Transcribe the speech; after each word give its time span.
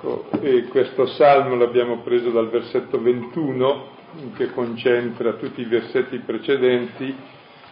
Ecco, 0.00 0.28
questo 0.68 1.06
salmo 1.06 1.56
l'abbiamo 1.56 2.02
preso 2.02 2.30
dal 2.30 2.48
versetto 2.50 3.02
21 3.02 3.96
che 4.36 4.52
concentra 4.52 5.32
tutti 5.32 5.60
i 5.60 5.64
versetti 5.64 6.18
precedenti 6.18 7.12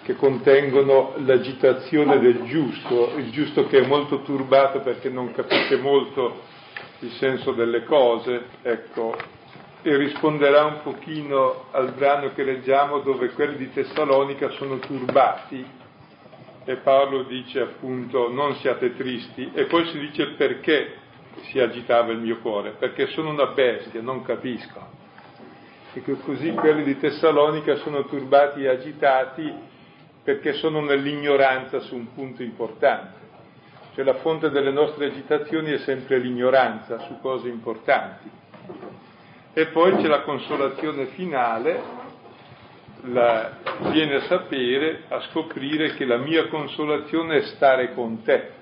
che 0.03 0.17
contengono 0.17 1.15
l'agitazione 1.19 2.19
del 2.19 2.43
giusto, 2.47 3.13
il 3.17 3.31
giusto 3.31 3.69
che 3.69 3.79
è 3.79 3.87
molto 3.87 4.23
turbato 4.23 4.81
perché 4.81 5.09
non 5.09 5.31
capisce 5.31 5.77
molto 5.77 6.41
il 7.01 7.13
senso 7.13 7.53
delle 7.53 7.85
cose, 7.85 8.47
ecco, 8.63 9.17
e 9.83 9.97
risponderà 9.97 10.65
un 10.65 10.81
pochino 10.83 11.67
al 11.71 11.93
brano 11.93 12.33
che 12.35 12.43
leggiamo 12.43 13.03
dove 13.03 13.31
quelli 13.35 13.57
di 13.57 13.73
Tessalonica 13.73 14.51
sono 14.51 14.81
turbati 14.81 15.65
e 16.65 16.77
Paolo 16.79 17.23
dice 17.23 17.61
appunto 17.61 18.33
non 18.33 18.57
siate 18.57 18.97
tristi 18.97 19.53
e 19.55 19.67
poi 19.67 19.87
si 19.87 19.99
dice 20.01 20.33
perché 20.37 21.05
si 21.43 21.59
agitava 21.59 22.13
il 22.13 22.19
mio 22.19 22.39
cuore, 22.39 22.73
perché 22.79 23.07
sono 23.09 23.31
una 23.31 23.47
bestia, 23.47 24.01
non 24.01 24.23
capisco. 24.23 25.05
E 25.93 26.03
così 26.25 26.53
quelli 26.53 26.85
di 26.85 26.99
Tessalonica 26.99 27.77
sono 27.77 28.05
turbati 28.05 28.63
e 28.63 28.69
agitati 28.69 29.55
perché 30.23 30.55
sono 30.55 30.81
nell'ignoranza 30.81 31.81
su 31.81 31.95
un 31.95 32.13
punto 32.13 32.43
importante. 32.43 33.25
Cioè 33.95 34.05
la 34.05 34.15
fonte 34.15 34.51
delle 34.51 34.73
nostre 34.73 35.07
agitazioni 35.07 35.71
è 35.71 35.79
sempre 35.79 36.19
l'ignoranza 36.19 36.99
su 37.07 37.19
cose 37.21 37.49
importanti. 37.49 38.29
E 39.55 39.67
poi 39.69 39.97
c'è 39.97 40.07
la 40.07 40.21
consolazione 40.21 41.07
finale, 41.07 41.81
la, 43.05 43.53
viene 43.91 44.17
a 44.17 44.21
sapere, 44.23 45.05
a 45.09 45.21
scoprire 45.31 45.95
che 45.95 46.05
la 46.05 46.19
mia 46.19 46.49
consolazione 46.49 47.37
è 47.37 47.43
stare 47.43 47.95
con 47.95 48.23
te 48.23 48.57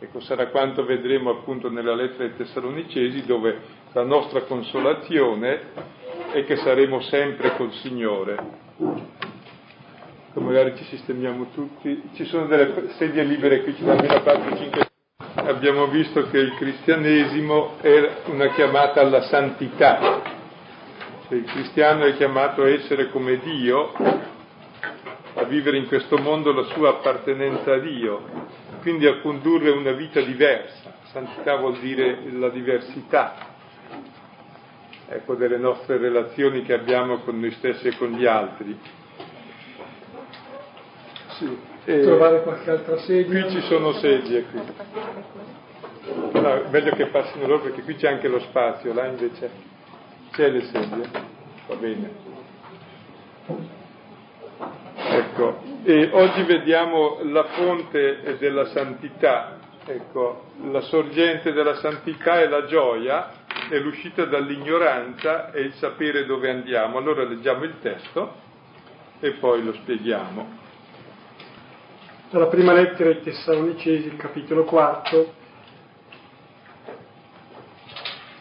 Ecco, 0.00 0.20
sarà 0.20 0.46
quanto 0.48 0.84
vedremo 0.84 1.30
appunto 1.30 1.70
nella 1.70 1.94
lettera 1.94 2.24
ai 2.24 2.36
Tessalonicesi, 2.36 3.26
dove 3.26 3.58
la 3.92 4.04
nostra 4.04 4.42
consolazione 4.42 5.60
è 6.32 6.44
che 6.44 6.56
saremo 6.56 7.00
sempre 7.00 7.56
col 7.56 7.72
Signore. 7.72 8.36
Ecco, 10.28 10.40
magari 10.40 10.76
ci 10.76 10.84
sistemiamo 10.84 11.48
tutti. 11.52 12.10
Ci 12.14 12.24
sono 12.26 12.46
delle 12.46 12.90
sedie 12.90 13.24
libere 13.24 13.62
qui, 13.62 13.74
ci 13.74 13.84
danno 13.84 14.00
almeno 14.00 14.20
4-5 14.20 14.86
abbiamo 15.48 15.86
visto 15.86 16.28
che 16.28 16.38
il 16.38 16.54
cristianesimo 16.56 17.78
è 17.80 18.22
una 18.26 18.48
chiamata 18.52 19.00
alla 19.00 19.22
santità, 19.22 20.20
cioè 21.26 21.38
il 21.38 21.44
cristiano 21.44 22.04
è 22.04 22.14
chiamato 22.16 22.62
a 22.62 22.68
essere 22.68 23.08
come 23.10 23.38
Dio, 23.38 23.92
a 25.34 25.44
vivere 25.44 25.78
in 25.78 25.86
questo 25.86 26.18
mondo 26.18 26.52
la 26.52 26.64
sua 26.64 26.90
appartenenza 26.90 27.74
a 27.74 27.78
Dio, 27.78 28.22
quindi 28.88 29.06
a 29.06 29.20
condurre 29.20 29.68
una 29.68 29.92
vita 29.92 30.22
diversa. 30.22 30.94
Santità 31.12 31.56
vuol 31.56 31.78
dire 31.78 32.20
la 32.32 32.48
diversità, 32.48 33.34
ecco, 35.06 35.34
delle 35.34 35.58
nostre 35.58 35.98
relazioni 35.98 36.62
che 36.62 36.72
abbiamo 36.72 37.18
con 37.18 37.38
noi 37.38 37.50
stessi 37.50 37.88
e 37.88 37.96
con 37.98 38.12
gli 38.12 38.24
altri. 38.24 38.78
Sì. 41.36 41.58
Trovare 41.84 42.42
qualche 42.42 42.70
altra 42.70 42.96
sedia? 43.00 43.44
Qui 43.44 43.50
ci 43.50 43.60
sono 43.66 43.92
sedie. 43.92 44.44
Qui. 44.44 44.60
No, 46.32 46.62
meglio 46.70 46.92
che 46.92 47.06
passino 47.08 47.46
loro 47.46 47.64
perché 47.64 47.82
qui 47.82 47.94
c'è 47.94 48.08
anche 48.08 48.28
lo 48.28 48.40
spazio, 48.40 48.94
là 48.94 49.04
invece 49.04 49.50
c'è 50.32 50.48
le 50.48 50.62
sedie. 50.62 51.10
Va 51.66 51.74
bene. 51.74 52.26
Ecco, 55.00 55.60
e 55.84 56.10
oggi 56.12 56.42
vediamo 56.42 57.18
la 57.22 57.44
fonte 57.44 58.36
della 58.38 58.64
santità, 58.66 59.58
ecco, 59.86 60.46
la 60.70 60.80
sorgente 60.80 61.52
della 61.52 61.76
santità 61.76 62.40
è 62.40 62.48
la 62.48 62.64
gioia, 62.66 63.30
è 63.70 63.78
l'uscita 63.78 64.24
dall'ignoranza 64.24 65.52
e 65.52 65.60
il 65.60 65.74
sapere 65.74 66.26
dove 66.26 66.50
andiamo. 66.50 66.98
Allora 66.98 67.22
leggiamo 67.22 67.62
il 67.62 67.74
testo 67.80 68.34
e 69.20 69.30
poi 69.32 69.62
lo 69.62 69.72
spieghiamo. 69.72 70.56
Dalla 72.30 72.48
prima 72.48 72.72
lettera 72.72 73.10
ai 73.10 73.22
Tessalonicesi, 73.22 74.16
capitolo 74.16 74.64
4, 74.64 75.32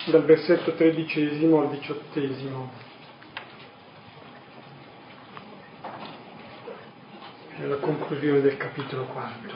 dal 0.06 0.26
versetto 0.26 0.74
tredicesimo 0.74 1.62
al 1.62 1.70
diciottesimo. 1.70 2.87
Nella 7.58 7.78
conclusione 7.78 8.42
del 8.42 8.58
capitolo 8.58 9.06
4. 9.06 9.52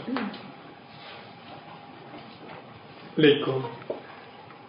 Leggo. 3.16 3.70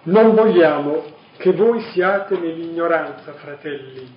Non 0.05 0.35
vogliamo 0.35 1.05
che 1.37 1.53
voi 1.53 1.81
siate 1.93 2.37
nell'ignoranza, 2.37 3.33
fratelli, 3.35 4.15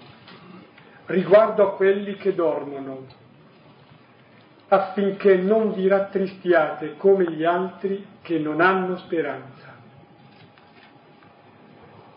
riguardo 1.05 1.63
a 1.63 1.75
quelli 1.75 2.15
che 2.15 2.33
dormono, 2.33 3.05
affinché 4.67 5.35
non 5.35 5.73
vi 5.73 5.87
rattristiate 5.87 6.97
come 6.97 7.31
gli 7.31 7.43
altri 7.43 8.05
che 8.21 8.39
non 8.39 8.61
hanno 8.61 8.97
speranza. 8.97 9.73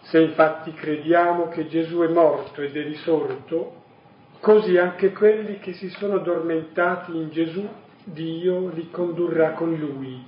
Se 0.00 0.19
infatti 0.19 0.72
crediamo 0.72 1.48
che 1.48 1.69
Gesù 1.69 2.00
è 2.00 2.09
morto 2.09 2.62
ed 2.62 2.75
è 2.75 2.82
risorto, 2.82 3.84
Così 4.41 4.76
anche 4.76 5.12
quelli 5.12 5.59
che 5.59 5.72
si 5.72 5.88
sono 5.91 6.15
addormentati 6.15 7.16
in 7.16 7.31
Gesù, 7.31 7.69
Dio 8.04 8.69
li 8.69 8.88
condurrà 8.91 9.53
con 9.53 9.75
Lui. 9.75 10.25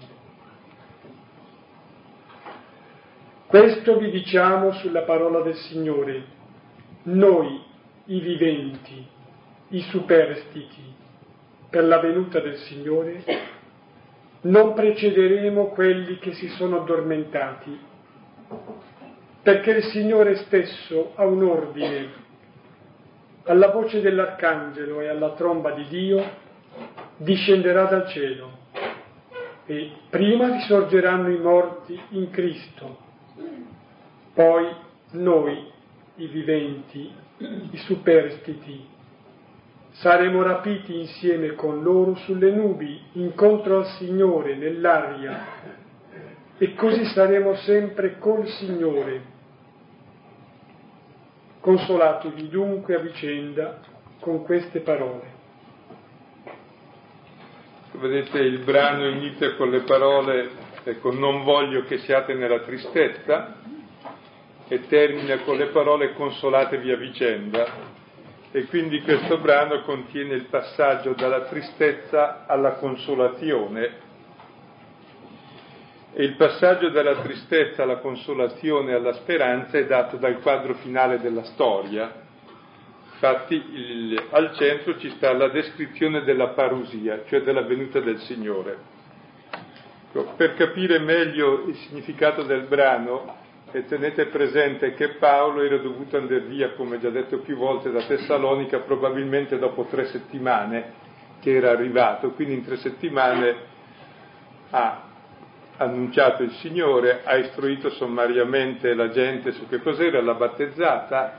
Questo 3.47 3.99
vi 3.99 4.11
diciamo 4.11 4.73
sulla 4.73 5.03
parola 5.03 5.43
del 5.43 5.55
Signore. 5.55 6.25
Noi, 7.05 7.63
i 8.07 8.21
viventi, 8.21 9.07
i 9.69 9.81
superstiti, 9.83 10.95
per 11.71 11.85
la 11.85 12.01
venuta 12.01 12.41
del 12.41 12.57
Signore, 12.57 13.23
non 14.43 14.75
precederemo 14.75 15.67
quelli 15.69 16.19
che 16.19 16.33
si 16.33 16.49
sono 16.49 16.81
addormentati, 16.81 17.79
perché 19.43 19.71
il 19.71 19.85
Signore 19.85 20.37
stesso 20.37 21.13
ha 21.15 21.25
un 21.25 21.45
ordine 21.45 22.29
alla 23.45 23.71
voce 23.71 24.01
dell'arcangelo 24.01 25.01
e 25.01 25.09
alla 25.09 25.33
tromba 25.33 25.73
di 25.73 25.87
Dio, 25.89 26.25
discenderà 27.17 27.85
dal 27.85 28.09
cielo 28.09 28.59
e 29.67 29.91
prima 30.09 30.51
risorgeranno 30.51 31.29
i 31.29 31.39
morti 31.39 32.01
in 32.11 32.31
Cristo, 32.31 32.99
poi 34.35 34.67
noi, 35.13 35.71
i 36.17 36.27
viventi, 36.27 37.11
i 37.71 37.77
superstiti, 37.77 38.85
saremo 39.93 40.43
rapiti 40.43 40.99
insieme 40.99 41.55
con 41.55 41.83
loro 41.83 42.15
sulle 42.17 42.51
nubi, 42.51 43.01
incontro 43.13 43.79
al 43.79 43.87
Signore 43.99 44.57
nell'aria, 44.57 45.47
e 46.59 46.75
così 46.75 47.05
saremo 47.07 47.55
sempre 47.57 48.19
col 48.19 48.47
Signore 48.49 49.39
Consolatevi 51.61 52.49
dunque 52.49 52.95
a 52.95 53.01
vicenda 53.01 53.81
con 54.21 54.45
queste 54.45 54.81
parole. 54.81 55.39
Vedete, 57.93 58.39
il 58.39 58.61
brano 58.61 59.09
inizia 59.09 59.57
con 59.57 59.69
le 59.69 59.81
parole, 59.81 60.51
ecco, 60.85 61.13
non 61.13 61.43
voglio 61.45 61.85
che 61.85 61.99
siate 61.99 62.33
nella 62.33 62.61
tristezza, 62.61 63.57
e 64.69 64.87
termina 64.87 65.39
con 65.41 65.57
le 65.57 65.67
parole 65.67 66.15
consolatevi 66.15 66.93
a 66.93 66.97
vicenda. 66.97 67.67
E 68.53 68.65
quindi 68.67 69.03
questo 69.03 69.39
brano 69.39 69.83
contiene 69.83 70.35
il 70.35 70.47
passaggio 70.47 71.13
dalla 71.13 71.43
tristezza 71.43 72.47
alla 72.47 72.75
consolazione 72.75 74.09
e 76.21 76.25
il 76.25 76.35
passaggio 76.35 76.91
dalla 76.91 77.23
tristezza 77.23 77.83
alla 77.83 77.97
consolazione 77.97 78.91
e 78.91 78.95
alla 78.95 79.15
speranza 79.15 79.79
è 79.79 79.87
dato 79.87 80.19
dal 80.19 80.39
quadro 80.41 80.75
finale 80.75 81.19
della 81.19 81.45
storia. 81.45 82.13
Infatti 83.13 83.55
il, 83.55 84.23
al 84.29 84.55
centro 84.55 84.99
ci 84.99 85.09
sta 85.13 85.33
la 85.33 85.49
descrizione 85.49 86.23
della 86.23 86.49
parusia, 86.49 87.23
cioè 87.27 87.41
della 87.41 87.63
venuta 87.63 88.01
del 88.01 88.19
Signore. 88.19 88.77
Ecco, 90.11 90.35
per 90.37 90.57
capire 90.57 90.99
meglio 90.99 91.65
il 91.67 91.77
significato 91.77 92.43
del 92.43 92.65
brano, 92.65 93.37
tenete 93.89 94.27
presente 94.27 94.93
che 94.93 95.15
Paolo 95.15 95.63
era 95.63 95.79
dovuto 95.79 96.19
andare 96.19 96.41
via, 96.41 96.73
come 96.73 97.01
già 97.01 97.09
detto 97.09 97.39
più 97.39 97.57
volte, 97.57 97.91
da 97.91 98.03
Tessalonica 98.03 98.81
probabilmente 98.81 99.59
dopo 99.59 99.85
tre 99.85 100.05
settimane 100.09 100.93
che 101.41 101.55
era 101.55 101.71
arrivato, 101.71 102.33
quindi 102.33 102.53
in 102.53 102.65
tre 102.67 102.77
settimane 102.77 103.57
ha 104.69 105.09
annunciato 105.81 106.43
il 106.43 106.53
Signore, 106.61 107.23
ha 107.25 107.37
istruito 107.37 107.89
sommariamente 107.91 108.95
la 108.95 109.09
gente 109.09 109.53
su 109.53 109.67
che 109.67 109.81
cos'era, 109.81 110.21
l'ha 110.21 110.35
battezzata, 110.35 111.39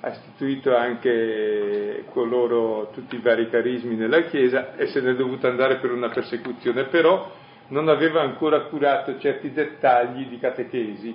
ha 0.00 0.08
istituito 0.08 0.76
anche 0.76 2.04
coloro, 2.10 2.90
tutti 2.92 3.16
i 3.16 3.20
vari 3.20 3.48
carismi 3.48 3.96
nella 3.96 4.22
Chiesa 4.22 4.76
e 4.76 4.88
se 4.88 5.00
ne 5.00 5.12
è 5.12 5.14
dovuto 5.14 5.48
andare 5.48 5.76
per 5.76 5.90
una 5.92 6.08
persecuzione, 6.08 6.84
però 6.84 7.30
non 7.68 7.88
aveva 7.88 8.20
ancora 8.20 8.60
curato 8.62 9.18
certi 9.18 9.50
dettagli 9.52 10.26
di 10.26 10.38
catechesi 10.38 11.14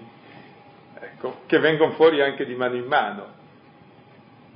ecco, 1.00 1.42
che 1.46 1.60
vengono 1.60 1.92
fuori 1.92 2.22
anche 2.22 2.46
di 2.46 2.56
mano 2.56 2.76
in 2.76 2.86
mano. 2.86 3.42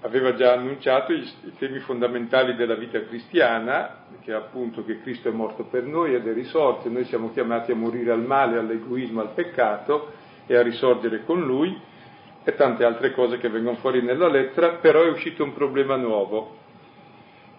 Aveva 0.02 0.36
già 0.36 0.54
annunciato 0.54 1.12
i, 1.12 1.28
temi 1.58 1.80
fondamentali 1.80 2.56
della 2.56 2.76
vita 2.76 3.04
cristiana, 3.04 4.06
che 4.22 4.32
è 4.32 4.36
appunto 4.36 4.86
che 4.86 5.02
Cristo 5.02 5.30
è 5.30 5.32
morto 5.32 5.64
per 5.64 5.84
noi 5.84 6.14
ed 6.14 6.28
è 6.28 6.34
risorto, 6.34 6.90
noi 6.90 7.06
siamo 7.06 7.32
chiamati 7.32 7.72
a 7.72 7.76
morire 7.76 8.12
al 8.12 8.22
male, 8.22 8.60
all'egoismo, 8.60 9.22
al 9.22 9.32
peccato 9.34 10.12
e 10.46 10.56
a 10.56 10.62
risorgere 10.62 11.24
con 11.26 11.42
Lui, 11.42 11.76
e 12.44 12.56
tante 12.56 12.86
altre 12.86 13.12
cose 13.12 13.40
che 13.40 13.50
vengono 13.50 13.76
fuori 13.78 14.02
nella 14.02 14.30
lettera, 14.30 14.76
però 14.76 15.02
è 15.02 15.10
uscito 15.10 15.44
un 15.44 15.54
problema 15.54 15.98
nuovo, 15.98 16.56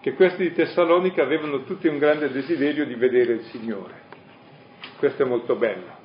che 0.01 0.13
questi 0.13 0.43
di 0.43 0.53
Tessalonica 0.53 1.21
avevano 1.21 1.63
tutti 1.63 1.87
un 1.87 1.99
grande 1.99 2.31
desiderio 2.31 2.85
di 2.85 2.95
vedere 2.95 3.33
il 3.33 3.41
Signore. 3.51 4.07
Questo 4.97 5.21
è 5.21 5.25
molto 5.27 5.55
bello, 5.55 5.95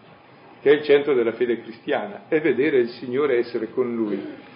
che 0.61 0.71
è 0.71 0.75
il 0.75 0.83
centro 0.83 1.15
della 1.15 1.33
fede 1.33 1.63
cristiana, 1.63 2.25
è 2.29 2.41
vedere 2.41 2.79
il 2.79 2.89
Signore 2.91 3.39
essere 3.39 3.71
con 3.71 3.95
Lui. 3.95 4.53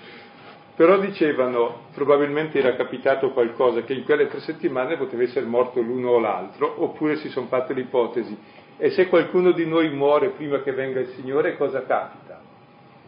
Però 0.78 0.96
dicevano, 1.00 1.86
probabilmente 1.92 2.60
era 2.60 2.76
capitato 2.76 3.32
qualcosa 3.32 3.82
che 3.82 3.94
in 3.94 4.04
quelle 4.04 4.28
tre 4.28 4.38
settimane 4.38 4.96
poteva 4.96 5.24
essere 5.24 5.44
morto 5.44 5.80
l'uno 5.80 6.10
o 6.10 6.20
l'altro, 6.20 6.72
oppure 6.84 7.16
si 7.16 7.28
sono 7.30 7.48
fatte 7.48 7.72
l'ipotesi, 7.72 8.38
e 8.76 8.90
se 8.90 9.08
qualcuno 9.08 9.50
di 9.50 9.66
noi 9.66 9.90
muore 9.90 10.28
prima 10.28 10.62
che 10.62 10.70
venga 10.70 11.00
il 11.00 11.08
Signore, 11.08 11.56
cosa 11.56 11.84
capita? 11.84 12.40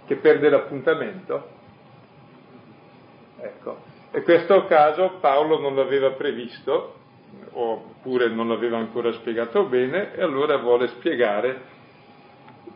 che 0.05 0.17
perde 0.17 0.49
l'appuntamento? 0.49 1.49
Ecco. 3.38 3.76
E 4.11 4.23
questo 4.25 4.66
caso 4.66 5.19
Paolo 5.20 5.61
non 5.61 5.76
l'aveva 5.76 6.11
previsto, 6.11 6.94
oppure 7.52 8.31
non 8.31 8.49
l'aveva 8.49 8.78
ancora 8.78 9.12
spiegato 9.12 9.66
bene, 9.66 10.12
e 10.16 10.23
allora 10.23 10.56
vuole 10.56 10.88
spiegare 10.88 11.61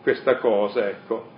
questa 0.02 0.37
cosa, 0.37 0.88
ecco. 0.88 1.32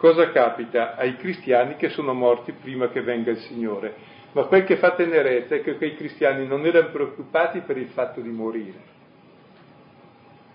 Cosa 0.00 0.30
capita 0.30 0.96
ai 0.96 1.16
cristiani 1.16 1.76
che 1.76 1.90
sono 1.90 2.14
morti 2.14 2.52
prima 2.52 2.88
che 2.88 3.02
venga 3.02 3.30
il 3.30 3.38
Signore? 3.38 3.94
Ma 4.32 4.44
quel 4.44 4.64
che 4.64 4.78
fa 4.78 4.92
tenerezza 4.92 5.56
è 5.56 5.62
che 5.62 5.76
quei 5.76 5.94
cristiani 5.94 6.46
non 6.46 6.64
erano 6.64 6.88
preoccupati 6.88 7.60
per 7.60 7.76
il 7.76 7.88
fatto 7.88 8.20
di 8.20 8.30
morire 8.30 8.98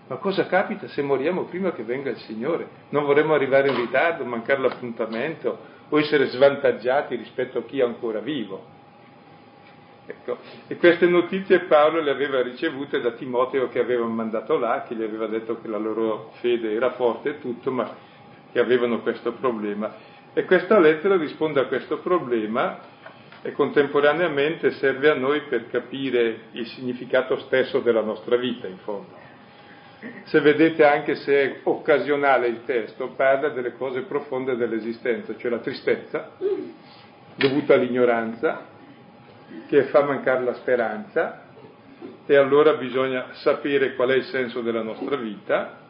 ma 0.08 0.16
cosa 0.16 0.46
capita 0.46 0.86
se 0.86 1.02
moriamo 1.02 1.44
prima 1.44 1.72
che 1.72 1.82
venga 1.82 2.10
il 2.10 2.18
Signore? 2.18 2.68
Non 2.90 3.04
vorremmo 3.04 3.34
arrivare 3.34 3.70
in 3.70 3.76
ritardo, 3.76 4.24
mancare 4.24 4.60
l'appuntamento 4.60 5.58
o 5.88 5.98
essere 5.98 6.26
svantaggiati 6.26 7.16
rispetto 7.16 7.58
a 7.58 7.62
chi 7.64 7.80
è 7.80 7.82
ancora 7.82 8.20
vivo. 8.20 8.74
Ecco. 10.06 10.38
E 10.68 10.76
queste 10.76 11.06
notizie 11.06 11.64
Paolo 11.64 12.00
le 12.00 12.12
aveva 12.12 12.40
ricevute 12.40 13.00
da 13.00 13.12
Timoteo 13.12 13.68
che 13.68 13.80
aveva 13.80 14.06
mandato 14.06 14.56
là, 14.56 14.84
che 14.86 14.94
gli 14.94 15.02
aveva 15.02 15.26
detto 15.26 15.60
che 15.60 15.66
la 15.66 15.78
loro 15.78 16.30
fede 16.40 16.72
era 16.72 16.92
forte 16.92 17.30
e 17.30 17.40
tutto, 17.40 17.72
ma 17.72 17.92
che 18.56 18.62
avevano 18.62 19.02
questo 19.02 19.32
problema. 19.32 19.94
E 20.32 20.46
questa 20.46 20.78
lettera 20.78 21.18
risponde 21.18 21.60
a 21.60 21.66
questo 21.66 21.98
problema 21.98 22.78
e 23.42 23.52
contemporaneamente 23.52 24.70
serve 24.70 25.10
a 25.10 25.14
noi 25.14 25.42
per 25.42 25.68
capire 25.68 26.44
il 26.52 26.66
significato 26.68 27.38
stesso 27.40 27.80
della 27.80 28.00
nostra 28.00 28.36
vita, 28.36 28.66
in 28.66 28.78
fondo 28.78 29.24
se 30.24 30.40
vedete 30.40 30.84
anche 30.84 31.16
se 31.16 31.42
è 31.42 31.60
occasionale 31.64 32.46
il 32.48 32.64
testo, 32.64 33.08
parla 33.16 33.48
delle 33.48 33.72
cose 33.76 34.02
profonde 34.02 34.54
dell'esistenza, 34.54 35.34
cioè 35.36 35.50
la 35.50 35.58
tristezza 35.58 36.32
dovuta 37.34 37.74
all'ignoranza 37.74 38.66
che 39.66 39.84
fa 39.84 40.02
mancare 40.02 40.44
la 40.44 40.54
speranza 40.54 41.44
e 42.24 42.36
allora 42.36 42.74
bisogna 42.74 43.28
sapere 43.32 43.94
qual 43.94 44.10
è 44.10 44.14
il 44.14 44.24
senso 44.24 44.60
della 44.60 44.82
nostra 44.82 45.16
vita, 45.16 45.85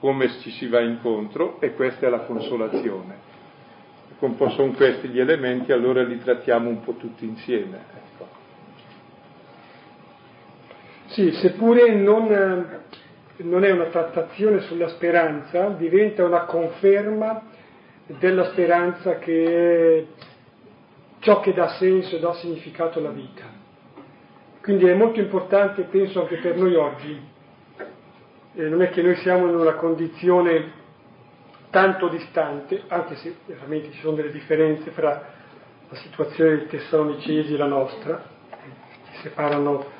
come 0.00 0.28
ci 0.40 0.50
si 0.50 0.66
va 0.68 0.80
incontro 0.80 1.60
e 1.60 1.74
questa 1.74 2.06
è 2.06 2.10
la 2.10 2.20
consolazione. 2.20 3.26
Come 4.18 4.36
sono 4.50 4.72
questi 4.72 5.08
gli 5.08 5.20
elementi, 5.20 5.72
allora 5.72 6.02
li 6.02 6.18
trattiamo 6.18 6.68
un 6.68 6.80
po' 6.80 6.94
tutti 6.94 7.24
insieme. 7.24 7.78
Ecco. 7.94 8.28
Sì, 11.06 11.30
seppure 11.32 11.94
non 11.94 12.86
non 13.38 13.64
è 13.64 13.70
una 13.70 13.86
trattazione 13.86 14.60
sulla 14.62 14.88
speranza, 14.88 15.68
diventa 15.68 16.24
una 16.24 16.44
conferma 16.44 17.42
della 18.06 18.50
speranza 18.50 19.18
che 19.18 19.44
è 19.98 20.04
ciò 21.20 21.40
che 21.40 21.52
dà 21.52 21.68
senso 21.78 22.16
e 22.16 22.20
dà 22.20 22.32
significato 22.34 22.98
alla 22.98 23.10
vita. 23.10 23.44
Quindi 24.60 24.86
è 24.86 24.94
molto 24.94 25.20
importante, 25.20 25.82
penso 25.82 26.22
anche 26.22 26.36
per 26.38 26.56
noi 26.56 26.74
oggi, 26.74 27.20
eh, 28.58 28.68
non 28.68 28.82
è 28.82 28.90
che 28.90 29.02
noi 29.02 29.14
siamo 29.16 29.48
in 29.48 29.54
una 29.54 29.74
condizione 29.74 30.72
tanto 31.70 32.08
distante, 32.08 32.82
anche 32.88 33.14
se 33.16 33.36
veramente 33.46 33.92
ci 33.92 34.00
sono 34.00 34.16
delle 34.16 34.32
differenze 34.32 34.90
fra 34.90 35.36
la 35.88 35.96
situazione 35.96 36.56
dei 36.56 36.66
tessalonicesi 36.66 37.54
e 37.54 37.56
la 37.56 37.66
nostra, 37.66 38.20
ci 39.12 39.20
separano 39.22 39.96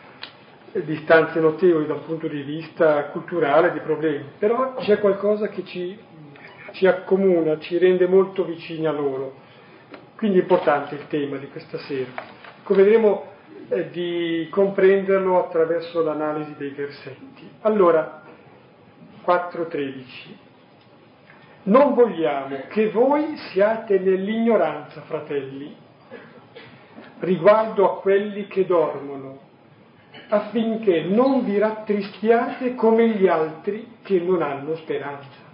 distanze 0.73 1.39
notevoli 1.39 1.87
dal 1.87 2.01
punto 2.01 2.27
di 2.27 2.43
vista 2.43 3.05
culturale, 3.05 3.73
di 3.73 3.79
problemi, 3.79 4.25
però 4.39 4.75
c'è 4.75 4.99
qualcosa 4.99 5.49
che 5.49 5.65
ci, 5.65 5.97
ci 6.73 6.87
accomuna, 6.87 7.61
ci 7.61 7.79
rende 7.79 8.09
molto 8.09 8.45
vicini 8.45 8.87
a 8.87 8.93
loro. 8.93 9.47
Quindi 10.17 10.39
è 10.39 10.43
importante 10.43 10.97
il 10.97 11.07
tema 11.07 11.37
di 11.37 11.47
questa 11.49 11.79
sera. 11.79 12.11
Come 12.65 12.83
vedremo 12.83 13.25
eh, 13.69 13.89
di 13.91 14.49
comprenderlo 14.51 15.45
attraverso 15.45 16.03
l'analisi 16.03 16.55
dei 16.57 16.71
versetti. 16.71 17.49
Allora, 17.61 18.27
4.13. 19.29 20.03
Non 21.65 21.93
vogliamo 21.93 22.63
che 22.69 22.89
voi 22.89 23.37
siate 23.53 23.99
nell'ignoranza, 23.99 25.03
fratelli, 25.03 25.77
riguardo 27.19 27.85
a 27.85 28.01
quelli 28.01 28.47
che 28.47 28.65
dormono 28.65 29.41
affinché 30.29 31.03
non 31.03 31.45
vi 31.45 31.59
rattristiate 31.59 32.75
come 32.75 33.09
gli 33.11 33.27
altri 33.27 33.97
che 34.03 34.19
non 34.19 34.41
hanno 34.41 34.77
speranza. 34.77 35.47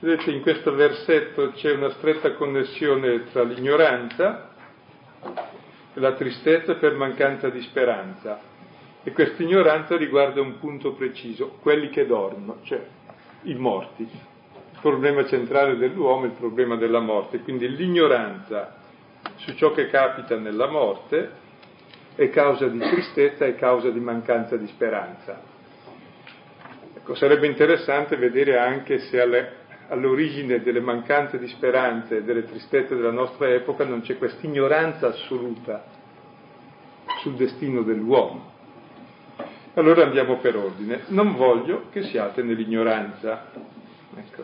Vedete, 0.00 0.30
in 0.30 0.40
questo 0.40 0.72
versetto 0.74 1.50
c'è 1.52 1.74
una 1.74 1.90
stretta 1.90 2.32
connessione 2.32 3.24
tra 3.30 3.42
l'ignoranza 3.42 4.50
e 5.92 6.00
la 6.00 6.12
tristezza 6.12 6.76
per 6.76 6.94
mancanza 6.94 7.50
di 7.50 7.60
speranza. 7.62 8.56
E 9.02 9.12
questa 9.12 9.42
ignoranza 9.42 9.96
riguarda 9.96 10.40
un 10.40 10.58
punto 10.58 10.92
preciso, 10.92 11.58
quelli 11.60 11.88
che 11.88 12.06
dormono, 12.06 12.58
cioè 12.62 12.84
i 13.42 13.54
morti. 13.54 14.02
Il 14.02 14.78
problema 14.80 15.24
centrale 15.26 15.76
dell'uomo 15.76 16.24
è 16.24 16.26
il 16.26 16.32
problema 16.32 16.76
della 16.76 17.00
morte, 17.00 17.40
quindi 17.40 17.68
l'ignoranza 17.74 18.76
su 19.36 19.54
ciò 19.54 19.72
che 19.72 19.88
capita 19.88 20.36
nella 20.36 20.66
morte 20.66 21.30
è 22.14 22.28
causa 22.30 22.66
di 22.66 22.78
tristezza 22.78 23.44
e 23.44 23.54
causa 23.54 23.90
di 23.90 24.00
mancanza 24.00 24.56
di 24.56 24.66
speranza. 24.66 25.40
Ecco, 26.96 27.14
sarebbe 27.14 27.46
interessante 27.46 28.16
vedere 28.16 28.58
anche 28.58 28.98
se 28.98 29.20
alle, 29.20 29.52
all'origine 29.88 30.60
delle 30.60 30.80
mancanze 30.80 31.38
di 31.38 31.48
speranza 31.48 32.16
e 32.16 32.22
delle 32.22 32.44
tristezze 32.44 32.96
della 32.96 33.12
nostra 33.12 33.48
epoca 33.48 33.84
non 33.84 34.00
c'è 34.00 34.18
questa 34.18 34.44
ignoranza 34.46 35.06
assoluta 35.06 35.84
sul 37.20 37.34
destino 37.34 37.82
dell'uomo. 37.82 38.56
Allora 39.78 40.02
andiamo 40.02 40.38
per 40.38 40.56
ordine. 40.56 41.04
Non 41.08 41.36
voglio 41.36 41.84
che 41.92 42.02
siate 42.02 42.42
nell'ignoranza. 42.42 43.44
Ecco. 44.16 44.42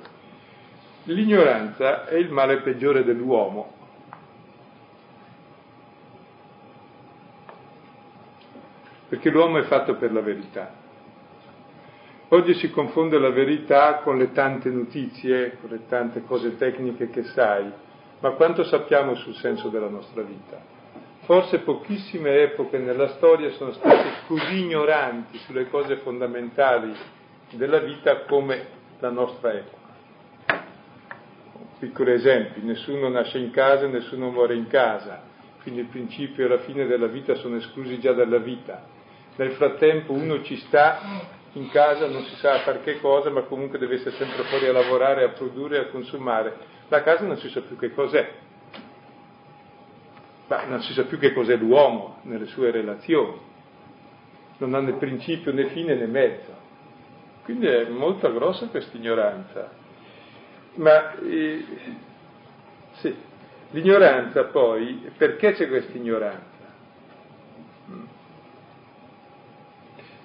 L'ignoranza 1.04 2.06
è 2.06 2.14
il 2.14 2.30
male 2.30 2.60
peggiore 2.60 3.02
dell'uomo, 3.02 3.72
perché 9.08 9.28
l'uomo 9.30 9.58
è 9.58 9.62
fatto 9.64 9.96
per 9.96 10.12
la 10.12 10.20
verità. 10.20 10.72
Oggi 12.28 12.54
si 12.54 12.70
confonde 12.70 13.18
la 13.18 13.30
verità 13.30 13.96
con 13.96 14.16
le 14.16 14.30
tante 14.30 14.70
notizie, 14.70 15.58
con 15.60 15.70
le 15.70 15.86
tante 15.88 16.22
cose 16.22 16.56
tecniche 16.56 17.10
che 17.10 17.24
sai, 17.24 17.70
ma 18.20 18.30
quanto 18.30 18.62
sappiamo 18.62 19.16
sul 19.16 19.34
senso 19.34 19.68
della 19.68 19.88
nostra 19.88 20.22
vita? 20.22 20.73
Forse 21.24 21.60
pochissime 21.60 22.42
epoche 22.42 22.78
nella 22.78 23.08
storia 23.16 23.50
sono 23.52 23.72
state 23.72 24.10
così 24.26 24.60
ignoranti 24.60 25.38
sulle 25.38 25.68
cose 25.68 25.96
fondamentali 25.96 26.94
della 27.50 27.78
vita 27.78 28.24
come 28.24 28.66
la 28.98 29.10
nostra 29.10 29.52
epoca. 29.52 29.82
Piccoli 31.78 32.12
esempi, 32.12 32.60
nessuno 32.62 33.08
nasce 33.08 33.38
in 33.38 33.50
casa, 33.50 33.86
nessuno 33.86 34.30
muore 34.30 34.54
in 34.54 34.66
casa, 34.66 35.22
quindi 35.62 35.80
il 35.80 35.86
principio 35.86 36.44
e 36.44 36.48
la 36.48 36.58
fine 36.58 36.86
della 36.86 37.06
vita 37.06 37.34
sono 37.34 37.56
esclusi 37.56 37.98
già 38.00 38.12
dalla 38.12 38.38
vita 38.38 38.92
nel 39.36 39.52
frattempo 39.52 40.12
uno 40.12 40.42
ci 40.42 40.56
sta 40.58 41.00
in 41.54 41.68
casa, 41.70 42.06
non 42.06 42.22
si 42.24 42.36
sa 42.36 42.60
fare 42.60 42.82
che 42.82 43.00
cosa, 43.00 43.30
ma 43.30 43.42
comunque 43.42 43.78
deve 43.78 43.96
essere 43.96 44.12
sempre 44.16 44.44
fuori 44.44 44.66
a 44.66 44.72
lavorare, 44.72 45.24
a 45.24 45.30
produrre, 45.30 45.78
a 45.78 45.86
consumare. 45.86 46.56
La 46.88 47.02
casa 47.02 47.24
non 47.24 47.36
si 47.38 47.48
sa 47.48 47.60
più 47.60 47.76
che 47.76 47.92
cos'è, 47.92 48.30
ma 50.46 50.64
non 50.64 50.82
si 50.82 50.92
sa 50.92 51.04
più 51.04 51.18
che 51.18 51.32
cos'è 51.32 51.56
l'uomo 51.56 52.18
nelle 52.22 52.46
sue 52.46 52.70
relazioni, 52.70 53.38
non 54.58 54.74
ha 54.74 54.80
né 54.80 54.92
principio 54.94 55.52
né 55.52 55.68
fine 55.68 55.94
né 55.94 56.06
mezzo. 56.06 56.62
Quindi 57.44 57.66
è 57.66 57.88
molto 57.88 58.32
grossa 58.32 58.68
questa 58.68 58.96
ignoranza. 58.96 59.70
Ma 60.74 61.14
eh, 61.18 61.64
sì, 62.92 63.14
l'ignoranza 63.70 64.44
poi, 64.44 65.10
perché 65.16 65.52
c'è 65.52 65.68
questa 65.68 65.96
ignoranza? 65.96 66.52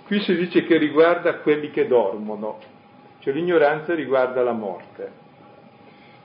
Qui 0.06 0.22
si 0.22 0.36
dice 0.36 0.64
che 0.64 0.78
riguarda 0.78 1.36
quelli 1.36 1.70
che 1.70 1.86
dormono, 1.86 2.58
cioè 3.20 3.32
l'ignoranza 3.32 3.94
riguarda 3.94 4.42
la 4.42 4.54
morte. 4.54 5.28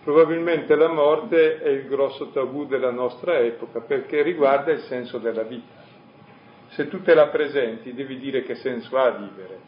Probabilmente 0.04 0.75
la 0.76 0.88
morte 0.88 1.62
è 1.62 1.68
il 1.70 1.88
grosso 1.88 2.28
tabù 2.28 2.66
della 2.66 2.90
nostra 2.90 3.38
epoca 3.38 3.80
perché 3.80 4.20
riguarda 4.20 4.70
il 4.70 4.80
senso 4.80 5.16
della 5.16 5.44
vita. 5.44 5.82
Se 6.68 6.88
tu 6.88 7.00
te 7.00 7.14
la 7.14 7.28
presenti 7.28 7.94
devi 7.94 8.18
dire 8.18 8.42
che 8.42 8.54
senso 8.56 8.99
ha 8.99 9.11
vivere, 9.12 9.58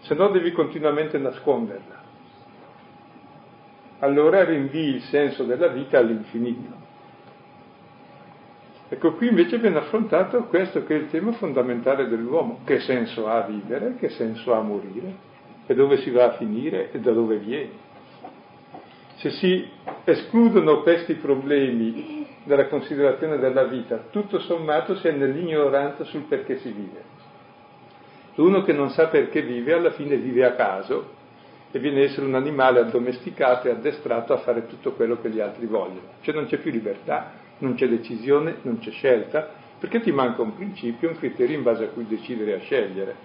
se 0.00 0.14
no 0.14 0.28
devi 0.28 0.50
continuamente 0.52 1.18
nasconderla. 1.18 2.04
Allora 3.98 4.44
rinvii 4.44 4.94
il 4.94 5.02
senso 5.02 5.44
della 5.44 5.68
vita 5.68 5.98
all'infinito. 5.98 6.84
Ecco, 8.88 9.12
qui 9.14 9.28
invece 9.28 9.58
viene 9.58 9.78
affrontato 9.78 10.44
questo 10.44 10.84
che 10.84 10.94
è 10.94 10.98
il 10.98 11.10
tema 11.10 11.32
fondamentale 11.32 12.08
dell'uomo. 12.08 12.60
Che 12.64 12.80
senso 12.80 13.26
ha 13.26 13.42
vivere? 13.42 13.96
Che 13.96 14.08
senso 14.10 14.54
ha 14.54 14.62
morire? 14.62 15.14
E 15.66 15.74
dove 15.74 15.98
si 15.98 16.10
va 16.10 16.26
a 16.26 16.36
finire? 16.36 16.92
E 16.92 17.00
da 17.00 17.12
dove 17.12 17.36
viene? 17.38 17.84
Se 19.16 19.30
si 19.30 19.68
escludono 20.04 20.82
questi 20.82 21.14
problemi 21.14 22.26
dalla 22.44 22.66
considerazione 22.66 23.38
della 23.38 23.64
vita, 23.64 24.04
tutto 24.10 24.38
sommato 24.40 24.96
si 24.96 25.08
è 25.08 25.12
nell'ignoranza 25.12 26.04
sul 26.04 26.22
perché 26.22 26.58
si 26.58 26.70
vive. 26.70 27.14
Uno 28.36 28.62
che 28.62 28.72
non 28.72 28.90
sa 28.90 29.08
perché 29.08 29.40
vive, 29.42 29.72
alla 29.72 29.92
fine 29.92 30.16
vive 30.16 30.44
a 30.44 30.52
caso 30.52 31.14
e 31.70 31.78
viene 31.78 32.00
a 32.00 32.04
essere 32.04 32.26
un 32.26 32.34
animale 32.34 32.80
addomesticato 32.80 33.68
e 33.68 33.70
addestrato 33.70 34.34
a 34.34 34.38
fare 34.38 34.66
tutto 34.66 34.92
quello 34.92 35.18
che 35.20 35.30
gli 35.30 35.40
altri 35.40 35.66
vogliono. 35.66 36.14
Cioè 36.20 36.34
non 36.34 36.46
c'è 36.46 36.58
più 36.58 36.70
libertà, 36.70 37.32
non 37.58 37.74
c'è 37.74 37.88
decisione, 37.88 38.56
non 38.62 38.78
c'è 38.78 38.90
scelta, 38.90 39.50
perché 39.78 40.00
ti 40.00 40.12
manca 40.12 40.42
un 40.42 40.54
principio, 40.54 41.08
un 41.08 41.16
criterio 41.16 41.56
in 41.56 41.62
base 41.62 41.84
a 41.84 41.88
cui 41.88 42.06
decidere 42.06 42.54
a 42.54 42.58
scegliere. 42.60 43.16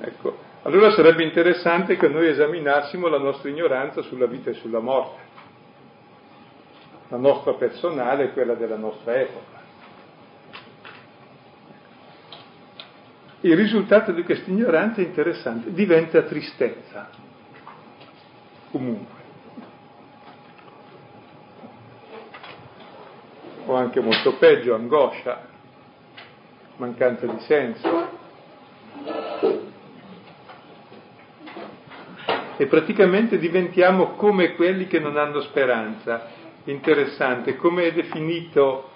Ecco, 0.00 0.50
allora 0.62 0.92
sarebbe 0.92 1.24
interessante 1.24 1.96
che 1.96 2.08
noi 2.08 2.28
esaminassimo 2.28 3.08
la 3.08 3.18
nostra 3.18 3.48
ignoranza 3.48 4.02
sulla 4.02 4.26
vita 4.26 4.50
e 4.50 4.54
sulla 4.54 4.78
morte, 4.78 5.20
la 7.08 7.16
nostra 7.16 7.54
personale 7.54 8.24
e 8.24 8.32
quella 8.32 8.54
della 8.54 8.76
nostra 8.76 9.20
epoca. 9.20 9.60
Il 13.40 13.56
risultato 13.56 14.12
di 14.12 14.22
questa 14.22 14.50
ignoranza 14.50 15.00
è 15.00 15.04
interessante, 15.04 15.72
diventa 15.72 16.22
tristezza, 16.22 17.10
comunque. 18.70 19.20
O 23.66 23.74
anche 23.74 24.00
molto 24.00 24.36
peggio, 24.36 24.74
angoscia, 24.74 25.44
mancanza 26.76 27.26
di 27.26 27.40
senso. 27.40 28.20
E 32.62 32.66
praticamente 32.66 33.38
diventiamo 33.38 34.10
come 34.10 34.54
quelli 34.54 34.86
che 34.86 35.00
non 35.00 35.16
hanno 35.16 35.40
speranza. 35.40 36.28
Interessante, 36.66 37.56
come 37.56 37.86
è 37.86 37.92
definito 37.92 38.88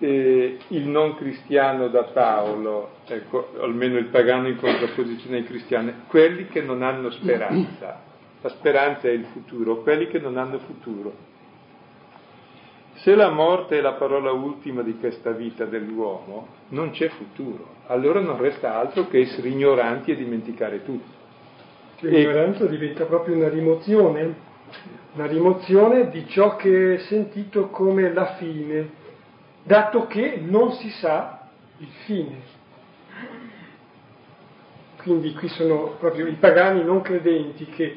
eh, 0.00 0.58
il 0.66 0.88
non 0.88 1.14
cristiano 1.14 1.86
da 1.86 2.02
Paolo, 2.02 2.96
ecco, 3.06 3.52
almeno 3.60 3.96
il 3.96 4.06
pagano 4.06 4.48
in 4.48 4.56
contrapposizione 4.56 5.36
ai 5.36 5.44
cristiani, 5.44 5.92
quelli 6.08 6.48
che 6.48 6.62
non 6.62 6.82
hanno 6.82 7.10
speranza. 7.10 8.02
La 8.40 8.48
speranza 8.48 9.06
è 9.06 9.12
il 9.12 9.26
futuro, 9.26 9.82
quelli 9.82 10.08
che 10.08 10.18
non 10.18 10.36
hanno 10.36 10.58
futuro. 10.58 11.14
Se 12.94 13.14
la 13.14 13.30
morte 13.30 13.78
è 13.78 13.80
la 13.80 13.92
parola 13.92 14.32
ultima 14.32 14.82
di 14.82 14.98
questa 14.98 15.30
vita 15.30 15.64
dell'uomo, 15.64 16.48
non 16.70 16.90
c'è 16.90 17.06
futuro. 17.06 17.74
Allora 17.86 18.18
non 18.18 18.36
resta 18.36 18.74
altro 18.76 19.06
che 19.06 19.20
essere 19.20 19.48
ignoranti 19.48 20.10
e 20.10 20.16
dimenticare 20.16 20.84
tutto. 20.84 21.15
L'ignoranza 22.00 22.64
e... 22.64 22.68
diventa 22.68 23.04
proprio 23.04 23.36
una 23.36 23.48
rimozione, 23.48 24.34
una 25.14 25.26
rimozione 25.26 26.10
di 26.10 26.26
ciò 26.28 26.56
che 26.56 26.94
è 26.94 26.98
sentito 26.98 27.68
come 27.68 28.12
la 28.12 28.34
fine, 28.34 28.90
dato 29.62 30.06
che 30.06 30.38
non 30.44 30.72
si 30.72 30.90
sa 30.90 31.48
il 31.78 31.88
fine. 32.04 32.54
Quindi 34.98 35.32
qui 35.34 35.48
sono 35.48 35.94
proprio 35.98 36.26
i 36.26 36.34
pagani 36.34 36.82
non 36.82 37.00
credenti 37.00 37.64
che, 37.66 37.96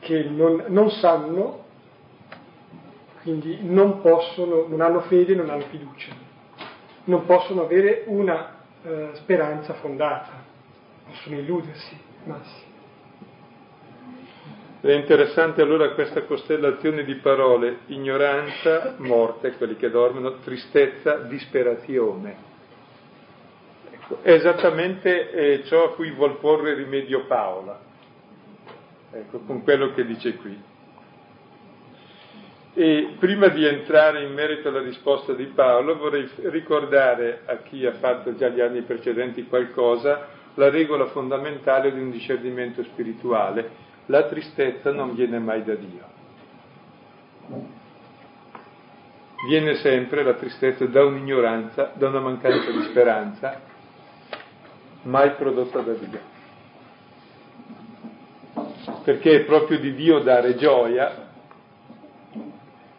che 0.00 0.24
non, 0.24 0.64
non, 0.68 0.90
sanno, 0.90 1.64
quindi 3.22 3.58
non 3.62 4.00
possono, 4.00 4.66
non 4.68 4.80
hanno 4.80 5.02
fede, 5.02 5.34
non 5.34 5.48
hanno 5.48 5.64
fiducia, 5.70 6.12
non 7.04 7.24
possono 7.24 7.62
avere 7.62 8.02
una 8.06 8.56
eh, 8.82 9.10
speranza 9.14 9.74
fondata, 9.74 10.32
possono 11.06 11.38
illudersi, 11.38 11.96
ma 12.24 12.40
È 14.84 14.92
interessante 14.92 15.62
allora 15.62 15.92
questa 15.92 16.24
costellazione 16.24 17.04
di 17.04 17.14
parole, 17.14 17.78
ignoranza, 17.86 18.96
morte, 18.98 19.52
quelli 19.52 19.76
che 19.76 19.88
dormono, 19.88 20.40
tristezza, 20.40 21.20
disperazione. 21.20 22.36
Ecco, 23.90 24.18
è 24.20 24.32
esattamente 24.32 25.30
eh, 25.30 25.64
ciò 25.64 25.84
a 25.84 25.94
cui 25.94 26.10
vuol 26.10 26.36
porre 26.36 26.74
rimedio 26.74 27.24
Paola, 27.24 27.80
ecco, 29.10 29.38
con 29.46 29.62
quello 29.62 29.94
che 29.94 30.04
dice 30.04 30.34
qui. 30.34 30.62
E 32.74 33.14
prima 33.18 33.48
di 33.48 33.64
entrare 33.64 34.22
in 34.22 34.34
merito 34.34 34.68
alla 34.68 34.82
risposta 34.82 35.32
di 35.32 35.46
Paolo 35.46 35.96
vorrei 35.96 36.28
ricordare 36.50 37.40
a 37.46 37.56
chi 37.62 37.86
ha 37.86 37.92
fatto 37.92 38.36
già 38.36 38.48
gli 38.48 38.60
anni 38.60 38.82
precedenti 38.82 39.46
qualcosa 39.46 40.28
la 40.56 40.68
regola 40.68 41.06
fondamentale 41.06 41.90
di 41.90 42.00
un 42.00 42.10
discernimento 42.10 42.82
spirituale 42.82 43.92
la 44.06 44.24
tristezza 44.24 44.92
non 44.92 45.14
viene 45.14 45.38
mai 45.38 45.62
da 45.64 45.74
Dio. 45.74 46.12
Viene 49.46 49.74
sempre 49.76 50.22
la 50.22 50.34
tristezza 50.34 50.86
da 50.86 51.04
un'ignoranza, 51.04 51.92
da 51.94 52.08
una 52.08 52.20
mancanza 52.20 52.70
di 52.70 52.82
speranza, 52.84 53.60
mai 55.02 55.32
prodotta 55.32 55.80
da 55.80 55.92
Dio. 55.92 56.32
Perché 59.04 59.36
è 59.36 59.44
proprio 59.44 59.78
di 59.78 59.94
Dio 59.94 60.20
dare 60.20 60.56
gioia 60.56 61.32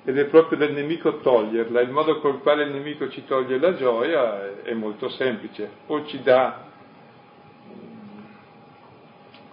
ed 0.03 0.19
è 0.19 0.25
proprio 0.25 0.59
del 0.59 0.73
nemico 0.73 1.17
toglierla. 1.17 1.81
Il 1.81 1.89
modo 1.89 2.19
col 2.19 2.41
quale 2.41 2.63
il 2.65 2.71
nemico 2.71 3.09
ci 3.09 3.25
toglie 3.25 3.57
la 3.57 3.73
gioia 3.73 4.61
è 4.61 4.73
molto 4.73 5.09
semplice. 5.09 5.67
O 5.87 6.05
ci 6.05 6.21
dà 6.21 6.65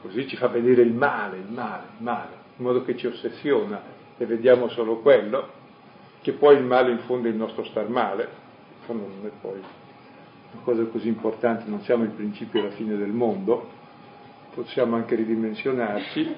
Così 0.03 0.27
ci 0.27 0.37
fa 0.37 0.49
vedere 0.49 0.83
il 0.83 0.93
male, 0.93 1.37
il 1.37 1.51
male, 1.51 1.85
il 1.97 2.03
male, 2.03 2.31
in 2.57 2.65
modo 2.65 2.83
che 2.83 2.97
ci 2.97 3.07
ossessiona 3.07 3.81
e 4.19 4.27
vediamo 4.27 4.69
solo 4.69 4.99
quello, 4.99 5.61
che 6.21 6.33
poi 6.33 6.57
il 6.57 6.65
male 6.65 6.91
infonde 6.91 7.29
il 7.29 7.37
nostro 7.37 7.65
star 7.65 7.89
male, 7.89 8.23
in 8.25 8.85
fondo 8.85 9.07
non 9.07 9.27
è 9.27 9.31
poi 9.41 9.61
una 10.53 10.63
cosa 10.65 10.85
così 10.85 11.09
importante, 11.09 11.65
non 11.69 11.83
siamo 11.83 12.03
il 12.03 12.11
principio 12.11 12.61
e 12.61 12.65
la 12.65 12.71
fine 12.71 12.97
del 12.97 13.11
mondo, 13.11 13.71
possiamo 14.55 14.97
anche 14.97 15.15
ridimensionarci, 15.15 16.35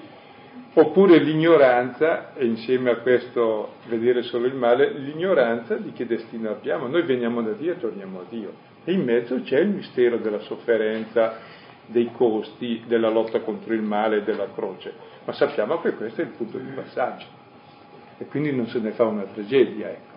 oppure 0.75 1.19
l'ignoranza, 1.19 2.35
e 2.35 2.45
insieme 2.45 2.91
a 2.91 2.97
questo 2.97 3.75
vedere 3.89 4.23
solo 4.23 4.47
il 4.47 4.55
male, 4.55 4.93
l'ignoranza 4.93 5.77
di 5.77 5.93
che 5.93 6.07
destino 6.07 6.51
abbiamo. 6.51 6.87
Noi 6.87 7.03
veniamo 7.03 7.43
da 7.43 7.53
Dio 7.53 7.73
e 7.73 7.79
torniamo 7.79 8.21
a 8.21 8.25
Dio. 8.29 8.53
E 8.85 8.93
in 8.93 9.03
mezzo 9.03 9.41
c'è 9.43 9.61
il 9.61 9.69
mistero 9.69 10.19
della 10.19 10.41
sofferenza, 10.41 11.39
dei 11.87 12.11
costi 12.13 12.83
della 12.87 13.09
lotta 13.09 13.41
contro 13.41 13.75
il 13.75 13.83
male 13.83 14.19
e 14.19 14.23
della 14.23 14.49
croce, 14.53 14.93
ma 15.25 15.33
sappiamo 15.33 15.81
che 15.81 15.95
questo 15.95 16.21
è 16.21 16.25
il 16.25 16.31
punto 16.31 16.59
di 16.59 16.71
passaggio 16.71 17.43
e 18.19 18.27
quindi 18.27 18.53
non 18.53 18.67
se 18.69 18.79
ne 18.79 18.93
fa 18.93 19.05
una 19.05 19.25
tragedia. 19.25 19.89
Ecco. 19.89 20.13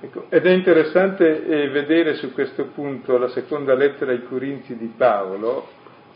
Ecco, 0.00 0.26
ed 0.28 0.44
è 0.44 0.50
interessante 0.50 1.46
eh, 1.46 1.68
vedere 1.70 2.14
su 2.16 2.32
questo 2.32 2.66
punto 2.66 3.16
la 3.16 3.28
seconda 3.28 3.74
lettera 3.74 4.12
ai 4.12 4.22
Corinzi 4.24 4.76
di 4.76 4.92
Paolo, 4.94 5.66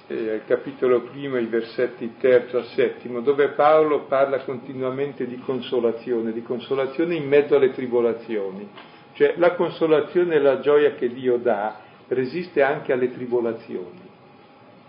eh, 0.09 0.42
capitolo 0.47 1.02
primo, 1.02 1.38
i 1.38 1.47
versetti 1.47 2.16
terzo 2.18 2.59
a 2.59 2.64
settimo, 2.64 3.21
dove 3.21 3.49
Paolo 3.49 4.04
parla 4.04 4.40
continuamente 4.40 5.26
di 5.26 5.38
consolazione, 5.38 6.33
di 6.33 6.42
consolazione 6.42 7.14
in 7.14 7.26
mezzo 7.26 7.57
alle 7.57 7.73
tribolazioni. 7.73 8.68
Cioè 9.14 9.35
la 9.37 9.54
consolazione 9.54 10.35
e 10.35 10.40
la 10.40 10.61
gioia 10.61 10.92
che 10.92 11.09
Dio 11.12 11.38
dà 11.38 11.80
resiste 12.09 12.62
anche 12.62 12.93
alle 12.93 13.12
tribolazioni, 13.12 14.00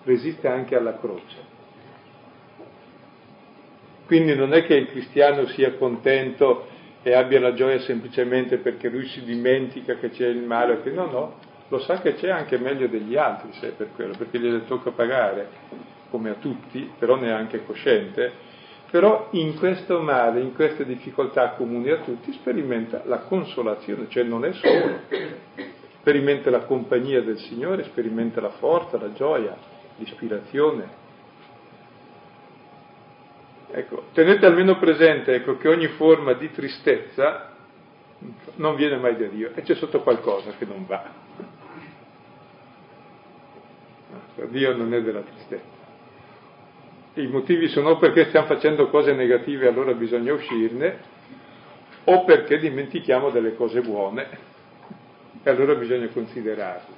resiste 0.04 0.48
anche 0.48 0.76
alla 0.76 0.98
croce. 0.98 1.48
Quindi 4.06 4.36
non 4.36 4.54
è 4.54 4.66
che 4.66 4.74
il 4.74 4.88
cristiano 4.88 5.46
sia 5.48 5.74
contento 5.74 6.68
e 7.04 7.14
abbia 7.14 7.40
la 7.40 7.54
gioia 7.54 7.80
semplicemente 7.80 8.58
perché 8.58 8.90
lui 8.90 9.06
si 9.08 9.24
dimentica 9.24 9.96
che 9.96 10.10
c'è 10.10 10.28
il 10.28 10.42
male, 10.44 10.82
che 10.82 10.90
no, 10.90 11.06
no, 11.06 11.36
lo 11.68 11.80
sa 11.80 12.02
che 12.02 12.16
c'è 12.16 12.30
anche 12.30 12.58
meglio 12.58 12.88
degli 12.88 13.16
altri 13.16 13.52
se 13.54 13.68
è 13.68 13.72
per 13.72 13.90
quello, 13.96 14.16
perché 14.18 14.40
gliele 14.40 14.66
tocca 14.66 14.92
pagare, 14.92 15.48
come 16.10 16.32
a 16.32 16.36
tutti, 16.36 16.92
però 16.98 17.16
neanche 17.16 17.64
cosciente, 17.64 18.32
però 18.90 19.28
in 19.32 19.56
questo 19.58 20.00
male, 20.02 20.40
in 20.40 20.56
queste 20.56 20.86
difficoltà 20.86 21.52
comuni 21.52 21.92
a 21.92 21.98
tutti, 21.98 22.32
sperimenta 22.34 23.04
la 23.06 23.20
consolazione, 23.20 24.08
cioè 24.10 24.24
non 24.24 24.44
è 24.46 24.54
solo, 24.54 25.00
sperimenta 26.00 26.50
la 26.50 26.62
compagnia 26.62 27.22
del 27.22 27.38
Signore, 27.40 27.84
sperimenta 27.84 28.40
la 28.42 28.52
forza, 28.52 28.98
la 28.98 29.12
gioia, 29.14 29.56
l'ispirazione. 29.98 31.08
Ecco, 33.72 34.06
tenete 34.14 34.46
almeno 34.46 34.80
presente 34.80 35.36
ecco, 35.36 35.58
che 35.58 35.68
ogni 35.68 35.88
forma 35.90 36.34
di 36.34 36.52
tristezza 36.52 37.54
non 38.56 38.76
viene 38.76 38.98
mai 38.98 39.16
da 39.16 39.28
Dio 39.28 39.52
e 39.54 39.62
c'è 39.62 39.76
sotto 39.76 40.02
qualcosa 40.02 40.52
che 40.58 40.66
non 40.66 40.86
va. 40.88 41.28
Dio 44.48 44.76
non 44.76 44.94
è 44.94 45.02
della 45.02 45.22
tristezza. 45.22 45.78
I 47.16 47.28
motivi 47.28 47.68
sono 47.68 47.98
perché 47.98 48.26
stiamo 48.30 48.48
facendo 48.48 48.88
cose 48.90 49.14
negative 49.14 49.66
e 49.66 49.68
allora 49.68 49.94
bisogna 49.94 50.34
uscirne, 50.34 50.98
o 52.06 52.24
perché 52.24 52.58
dimentichiamo 52.58 53.30
delle 53.30 53.56
cose 53.56 53.82
buone 53.82 54.49
e 55.44 55.50
allora 55.50 55.76
bisogna 55.76 56.08
considerarle. 56.08 56.98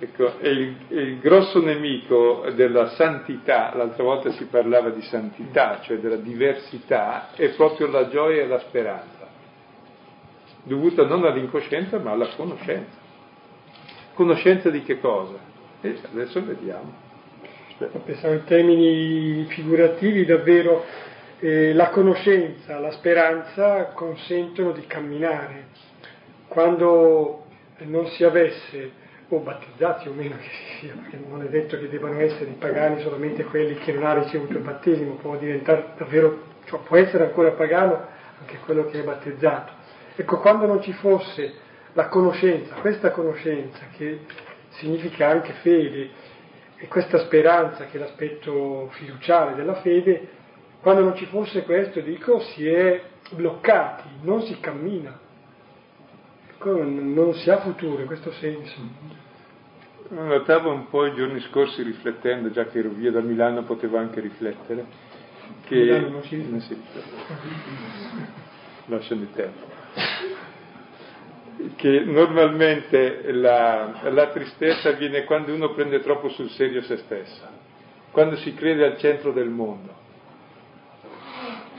Ecco, 0.00 0.38
è 0.38 0.46
il, 0.46 0.76
è 0.88 0.94
il, 0.94 1.18
grosso 1.18 1.60
nemico 1.60 2.44
della 2.54 2.90
santità, 2.90 3.74
l'altra 3.74 4.04
volta 4.04 4.30
si 4.30 4.44
parlava 4.44 4.90
di 4.90 5.02
santità, 5.02 5.80
cioè 5.82 5.98
della 5.98 6.16
diversità, 6.16 7.32
è 7.34 7.48
proprio 7.56 7.88
la 7.88 8.08
gioia 8.08 8.42
e 8.42 8.46
la 8.46 8.60
speranza, 8.60 9.26
dovuta 10.62 11.04
non 11.04 11.24
all'incoscienza 11.24 11.98
ma 11.98 12.12
alla 12.12 12.28
conoscenza. 12.36 12.96
Conoscenza 14.14 14.70
di 14.70 14.84
che 14.84 15.00
cosa? 15.00 15.38
E 15.80 15.98
adesso 16.12 16.44
vediamo. 16.44 17.06
Pensavo 18.04 18.34
in 18.34 18.44
termini 18.44 19.46
figurativi, 19.48 20.24
davvero 20.24 20.84
eh, 21.40 21.72
la 21.72 21.90
conoscenza, 21.90 22.78
la 22.78 22.90
speranza 22.92 23.92
consentono 23.94 24.72
di 24.72 24.86
camminare. 24.86 25.66
Quando 26.48 27.44
non 27.78 28.06
si 28.08 28.24
avesse 28.24 29.06
o 29.28 29.38
battezzati 29.40 30.08
o 30.08 30.12
meno 30.12 30.36
che 30.36 30.48
si 30.48 30.78
sia, 30.80 30.94
perché 30.94 31.18
non 31.28 31.42
è 31.42 31.48
detto 31.48 31.78
che 31.78 31.88
debbano 31.88 32.18
essere 32.20 32.50
i 32.50 32.54
pagani 32.54 33.02
solamente 33.02 33.44
quelli 33.44 33.74
che 33.74 33.92
non 33.92 34.04
hanno 34.04 34.24
ricevuto 34.24 34.54
il 34.54 34.64
battesimo, 34.64 35.14
può 35.14 35.36
diventare 35.36 35.92
davvero, 35.98 36.44
cioè 36.64 36.80
può 36.80 36.96
essere 36.96 37.24
ancora 37.24 37.50
pagano 37.50 38.06
anche 38.40 38.58
quello 38.64 38.86
che 38.86 39.00
è 39.00 39.04
battezzato. 39.04 39.72
Ecco, 40.16 40.38
quando 40.38 40.66
non 40.66 40.80
ci 40.82 40.92
fosse 40.94 41.52
la 41.92 42.08
conoscenza, 42.08 42.74
questa 42.76 43.10
conoscenza 43.10 43.80
che 43.96 44.20
significa 44.70 45.28
anche 45.28 45.52
fede 45.60 46.10
e 46.76 46.86
questa 46.88 47.18
speranza 47.18 47.84
che 47.86 47.98
è 47.98 48.00
l'aspetto 48.00 48.88
fiduciale 48.92 49.54
della 49.54 49.74
fede, 49.74 50.28
quando 50.80 51.02
non 51.02 51.16
ci 51.16 51.26
fosse 51.26 51.64
questo, 51.64 52.00
dico, 52.00 52.40
si 52.40 52.66
è 52.66 53.02
bloccati, 53.30 54.08
non 54.22 54.42
si 54.42 54.58
cammina 54.60 55.26
non 56.66 57.34
si 57.34 57.50
ha 57.50 57.60
futuro 57.60 58.00
in 58.00 58.06
questo 58.06 58.32
senso. 58.32 58.74
Notavo 60.08 60.72
un 60.72 60.88
po' 60.88 61.06
i 61.06 61.14
giorni 61.14 61.40
scorsi 61.40 61.82
riflettendo, 61.82 62.50
già 62.50 62.66
che 62.66 62.78
ero 62.78 62.88
via 62.90 63.10
da 63.10 63.20
Milano 63.20 63.62
potevo 63.62 63.98
anche 63.98 64.20
riflettere, 64.20 64.86
che... 65.66 65.76
Milano 65.76 66.08
non 66.08 66.22
si 66.22 66.36
riflette. 66.36 66.66
Sì, 66.66 66.76
lasciano 68.86 69.20
il 69.22 69.32
tempo. 69.32 69.76
Che 71.76 72.00
normalmente 72.04 73.32
la, 73.32 74.00
la 74.10 74.28
tristezza 74.28 74.90
avviene 74.90 75.24
quando 75.24 75.52
uno 75.52 75.72
prende 75.74 76.00
troppo 76.00 76.28
sul 76.30 76.50
serio 76.50 76.82
se 76.82 76.96
stesso, 76.98 77.46
quando 78.10 78.36
si 78.36 78.54
crede 78.54 78.86
al 78.86 78.96
centro 78.98 79.32
del 79.32 79.48
mondo. 79.48 80.06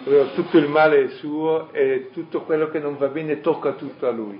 Tutto 0.03 0.57
il 0.57 0.67
male 0.67 1.03
è 1.03 1.07
suo 1.09 1.71
e 1.73 2.09
tutto 2.11 2.41
quello 2.41 2.69
che 2.69 2.79
non 2.79 2.97
va 2.97 3.07
bene 3.07 3.41
tocca 3.41 3.73
tutto 3.73 4.07
a 4.07 4.11
lui. 4.11 4.39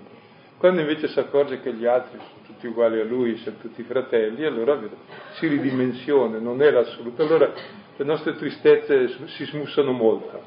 Quando 0.57 0.81
invece 0.81 1.07
si 1.07 1.19
accorge 1.19 1.61
che 1.61 1.73
gli 1.73 1.85
altri 1.85 2.17
sono 2.17 2.41
tutti 2.45 2.67
uguali 2.67 2.99
a 2.99 3.03
lui, 3.03 3.37
siamo 3.37 3.57
tutti 3.59 3.83
fratelli, 3.83 4.45
allora 4.45 4.79
si 5.33 5.47
ridimensiona, 5.47 6.37
non 6.37 6.61
è 6.61 6.71
l'assoluto. 6.71 7.23
Allora 7.23 7.51
le 7.95 8.05
nostre 8.05 8.35
tristezze 8.35 9.09
si 9.27 9.45
smussano 9.45 9.91
molto. 9.91 10.41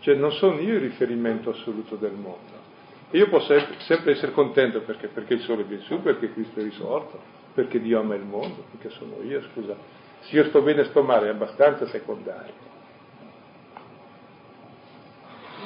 Cioè 0.00 0.14
non 0.14 0.32
sono 0.32 0.60
io 0.60 0.74
il 0.74 0.80
riferimento 0.80 1.50
assoluto 1.50 1.96
del 1.96 2.12
mondo. 2.12 2.64
Io 3.12 3.28
posso 3.28 3.54
sempre 3.78 4.12
essere 4.12 4.32
contento 4.32 4.80
perché, 4.80 5.06
perché 5.08 5.34
il 5.34 5.40
sole 5.40 5.62
viene 5.62 5.82
su, 5.84 6.02
perché 6.02 6.32
Cristo 6.32 6.60
è 6.60 6.62
risorto, 6.64 7.18
perché 7.54 7.80
Dio 7.80 8.00
ama 8.00 8.16
il 8.16 8.24
mondo, 8.24 8.64
perché 8.72 8.90
sono 8.96 9.22
io, 9.22 9.42
scusa. 9.52 9.76
Se 10.20 10.36
io 10.36 10.44
sto 10.44 10.62
bene 10.62 10.82
e 10.82 10.84
sto 10.86 11.02
male 11.02 11.26
è 11.26 11.30
abbastanza 11.30 11.86
secondario. 11.86 12.74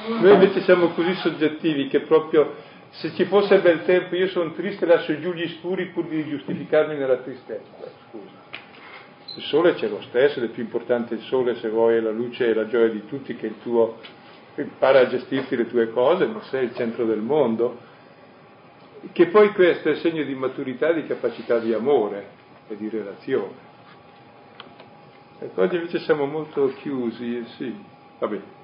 Noi 0.06 0.32
invece 0.32 0.62
siamo 0.62 0.88
così 0.88 1.12
soggettivi 1.14 1.88
che 1.88 2.00
proprio 2.00 2.54
se 2.90 3.12
ci 3.14 3.24
fosse 3.26 3.60
bel 3.60 3.84
tempo 3.84 4.16
io 4.16 4.28
sono 4.28 4.52
triste 4.52 4.86
lascio 4.86 5.18
giù 5.20 5.32
gli 5.32 5.46
scuri 5.58 5.86
pur 5.86 6.06
di 6.06 6.26
giustificarmi 6.26 6.96
nella 6.96 7.18
tristezza. 7.18 7.90
Scusa. 8.08 8.38
Il 9.36 9.42
sole 9.42 9.74
c'è 9.74 9.88
lo 9.88 10.00
stesso, 10.02 10.38
ed 10.38 10.46
è 10.46 10.48
più 10.48 10.62
importante 10.62 11.14
il 11.14 11.20
sole 11.20 11.54
se 11.56 11.68
vuoi, 11.68 11.96
è 11.96 12.00
la 12.00 12.10
luce 12.10 12.48
e 12.48 12.54
la 12.54 12.66
gioia 12.66 12.88
di 12.88 13.06
tutti 13.06 13.36
che 13.36 13.46
il 13.46 13.54
tuo 13.62 13.98
impara 14.56 15.00
a 15.00 15.06
gestirti 15.06 15.54
le 15.54 15.68
tue 15.68 15.90
cose, 15.90 16.26
non 16.26 16.42
sei 16.42 16.64
il 16.64 16.74
centro 16.74 17.04
del 17.04 17.20
mondo. 17.20 17.78
Che 19.12 19.26
poi 19.28 19.52
questo 19.52 19.90
è 19.90 19.94
segno 19.96 20.24
di 20.24 20.34
maturità 20.34 20.92
di 20.92 21.06
capacità 21.06 21.58
di 21.58 21.72
amore 21.72 22.28
e 22.68 22.76
di 22.76 22.88
relazione. 22.88 23.68
Ecco, 25.38 25.60
oggi 25.62 25.76
invece 25.76 26.00
siamo 26.00 26.26
molto 26.26 26.72
chiusi, 26.80 27.44
sì, 27.56 27.74
va 28.18 28.26
bene. 28.26 28.59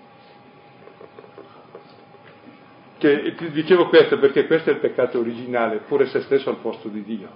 Che, 3.07 3.51
dicevo 3.53 3.89
questo 3.89 4.19
perché 4.19 4.47
questo 4.49 4.71
è 4.71 4.73
il 4.73 4.81
peccato 4.81 5.21
originale, 5.21 5.83
pure 5.87 6.07
se 6.07 6.23
stesso 6.23 6.51
al 6.51 6.57
posto 6.57 6.89
di 6.89 7.05
Dio. 7.05 7.29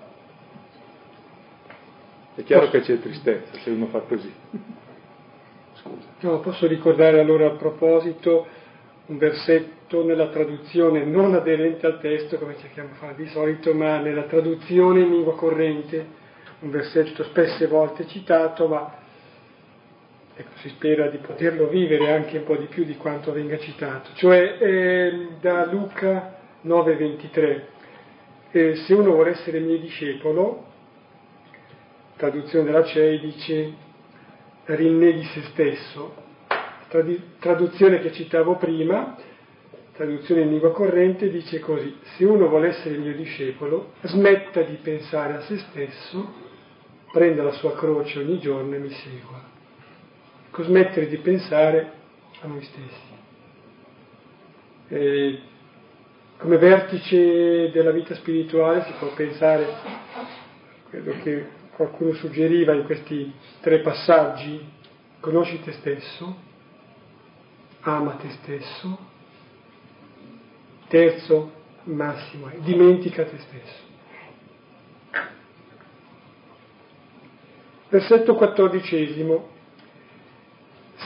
È 2.35 2.43
chiaro 2.43 2.69
che 2.71 2.81
c'è 2.81 3.01
tristezza 3.01 3.57
se 3.59 3.71
uno 3.71 3.87
fa 3.87 4.01
così. 4.01 4.33
Scusa. 5.75 6.09
No, 6.21 6.41
posso 6.41 6.67
ricordare 6.67 7.21
allora 7.21 7.47
a 7.47 7.51
proposito 7.51 8.47
un 9.07 9.19
versetto 9.19 10.05
nella 10.05 10.29
traduzione 10.29 11.05
non 11.05 11.35
aderente 11.35 11.87
al 11.87 12.01
testo, 12.01 12.37
come 12.39 12.57
cerchiamo 12.59 12.89
di 12.91 12.95
fare 12.97 13.15
di 13.15 13.27
solito, 13.29 13.73
ma 13.73 13.99
nella 13.99 14.25
traduzione 14.25 15.01
in 15.01 15.11
lingua 15.11 15.37
corrente, 15.37 16.05
un 16.61 16.71
versetto 16.71 17.23
spesse 17.25 17.69
volte 17.69 18.07
citato, 18.09 18.67
ma 18.67 19.00
ecco, 20.41 20.57
si 20.57 20.69
spera 20.71 21.09
di 21.09 21.19
poterlo 21.19 21.69
vivere 21.69 22.13
anche 22.13 22.39
un 22.39 22.45
po' 22.45 22.57
di 22.57 22.67
più 22.67 22.85
di 22.85 22.97
quanto 22.97 23.33
venga 23.33 23.59
citato, 23.59 24.11
cioè 24.15 24.57
eh, 24.59 25.29
da 25.41 25.67
Luca 25.67 26.39
9:23. 26.65 27.61
Eh, 28.53 28.75
se 28.77 28.95
uno 28.95 29.13
vuole 29.13 29.31
essere 29.31 29.61
mio 29.61 29.79
discepolo, 29.79 30.67
traduzione 32.17 32.65
della 32.65 32.85
CEI 32.85 33.21
dice 33.21 33.73
rinneghi 34.65 35.25
se 35.25 35.43
stesso, 35.51 36.29
Tradi- 36.89 37.37
traduzione 37.39 38.01
che 38.01 38.11
citavo 38.11 38.57
prima, 38.57 39.17
traduzione 39.93 40.41
in 40.41 40.49
lingua 40.49 40.73
corrente, 40.73 41.31
dice 41.31 41.61
così, 41.61 41.97
se 42.17 42.25
uno 42.25 42.49
vuole 42.49 42.69
essere 42.69 42.97
mio 42.97 43.15
discepolo, 43.15 43.93
smetta 44.03 44.63
di 44.63 44.75
pensare 44.83 45.35
a 45.35 45.41
se 45.43 45.59
stesso, 45.59 46.33
prenda 47.13 47.45
la 47.45 47.53
sua 47.53 47.77
croce 47.77 48.19
ogni 48.19 48.41
giorno 48.41 48.75
e 48.75 48.79
mi 48.79 48.91
segua 48.91 49.50
smettere 50.59 51.09
di 51.09 51.17
pensare 51.19 51.93
a 52.41 52.47
noi 52.47 52.63
stessi. 52.63 53.09
E 54.89 55.39
come 56.39 56.57
vertice 56.57 57.71
della 57.71 57.91
vita 57.91 58.15
spirituale 58.15 58.85
si 58.85 58.93
può 58.99 59.13
pensare, 59.15 59.67
quello 60.89 61.15
che 61.23 61.47
qualcuno 61.77 62.13
suggeriva 62.15 62.73
in 62.73 62.85
questi 62.85 63.33
tre 63.61 63.81
passaggi, 63.81 64.61
conosci 65.21 65.61
te 65.63 65.73
stesso, 65.73 66.35
ama 67.83 68.13
te 68.13 68.31
stesso, 68.43 68.99
terzo, 70.89 71.53
massimo, 71.85 72.49
è 72.49 72.57
dimentica 72.59 73.25
te 73.25 73.39
stesso. 73.39 73.89
Versetto 77.91 78.35
quattordicesimo. 78.35 79.59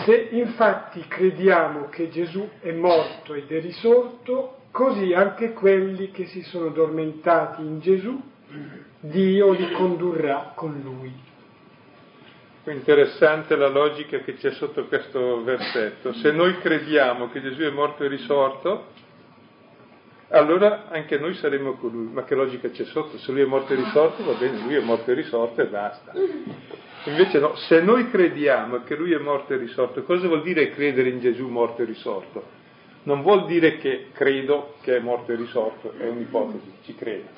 Se 0.05 0.29
infatti 0.33 1.03
crediamo 1.09 1.89
che 1.89 2.11
Gesù 2.11 2.47
è 2.61 2.73
morto 2.73 3.33
ed 3.33 3.51
è 3.51 3.61
risorto, 3.61 4.59
così 4.71 5.15
anche 5.15 5.55
quelli 5.55 6.11
che 6.11 6.27
si 6.27 6.43
sono 6.43 6.67
addormentati 6.67 7.63
in 7.63 7.81
Gesù, 7.81 8.21
Dio 9.01 9.53
li 9.53 9.73
condurrà 9.73 10.53
con 10.55 10.79
lui. 10.83 11.13
Interessante 12.65 13.57
la 13.57 13.69
logica 13.69 14.19
che 14.19 14.35
c'è 14.35 14.51
sotto 14.53 14.87
questo 14.87 15.43
versetto. 15.43 16.13
Se 16.15 16.33
noi 16.33 16.59
crediamo 16.59 17.31
che 17.31 17.41
Gesù 17.41 17.63
è 17.63 17.71
morto 17.71 18.05
e 18.05 18.09
risorto, 18.09 18.87
allora 20.29 20.89
anche 20.89 21.19
noi 21.19 21.35
saremo 21.35 21.75
con 21.75 21.91
lui. 21.91 22.13
Ma 22.13 22.25
che 22.25 22.35
logica 22.35 22.69
c'è 22.69 22.85
sotto? 22.85 23.17
Se 23.19 23.33
lui 23.33 23.43
è 23.43 23.47
morto 23.47 23.73
e 23.73 23.77
risorto, 23.77 24.23
va 24.25 24.33
bene, 24.35 24.59
lui 24.61 24.75
è 24.75 24.81
morto 24.81 25.11
e 25.11 25.15
risorto 25.15 25.63
e 25.63 25.67
basta. 25.67 26.13
Invece 27.05 27.39
no, 27.39 27.55
se 27.57 27.81
noi 27.81 28.11
crediamo 28.11 28.83
che 28.83 28.97
lui 28.97 29.13
è 29.13 29.19
morto 29.19 29.53
e 29.53 29.59
risorto, 29.59 30.03
cosa 30.05 30.27
vuol 30.27 30.43
dire 30.43 30.71
credere 30.71 31.11
in 31.11 31.21
Gesù 31.21 31.49
morto 31.49 31.83
e 31.83 31.85
risorto? 31.85 32.63
Non 33.03 33.21
vuol 33.21 33.45
dire 33.45 33.77
che 33.77 34.07
credo 34.13 34.77
che 34.81 34.97
è 34.97 35.01
morto 35.01 35.33
e 35.33 35.37
risorto, 35.37 35.93
è 35.99 36.09
un'ipotesi, 36.09 36.73
ci 36.85 36.95
credo. 36.95 37.29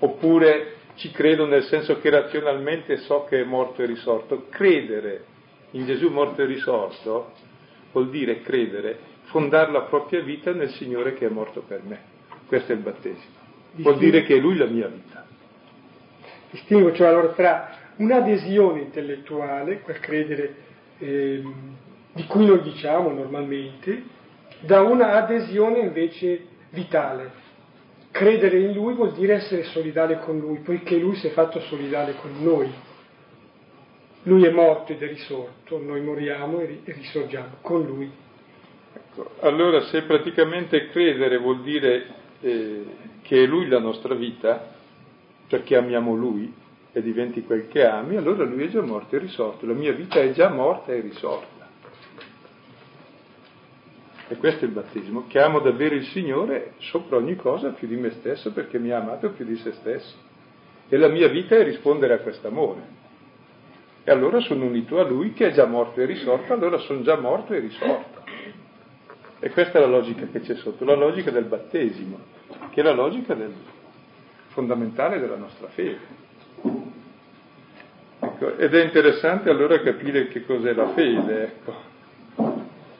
Oppure 0.00 0.74
ci 0.96 1.10
credo 1.10 1.46
nel 1.46 1.62
senso 1.64 1.98
che 2.00 2.10
razionalmente 2.10 2.98
so 2.98 3.24
che 3.24 3.40
è 3.40 3.44
morto 3.44 3.82
e 3.82 3.86
risorto. 3.86 4.46
Credere 4.50 5.24
in 5.70 5.86
Gesù 5.86 6.10
morto 6.10 6.42
e 6.42 6.44
risorto 6.44 7.32
vuol 7.92 8.10
dire 8.10 8.42
credere, 8.42 8.98
fondare 9.24 9.72
la 9.72 9.82
propria 9.82 10.20
vita 10.20 10.52
nel 10.52 10.70
Signore 10.70 11.14
che 11.14 11.26
è 11.26 11.30
morto 11.30 11.62
per 11.62 11.80
me. 11.82 12.00
Questo 12.46 12.72
è 12.72 12.74
il 12.74 12.82
battesimo. 12.82 13.40
Vuol 13.76 13.96
dire 13.96 14.22
che 14.24 14.36
è 14.36 14.38
Lui 14.38 14.56
la 14.58 14.66
mia 14.66 14.88
vita. 14.88 15.24
Distingo 16.50 16.92
cioè 16.92 17.06
allora 17.06 17.28
tra 17.28 17.81
un'adesione 18.02 18.80
intellettuale, 18.80 19.80
quel 19.80 20.00
credere 20.00 20.54
eh, 20.98 21.42
di 22.12 22.26
cui 22.26 22.46
noi 22.46 22.60
diciamo 22.62 23.12
normalmente, 23.12 24.02
da 24.60 24.82
una 24.82 25.12
adesione 25.12 25.78
invece 25.78 26.46
vitale. 26.70 27.40
Credere 28.10 28.58
in 28.58 28.72
Lui 28.72 28.94
vuol 28.94 29.12
dire 29.12 29.34
essere 29.34 29.64
solidale 29.64 30.18
con 30.18 30.38
Lui, 30.38 30.58
poiché 30.58 30.98
Lui 30.98 31.14
si 31.16 31.28
è 31.28 31.30
fatto 31.30 31.60
solidale 31.60 32.14
con 32.20 32.30
noi. 32.42 32.70
Lui 34.24 34.44
è 34.44 34.50
morto 34.50 34.92
ed 34.92 35.02
è 35.02 35.08
risorto, 35.08 35.82
noi 35.82 36.00
moriamo 36.00 36.60
e 36.60 36.82
risorgiamo 36.84 37.56
con 37.60 37.82
Lui. 37.84 38.10
Ecco, 38.94 39.30
allora 39.40 39.80
se 39.86 40.02
praticamente 40.02 40.88
credere 40.90 41.38
vuol 41.38 41.62
dire 41.62 42.06
eh, 42.40 42.84
che 43.22 43.42
è 43.42 43.46
Lui 43.46 43.66
la 43.66 43.80
nostra 43.80 44.14
vita, 44.14 44.74
perché 45.48 45.76
amiamo 45.76 46.14
Lui 46.14 46.60
e 46.92 47.02
diventi 47.02 47.42
quel 47.42 47.68
che 47.68 47.86
ami, 47.86 48.16
allora 48.16 48.44
Lui 48.44 48.64
è 48.64 48.68
già 48.68 48.82
morto 48.82 49.16
e 49.16 49.18
risorto, 49.18 49.66
la 49.66 49.72
mia 49.72 49.92
vita 49.92 50.20
è 50.20 50.30
già 50.32 50.50
morta 50.50 50.92
e 50.92 51.00
risorta. 51.00 51.68
E 54.28 54.36
questo 54.36 54.64
è 54.64 54.68
il 54.68 54.74
battesimo, 54.74 55.26
che 55.26 55.40
amo 55.40 55.60
davvero 55.60 55.94
il 55.94 56.06
Signore 56.06 56.74
sopra 56.78 57.16
ogni 57.16 57.36
cosa 57.36 57.70
più 57.70 57.88
di 57.88 57.96
me 57.96 58.10
stesso 58.12 58.52
perché 58.52 58.78
mi 58.78 58.90
ha 58.90 58.98
amato 58.98 59.30
più 59.30 59.44
di 59.44 59.56
se 59.56 59.72
stesso. 59.72 60.16
E 60.88 60.96
la 60.96 61.08
mia 61.08 61.28
vita 61.28 61.56
è 61.56 61.64
rispondere 61.64 62.14
a 62.14 62.18
quest'amore. 62.18 63.00
E 64.04 64.10
allora 64.10 64.40
sono 64.40 64.64
unito 64.64 64.98
a 64.98 65.04
Lui 65.04 65.32
che 65.32 65.48
è 65.48 65.52
già 65.52 65.66
morto 65.66 66.00
e 66.00 66.06
risorto, 66.06 66.52
allora 66.52 66.78
sono 66.78 67.02
già 67.02 67.16
morto 67.16 67.52
e 67.54 67.58
risorto. 67.58 68.20
E 69.38 69.50
questa 69.50 69.78
è 69.78 69.80
la 69.80 69.86
logica 69.86 70.26
che 70.26 70.40
c'è 70.40 70.54
sotto, 70.56 70.84
la 70.84 70.94
logica 70.94 71.30
del 71.30 71.44
battesimo, 71.44 72.18
che 72.70 72.80
è 72.80 72.84
la 72.84 72.92
logica 72.92 73.34
del, 73.34 73.52
fondamentale 74.48 75.18
della 75.18 75.36
nostra 75.36 75.68
fede. 75.68 76.20
Ecco, 78.42 78.58
ed 78.58 78.74
è 78.74 78.82
interessante 78.82 79.50
allora 79.50 79.80
capire 79.80 80.26
che 80.26 80.44
cos'è 80.44 80.72
la 80.72 80.88
fede. 80.88 81.42
Ecco. 81.44 81.90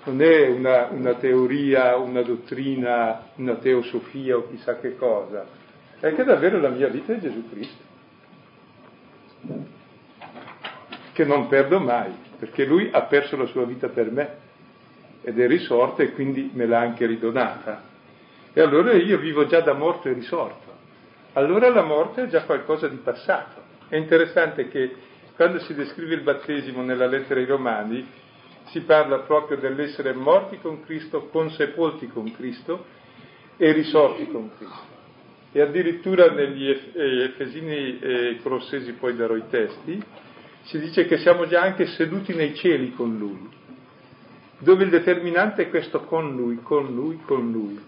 Non 0.05 0.23
è 0.23 0.49
una, 0.49 0.89
una 0.91 1.15
teoria, 1.15 1.97
una 1.97 2.23
dottrina, 2.23 3.31
una 3.37 3.55
teosofia 3.55 4.37
o 4.37 4.49
chissà 4.49 4.79
che 4.79 4.97
cosa, 4.97 5.47
è 6.01 6.13
che 6.15 6.25
davvero 6.25 6.61
la 6.61 6.71
mia 6.71 6.89
vita 6.89 7.13
è 7.13 7.21
Gesù 7.21 7.49
Cristo, 7.49 7.83
che 11.13 11.25
non 11.25 11.47
perdo 11.47 11.79
mai, 11.79 12.13
perché 12.37 12.65
Lui 12.65 12.89
ha 12.93 13.03
perso 13.03 13.37
la 13.37 13.47
sua 13.47 13.65
vita 13.65 13.89
per 13.89 14.11
me 14.11 14.37
ed 15.23 15.39
è 15.39 15.47
risorta 15.47 16.03
e 16.03 16.13
quindi 16.13 16.51
me 16.53 16.67
l'ha 16.67 16.81
anche 16.81 17.07
ridonata. 17.07 17.83
E 18.53 18.61
allora 18.61 18.93
io 18.95 19.19
vivo 19.19 19.47
già 19.47 19.61
da 19.61 19.73
morto 19.73 20.09
e 20.09 20.15
risorto. 20.15 20.71
Allora 21.35 21.71
la 21.71 21.83
morte 21.83 22.25
è 22.25 22.27
già 22.27 22.43
qualcosa 22.43 22.89
di 22.89 22.97
passato. 22.97 23.61
È 23.89 23.95
interessante 23.95 24.69
che 24.69 25.11
quando 25.43 25.59
si 25.65 25.75
descrive 25.75 26.15
il 26.15 26.21
battesimo 26.21 26.83
nella 26.83 27.09
lettera 27.09 27.41
ai 27.41 27.47
Romani 27.47 28.07
si 28.67 28.83
parla 28.83 29.23
proprio 29.23 29.57
dell'essere 29.57 30.13
morti 30.13 30.61
con 30.61 30.85
Cristo, 30.85 31.27
consepolti 31.33 32.07
con 32.07 32.31
Cristo 32.31 32.85
e 33.57 33.73
risorti 33.73 34.29
con 34.29 34.53
Cristo. 34.57 34.87
E 35.51 35.61
addirittura 35.61 36.31
negli 36.31 36.69
eh, 36.71 37.25
Efesini 37.25 37.99
e 37.99 38.39
Colossesi, 38.41 38.93
poi 38.93 39.17
darò 39.17 39.35
i 39.35 39.43
testi, 39.51 40.01
si 40.63 40.79
dice 40.79 41.07
che 41.07 41.19
siamo 41.19 41.49
già 41.49 41.61
anche 41.61 41.87
seduti 41.87 42.33
nei 42.35 42.55
cieli 42.55 42.93
con 42.95 43.19
Lui 43.19 43.49
dove 44.59 44.85
il 44.85 44.91
determinante 44.91 45.63
è 45.63 45.71
questo 45.71 46.05
con 46.05 46.37
lui, 46.37 46.61
con 46.63 46.95
lui, 46.95 47.19
con 47.27 47.51
lui. 47.51 47.81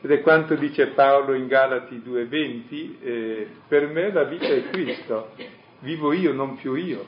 Ed 0.00 0.08
è 0.08 0.20
quanto 0.20 0.54
dice 0.54 0.88
Paolo 0.88 1.34
in 1.34 1.48
Galati 1.48 1.96
2.20, 1.96 2.94
eh, 3.02 3.48
per 3.66 3.88
me 3.88 4.12
la 4.12 4.22
vita 4.22 4.46
è 4.46 4.70
Cristo, 4.70 5.32
vivo 5.84 6.12
io, 6.12 6.32
non 6.32 6.56
più 6.56 6.74
io, 6.74 7.04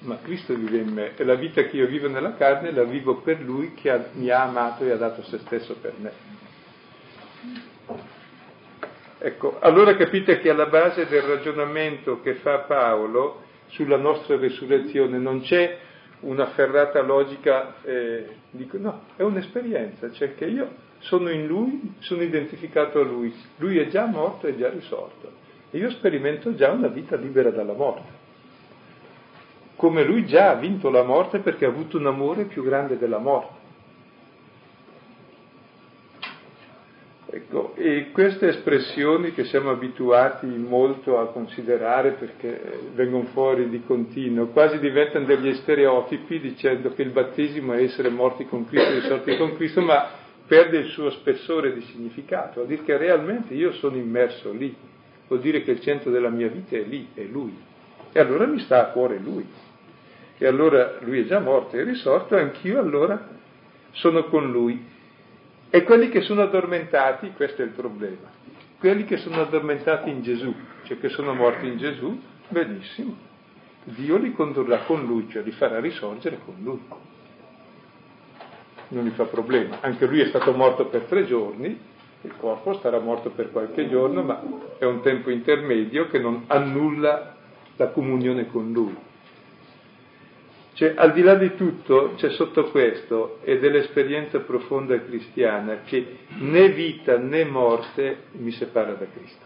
ma 0.00 0.18
Cristo 0.22 0.54
vive 0.54 0.78
in 0.78 0.92
me 0.92 1.16
e 1.16 1.24
la 1.24 1.34
vita 1.34 1.62
che 1.64 1.76
io 1.76 1.86
vivo 1.86 2.08
nella 2.08 2.34
carne 2.34 2.72
la 2.72 2.84
vivo 2.84 3.16
per 3.16 3.40
Lui 3.40 3.74
che 3.74 3.90
ha, 3.90 4.06
mi 4.14 4.30
ha 4.30 4.42
amato 4.42 4.84
e 4.84 4.90
ha 4.90 4.96
dato 4.96 5.22
se 5.22 5.38
stesso 5.38 5.76
per 5.76 5.92
me. 5.98 6.34
Ecco, 9.18 9.58
allora 9.60 9.94
capite 9.96 10.40
che 10.40 10.50
alla 10.50 10.66
base 10.66 11.06
del 11.06 11.22
ragionamento 11.22 12.20
che 12.20 12.34
fa 12.36 12.60
Paolo 12.60 13.42
sulla 13.66 13.96
nostra 13.96 14.36
resurrezione 14.36 15.18
non 15.18 15.40
c'è 15.40 15.78
una 16.20 16.46
ferrata 16.46 17.02
logica, 17.02 17.82
eh, 17.82 18.36
dico 18.50 18.78
no, 18.78 19.02
è 19.16 19.22
un'esperienza, 19.22 20.10
cioè 20.12 20.34
che 20.34 20.46
io 20.46 20.84
sono 20.98 21.28
in 21.30 21.46
lui, 21.46 21.94
sono 21.98 22.22
identificato 22.22 23.00
a 23.00 23.04
lui, 23.04 23.34
lui 23.56 23.78
è 23.78 23.88
già 23.88 24.06
morto 24.06 24.46
e 24.46 24.56
già 24.56 24.70
risorto 24.70 25.35
e 25.70 25.78
io 25.78 25.90
sperimento 25.90 26.54
già 26.54 26.70
una 26.70 26.88
vita 26.88 27.16
libera 27.16 27.50
dalla 27.50 27.72
morte, 27.72 28.24
come 29.76 30.04
lui 30.04 30.26
già 30.26 30.50
ha 30.50 30.54
vinto 30.54 30.90
la 30.90 31.02
morte 31.02 31.38
perché 31.38 31.64
ha 31.64 31.68
avuto 31.68 31.98
un 31.98 32.06
amore 32.06 32.44
più 32.44 32.62
grande 32.62 32.98
della 32.98 33.18
morte. 33.18 33.64
Ecco, 37.28 37.74
e 37.74 38.12
queste 38.12 38.48
espressioni 38.48 39.32
che 39.32 39.44
siamo 39.44 39.70
abituati 39.70 40.46
molto 40.46 41.18
a 41.18 41.26
considerare 41.26 42.12
perché 42.12 42.88
vengono 42.94 43.24
fuori 43.24 43.68
di 43.68 43.82
continuo, 43.84 44.46
quasi 44.46 44.78
diventano 44.78 45.26
degli 45.26 45.52
stereotipi 45.54 46.40
dicendo 46.40 46.94
che 46.94 47.02
il 47.02 47.10
battesimo 47.10 47.74
è 47.74 47.82
essere 47.82 48.08
morti 48.08 48.46
con 48.46 48.66
Cristo 48.66 48.88
e 48.88 49.00
risorti 49.00 49.36
con 49.36 49.54
Cristo, 49.56 49.82
ma 49.82 50.08
perde 50.46 50.78
il 50.78 50.86
suo 50.86 51.10
spessore 51.10 51.74
di 51.74 51.82
significato, 51.82 52.54
vuol 52.54 52.68
dire 52.68 52.84
che 52.84 52.96
realmente 52.96 53.52
io 53.52 53.72
sono 53.72 53.96
immerso 53.96 54.52
lì, 54.52 54.74
vuol 55.28 55.40
dire 55.40 55.62
che 55.62 55.72
il 55.72 55.80
centro 55.80 56.10
della 56.10 56.30
mia 56.30 56.48
vita 56.48 56.76
è 56.76 56.82
lì, 56.82 57.08
è 57.14 57.22
Lui. 57.22 57.56
E 58.12 58.20
allora 58.20 58.46
mi 58.46 58.58
sta 58.60 58.80
a 58.80 58.90
cuore 58.90 59.18
Lui. 59.18 59.46
E 60.38 60.46
allora 60.46 60.98
Lui 61.00 61.20
è 61.20 61.26
già 61.26 61.40
morto 61.40 61.76
e 61.76 61.82
risorto, 61.82 62.36
anch'io 62.36 62.78
allora 62.78 63.34
sono 63.92 64.24
con 64.24 64.50
Lui 64.50 64.94
e 65.68 65.82
quelli 65.82 66.08
che 66.08 66.22
sono 66.22 66.42
addormentati, 66.42 67.32
questo 67.32 67.62
è 67.62 67.64
il 67.64 67.72
problema, 67.72 68.30
quelli 68.78 69.04
che 69.04 69.16
sono 69.16 69.40
addormentati 69.40 70.10
in 70.10 70.22
Gesù, 70.22 70.54
cioè 70.84 70.98
che 70.98 71.08
sono 71.08 71.34
morti 71.34 71.66
in 71.66 71.76
Gesù, 71.76 72.20
benissimo, 72.48 73.16
Dio 73.84 74.16
li 74.16 74.32
condurrà 74.32 74.78
con 74.84 75.04
Lui, 75.04 75.28
cioè 75.28 75.42
li 75.42 75.50
farà 75.52 75.80
risorgere 75.80 76.38
con 76.44 76.54
Lui. 76.62 76.80
Non 78.88 79.04
gli 79.04 79.10
fa 79.10 79.24
problema, 79.24 79.80
anche 79.80 80.06
Lui 80.06 80.20
è 80.20 80.28
stato 80.28 80.52
morto 80.52 80.86
per 80.86 81.02
tre 81.02 81.26
giorni, 81.26 81.78
il 82.22 82.34
corpo 82.38 82.74
starà 82.74 82.98
morto 82.98 83.30
per 83.30 83.52
qualche 83.52 83.88
giorno, 83.88 84.22
ma 84.22 84.42
è 84.78 84.84
un 84.84 85.00
tempo 85.02 85.30
intermedio 85.30 86.08
che 86.08 86.18
non 86.18 86.44
annulla 86.46 87.36
la 87.76 87.88
comunione 87.88 88.46
con 88.48 88.72
Lui. 88.72 88.96
Cioè, 90.72 90.92
al 90.94 91.12
di 91.14 91.22
là 91.22 91.36
di 91.36 91.54
tutto, 91.54 92.12
c'è 92.16 92.30
sotto 92.30 92.64
questo, 92.70 93.38
e 93.42 93.58
dell'esperienza 93.58 94.40
profonda 94.40 95.00
cristiana, 95.02 95.80
che 95.84 96.18
né 96.38 96.68
vita 96.68 97.16
né 97.16 97.44
morte 97.44 98.24
mi 98.32 98.50
separa 98.50 98.92
da 98.92 99.06
Cristo. 99.06 99.44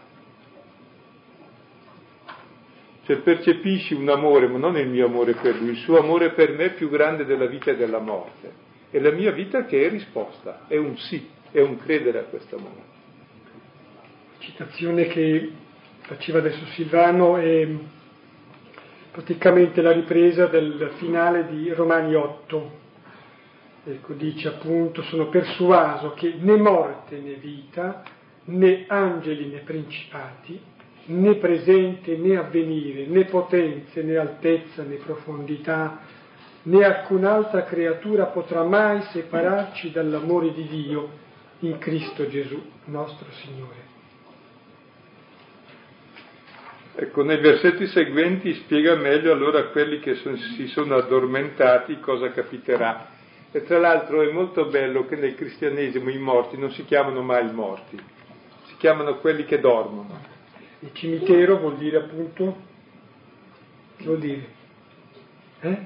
Cioè, 3.05 3.17
percepisci 3.17 3.93
un 3.93 4.09
amore, 4.09 4.47
ma 4.47 4.57
non 4.57 4.77
il 4.77 4.89
mio 4.89 5.05
amore 5.05 5.33
per 5.35 5.55
lui, 5.55 5.69
il 5.69 5.77
suo 5.77 5.99
amore 5.99 6.31
per 6.31 6.51
me 6.51 6.65
è 6.65 6.73
più 6.73 6.89
grande 6.89 7.23
della 7.23 7.45
vita 7.45 7.71
e 7.71 7.77
della 7.77 7.99
morte. 7.99 8.69
E 8.91 8.99
la 8.99 9.11
mia 9.11 9.31
vita 9.31 9.63
che 9.63 9.85
è 9.85 9.89
risposta, 9.89 10.65
è 10.67 10.75
un 10.75 10.97
sì, 10.97 11.25
è 11.51 11.59
un 11.59 11.77
credere 11.77 12.19
a 12.19 12.23
questo 12.23 12.55
amore. 12.55 12.89
Citazione 14.39 15.07
che 15.07 15.51
faceva 16.01 16.39
adesso 16.39 16.65
Silvano 16.73 17.37
è 17.37 17.67
praticamente 19.11 19.81
la 19.81 19.91
ripresa 19.91 20.47
del 20.47 20.91
finale 20.95 21.47
di 21.47 21.71
Romani 21.73 22.15
8. 22.15 22.79
Ecco, 23.83 24.13
dice 24.13 24.47
appunto, 24.47 25.01
sono 25.03 25.27
persuaso 25.27 26.13
che 26.13 26.35
né 26.39 26.55
morte 26.55 27.17
né 27.19 27.33
vita, 27.33 28.03
né 28.45 28.85
angeli 28.87 29.47
né 29.47 29.59
principati, 29.59 30.59
né 31.05 31.35
presente 31.35 32.15
né 32.15 32.37
avvenire, 32.37 33.07
né 33.07 33.25
potenze 33.25 34.01
né 34.03 34.17
altezza 34.17 34.83
né 34.83 34.95
profondità, 34.95 35.99
né 36.63 36.83
alcun'altra 36.83 37.63
creatura 37.63 38.27
potrà 38.27 38.63
mai 38.63 39.01
separarci 39.01 39.91
dall'amore 39.91 40.53
di 40.53 40.67
Dio 40.67 41.20
in 41.61 41.77
Cristo 41.77 42.27
Gesù, 42.27 42.61
nostro 42.85 43.27
Signore. 43.43 43.89
Ecco, 46.93 47.23
nei 47.23 47.39
versetti 47.39 47.87
seguenti 47.87 48.53
spiega 48.53 48.95
meglio 48.95 49.31
allora 49.31 49.59
a 49.59 49.67
quelli 49.67 49.99
che 49.99 50.15
son, 50.15 50.37
si 50.37 50.67
sono 50.67 50.95
addormentati 50.95 51.99
cosa 51.99 52.31
capiterà. 52.31 53.09
E 53.51 53.63
tra 53.63 53.79
l'altro 53.79 54.21
è 54.21 54.31
molto 54.31 54.65
bello 54.65 55.05
che 55.05 55.15
nel 55.15 55.35
cristianesimo 55.35 56.09
i 56.09 56.17
morti 56.17 56.57
non 56.57 56.71
si 56.71 56.85
chiamano 56.85 57.21
mai 57.21 57.51
morti, 57.51 57.99
si 58.65 58.75
chiamano 58.77 59.17
quelli 59.17 59.45
che 59.45 59.59
dormono. 59.59 60.19
Il 60.79 60.89
cimitero 60.93 61.57
vuol 61.57 61.77
dire 61.77 61.97
appunto, 61.97 62.57
che 63.97 64.03
vuol 64.05 64.19
dire? 64.19 64.47
Eh? 65.61 65.85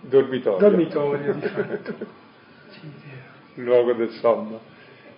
Dormitorio. 0.00 0.68
Dormitorio, 0.68 1.34
di 1.34 1.48
fatto. 1.48 2.24
Il 3.56 3.64
luogo 3.64 3.92
del 3.92 4.10
sonno. 4.10 4.60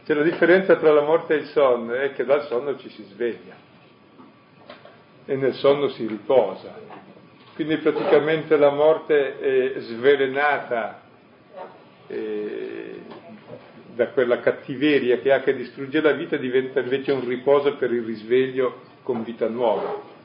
C'è 0.04 0.14
la 0.14 0.22
differenza 0.22 0.76
tra 0.76 0.92
la 0.92 1.02
morte 1.02 1.34
e 1.34 1.36
il 1.38 1.46
sonno, 1.46 1.92
è 1.92 2.12
che 2.12 2.24
dal 2.24 2.46
sonno 2.46 2.76
ci 2.78 2.88
si 2.88 3.02
sveglia 3.04 3.54
e 5.26 5.36
nel 5.36 5.54
sonno 5.54 5.88
si 5.88 6.06
riposa. 6.06 6.74
Quindi 7.54 7.76
praticamente 7.76 8.56
la 8.56 8.70
morte 8.70 9.38
è 9.38 9.80
svelenata 9.80 11.02
eh, 12.06 13.02
da 13.94 14.08
quella 14.08 14.40
cattiveria 14.40 15.18
che 15.18 15.32
ha 15.32 15.40
che 15.40 15.54
distrugge 15.54 16.00
la 16.00 16.12
vita 16.12 16.36
diventa 16.36 16.80
invece 16.80 17.12
un 17.12 17.26
riposo 17.26 17.76
per 17.76 17.92
il 17.92 18.04
risveglio 18.04 18.80
con 19.02 19.22
vita 19.22 19.48
nuova. 19.48 20.17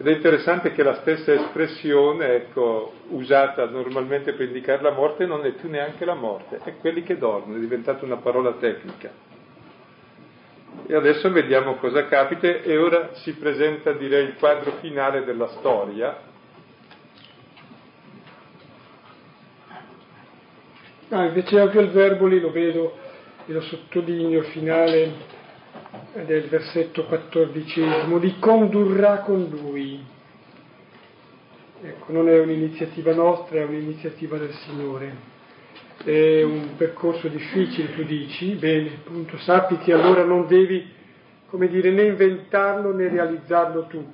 Ed 0.00 0.06
è 0.06 0.12
interessante 0.12 0.70
che 0.70 0.84
la 0.84 0.94
stessa 0.94 1.32
espressione, 1.32 2.34
ecco, 2.36 2.92
usata 3.08 3.68
normalmente 3.68 4.32
per 4.32 4.46
indicare 4.46 4.80
la 4.80 4.92
morte, 4.92 5.26
non 5.26 5.44
è 5.44 5.50
più 5.50 5.68
neanche 5.68 6.04
la 6.04 6.14
morte, 6.14 6.60
è 6.62 6.76
quelli 6.76 7.02
che 7.02 7.18
dormono, 7.18 7.56
è 7.56 7.60
diventata 7.60 8.04
una 8.04 8.18
parola 8.18 8.52
tecnica. 8.52 9.10
E 10.86 10.94
adesso 10.94 11.28
vediamo 11.32 11.74
cosa 11.74 12.06
capita 12.06 12.46
e 12.46 12.76
ora 12.76 13.10
si 13.14 13.32
presenta, 13.34 13.90
direi, 13.90 14.26
il 14.26 14.36
quadro 14.36 14.70
finale 14.80 15.24
della 15.24 15.48
storia. 15.48 16.16
Ah, 21.08 21.24
invece 21.24 21.58
anche 21.58 21.80
il 21.80 21.88
verbo 21.88 22.26
lì 22.26 22.38
lo 22.38 22.52
vedo 22.52 22.96
e 23.46 23.52
lo 23.52 23.62
sottolineo 23.62 24.42
finale 24.42 25.37
del 26.24 26.48
versetto 26.48 27.04
quattordicesimo, 27.04 28.18
di 28.18 28.38
condurrà 28.38 29.18
con 29.20 29.48
lui. 29.48 30.04
Ecco, 31.80 32.12
non 32.12 32.28
è 32.28 32.38
un'iniziativa 32.40 33.14
nostra, 33.14 33.60
è 33.60 33.64
un'iniziativa 33.64 34.36
del 34.36 34.52
Signore. 34.52 35.36
È 36.04 36.42
un 36.42 36.76
percorso 36.76 37.28
difficile, 37.28 37.94
tu 37.94 38.02
dici, 38.02 38.54
bene, 38.54 38.94
appunto, 38.94 39.38
sappi 39.38 39.78
che 39.78 39.92
allora 39.92 40.24
non 40.24 40.46
devi, 40.46 40.86
come 41.48 41.68
dire, 41.68 41.90
né 41.90 42.02
inventarlo 42.02 42.92
né 42.92 43.08
realizzarlo 43.08 43.86
tu. 43.86 44.12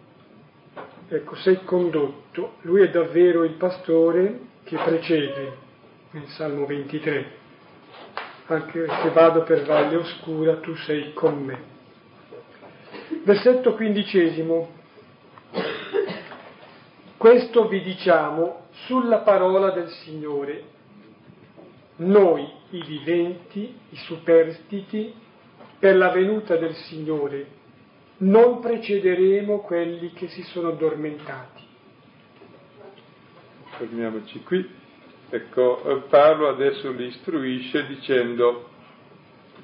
Ecco, 1.08 1.34
sei 1.36 1.64
condotto. 1.64 2.54
Lui 2.62 2.82
è 2.82 2.90
davvero 2.90 3.44
il 3.44 3.52
pastore 3.52 4.40
che 4.64 4.76
precede 4.76 5.52
nel 6.10 6.26
Salmo 6.28 6.66
23. 6.66 7.42
Anche 8.46 8.86
se 8.86 9.10
vado 9.10 9.42
per 9.42 9.64
valle 9.64 9.96
oscura, 9.96 10.56
tu 10.56 10.74
sei 10.74 11.14
con 11.14 11.42
me. 11.42 11.72
Versetto 13.22 13.74
quindicesimo. 13.74 14.70
Questo 17.16 17.68
vi 17.68 17.82
diciamo 17.82 18.66
sulla 18.86 19.18
parola 19.18 19.70
del 19.70 19.88
Signore. 19.88 20.72
Noi, 21.96 22.46
i 22.70 22.82
viventi, 22.82 23.78
i 23.88 23.96
superstiti, 23.96 25.14
per 25.78 25.96
la 25.96 26.10
venuta 26.10 26.56
del 26.56 26.74
Signore, 26.74 27.46
non 28.18 28.60
precederemo 28.60 29.60
quelli 29.60 30.12
che 30.12 30.28
si 30.28 30.42
sono 30.42 30.68
addormentati. 30.68 31.62
Fermiamoci 33.78 34.42
qui. 34.42 34.82
Ecco, 35.34 35.82
eh, 35.82 36.02
Paolo 36.08 36.46
adesso 36.46 36.92
li 36.92 37.06
istruisce 37.06 37.86
dicendo 37.86 38.68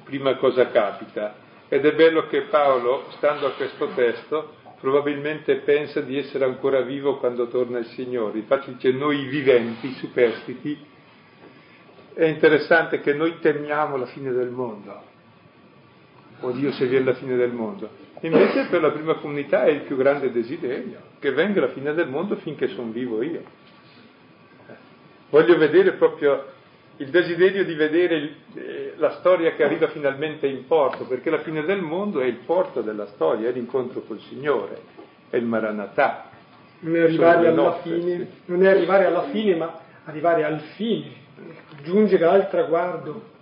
prima 0.03 0.35
cosa 0.35 0.69
capita. 0.69 1.37
Ed 1.69 1.87
è 1.87 1.95
bello 1.95 2.27
che 2.27 2.41
Paolo, 2.51 3.05
stando 3.11 3.47
a 3.47 3.53
questo 3.53 3.87
testo, 3.95 4.55
probabilmente 4.81 5.59
pensa 5.59 6.01
di 6.01 6.19
essere 6.19 6.45
ancora 6.45 6.81
vivo 6.81 7.19
quando 7.19 7.47
torna 7.47 7.79
il 7.79 7.87
Signore. 7.87 8.39
Infatti 8.39 8.73
dice 8.73 8.91
noi 8.91 9.27
viventi, 9.27 9.93
superstiti, 9.93 10.77
è 12.15 12.25
interessante 12.25 12.99
che 12.99 13.15
noi 13.15 13.39
temiamo 13.39 13.97
la 13.97 14.07
fine 14.07 14.33
del 14.33 14.51
mondo. 14.51 15.01
Oddio 16.41 16.73
se 16.73 16.89
viene 16.89 17.05
la 17.05 17.15
fine 17.15 17.37
del 17.37 17.53
mondo. 17.53 17.89
Invece 18.23 18.67
per 18.69 18.81
la 18.81 18.91
prima 18.91 19.15
comunità 19.15 19.63
è 19.63 19.71
il 19.71 19.83
più 19.83 19.97
grande 19.97 20.33
desiderio, 20.33 21.01
che 21.21 21.31
venga 21.31 21.61
la 21.61 21.69
fine 21.69 21.95
del 21.95 22.09
mondo 22.09 22.35
finché 22.35 22.67
sono 22.67 22.91
vivo 22.91 23.23
io. 23.23 23.60
Voglio 25.31 25.57
vedere 25.57 25.93
proprio 25.93 26.45
il 26.97 27.09
desiderio 27.09 27.65
di 27.65 27.75
vedere 27.75 28.35
eh, 28.55 28.93
la 28.97 29.13
storia 29.13 29.53
che 29.53 29.63
arriva 29.65 29.89
finalmente 29.89 30.47
in 30.47 30.67
porto, 30.67 31.07
perché 31.07 31.31
la 31.31 31.39
fine 31.39 31.65
del 31.65 31.81
mondo 31.81 32.21
è 32.21 32.27
il 32.27 32.41
porto 32.45 32.83
della 32.83 33.07
storia, 33.07 33.49
è 33.49 33.53
l'incontro 33.53 34.01
col 34.03 34.21
Signore, 34.21 34.83
è 35.31 35.37
il 35.37 35.45
Maranatà. 35.45 36.31
Non 36.81 36.97
è 36.97 37.01
arrivare 37.01 37.47
alla 37.47 37.79
fine, 37.81 38.29
non 38.47 38.63
è 38.65 38.69
arrivare 38.69 39.07
alla 39.07 39.29
fine, 39.31 39.55
ma 39.55 39.79
arrivare 40.05 40.45
al 40.45 40.61
fine, 40.77 41.11
giungere 41.85 42.25
al 42.25 42.51
traguardo. 42.51 43.39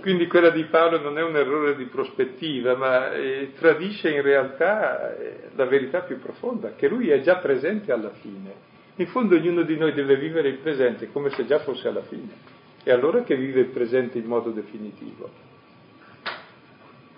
Quindi 0.00 0.26
quella 0.26 0.50
di 0.50 0.64
Paolo 0.64 1.00
non 1.00 1.16
è 1.16 1.22
un 1.22 1.34
errore 1.34 1.76
di 1.76 1.84
prospettiva, 1.84 2.76
ma 2.76 3.12
eh, 3.12 3.52
tradisce 3.58 4.10
in 4.10 4.20
realtà 4.20 5.16
eh, 5.16 5.48
la 5.54 5.64
verità 5.64 6.00
più 6.00 6.20
profonda, 6.20 6.74
che 6.76 6.88
lui 6.88 7.08
è 7.08 7.20
già 7.20 7.36
presente 7.36 7.90
alla 7.90 8.10
fine 8.10 8.70
in 8.96 9.06
fondo 9.06 9.36
ognuno 9.36 9.62
di 9.62 9.76
noi 9.76 9.94
deve 9.94 10.16
vivere 10.16 10.48
il 10.48 10.58
presente 10.58 11.10
come 11.10 11.30
se 11.30 11.46
già 11.46 11.60
fosse 11.60 11.88
alla 11.88 12.02
fine. 12.02 12.60
E 12.84 12.90
allora 12.90 13.22
che 13.22 13.36
vive 13.36 13.60
il 13.60 13.68
presente 13.68 14.18
in 14.18 14.26
modo 14.26 14.50
definitivo. 14.50 15.30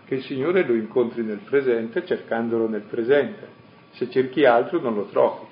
Che 0.04 0.14
il 0.14 0.22
Signore 0.22 0.64
lo 0.64 0.74
incontri 0.74 1.22
nel 1.22 1.38
presente 1.38 2.04
cercandolo 2.04 2.68
nel 2.68 2.82
presente. 2.82 3.62
Se 3.92 4.10
cerchi 4.10 4.44
altro 4.44 4.80
non 4.80 4.94
lo 4.94 5.06
trovi. 5.06 5.46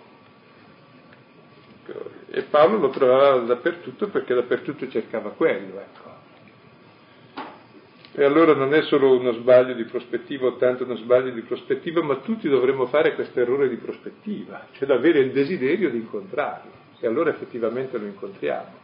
E 2.31 2.43
Paolo 2.43 2.79
lo 2.79 2.91
trovava 2.91 3.39
dappertutto 3.41 4.09
perché 4.09 4.35
dappertutto 4.35 4.89
cercava 4.89 5.31
quello. 5.31 5.81
Ecco. 5.81 6.12
E 8.15 8.25
allora 8.25 8.55
non 8.55 8.75
è 8.75 8.83
solo 8.83 9.19
uno 9.19 9.33
sbaglio 9.33 9.73
di 9.73 9.85
prospettiva 9.85 10.47
o 10.47 10.57
tanto 10.57 10.85
uno 10.85 10.97
sbaglio 10.97 11.31
di 11.31 11.41
prospettiva, 11.41 12.03
ma 12.03 12.17
tutti 12.17 12.47
dovremmo 12.47 12.87
fare 12.87 13.15
questo 13.15 13.41
errore 13.41 13.71
di 13.71 13.77
prospettiva, 13.77 14.67
cioè 14.73 14.91
avere 14.91 15.21
il 15.21 15.33
desiderio 15.33 15.89
di 15.89 15.97
incontrarlo. 15.97 16.71
E 17.01 17.07
allora 17.07 17.31
effettivamente 17.31 17.97
lo 17.97 18.05
incontriamo. 18.05 18.81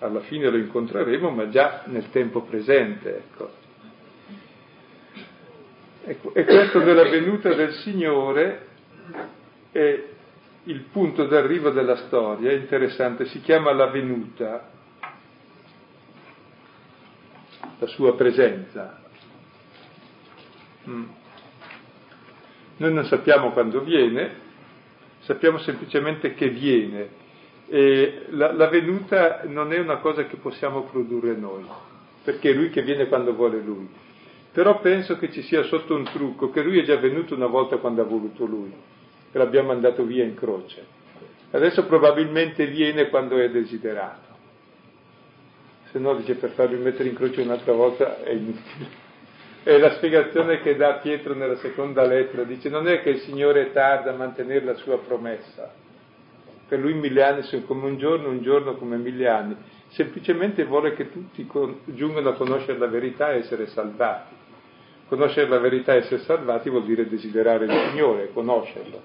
Alla 0.00 0.20
fine 0.20 0.50
lo 0.50 0.56
incontreremo, 0.56 1.30
ma 1.30 1.48
già 1.48 1.82
nel 1.86 2.10
tempo 2.10 2.42
presente. 2.42 3.16
Ecco. 3.18 3.50
ecco 6.04 6.34
e 6.34 6.44
questo 6.44 6.80
della 6.80 7.08
venuta 7.08 7.54
del 7.54 7.72
Signore 7.74 8.66
è 9.70 10.04
il 10.64 10.80
punto 10.90 11.26
d'arrivo 11.26 11.70
della 11.70 11.96
storia, 11.96 12.50
è 12.50 12.54
interessante, 12.54 13.26
si 13.26 13.40
chiama 13.40 13.72
la 13.72 13.86
venuta 13.86 14.70
la 17.82 17.88
sua 17.88 18.14
presenza. 18.14 19.02
Mm. 20.88 21.04
Noi 22.76 22.92
non 22.92 23.04
sappiamo 23.06 23.50
quando 23.50 23.80
viene, 23.80 24.30
sappiamo 25.20 25.58
semplicemente 25.58 26.34
che 26.34 26.48
viene 26.48 27.20
e 27.68 28.26
la, 28.30 28.52
la, 28.52 28.68
venuta 28.68 29.42
non 29.46 29.72
è 29.72 29.78
una 29.78 29.96
cosa 29.96 30.26
che 30.26 30.36
possiamo 30.36 30.82
produrre 30.82 31.34
noi, 31.34 31.64
perché 32.22 32.50
è 32.50 32.54
lui 32.54 32.70
che 32.70 32.82
viene 32.82 33.08
quando 33.08 33.34
vuole 33.34 33.60
lui. 33.60 33.88
Però 34.52 34.80
penso 34.80 35.16
che 35.18 35.32
ci 35.32 35.42
sia 35.42 35.62
sotto 35.64 35.96
un 35.96 36.04
trucco, 36.04 36.50
che 36.50 36.62
lui 36.62 36.78
è 36.78 36.84
già 36.84 36.96
venuto 36.96 37.34
una 37.34 37.46
volta 37.46 37.78
quando 37.78 38.02
ha 38.02 38.04
voluto 38.04 38.44
lui, 38.44 38.72
e 39.32 39.38
l'abbiamo 39.38 39.68
mandato 39.68 40.04
via 40.04 40.24
in 40.24 40.34
croce. 40.34 40.84
Adesso 41.50 41.86
probabilmente 41.86 42.66
viene 42.66 43.08
quando 43.08 43.38
è 43.38 43.50
desiderato 43.50 44.21
se 45.92 45.98
no 45.98 46.14
dice 46.14 46.34
per 46.34 46.50
farvi 46.50 46.76
mettere 46.76 47.10
in 47.10 47.14
croce 47.14 47.42
un'altra 47.42 47.72
volta 47.72 48.22
è 48.22 48.30
inutile. 48.30 49.10
È 49.62 49.78
la 49.78 49.92
spiegazione 49.92 50.60
che 50.60 50.74
dà 50.74 50.94
Pietro 50.94 51.34
nella 51.34 51.54
seconda 51.58 52.04
lettera, 52.04 52.42
dice 52.42 52.68
non 52.68 52.88
è 52.88 53.00
che 53.00 53.10
il 53.10 53.20
Signore 53.20 53.70
tarda 53.70 54.10
a 54.10 54.16
mantenere 54.16 54.64
la 54.64 54.74
sua 54.74 54.98
promessa, 54.98 55.72
per 56.66 56.80
lui 56.80 56.94
mille 56.94 57.22
anni 57.22 57.42
sono 57.42 57.62
come 57.62 57.86
un 57.86 57.96
giorno, 57.96 58.28
un 58.28 58.42
giorno 58.42 58.74
come 58.74 58.96
mille 58.96 59.28
anni, 59.28 59.54
semplicemente 59.90 60.64
vuole 60.64 60.94
che 60.94 61.12
tutti 61.12 61.48
giungano 61.84 62.30
a 62.30 62.34
conoscere 62.34 62.76
la 62.76 62.88
verità 62.88 63.30
e 63.30 63.38
essere 63.38 63.68
salvati. 63.68 64.34
Conoscere 65.06 65.48
la 65.48 65.58
verità 65.58 65.94
e 65.94 65.98
essere 65.98 66.22
salvati 66.22 66.68
vuol 66.68 66.84
dire 66.84 67.06
desiderare 67.06 67.66
il 67.66 67.90
Signore, 67.90 68.32
conoscerlo. 68.32 69.00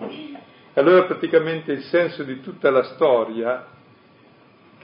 Allora 0.73 1.03
praticamente 1.03 1.73
il 1.73 1.83
senso 1.83 2.23
di 2.23 2.41
tutta 2.41 2.71
la 2.71 2.83
storia 2.83 3.76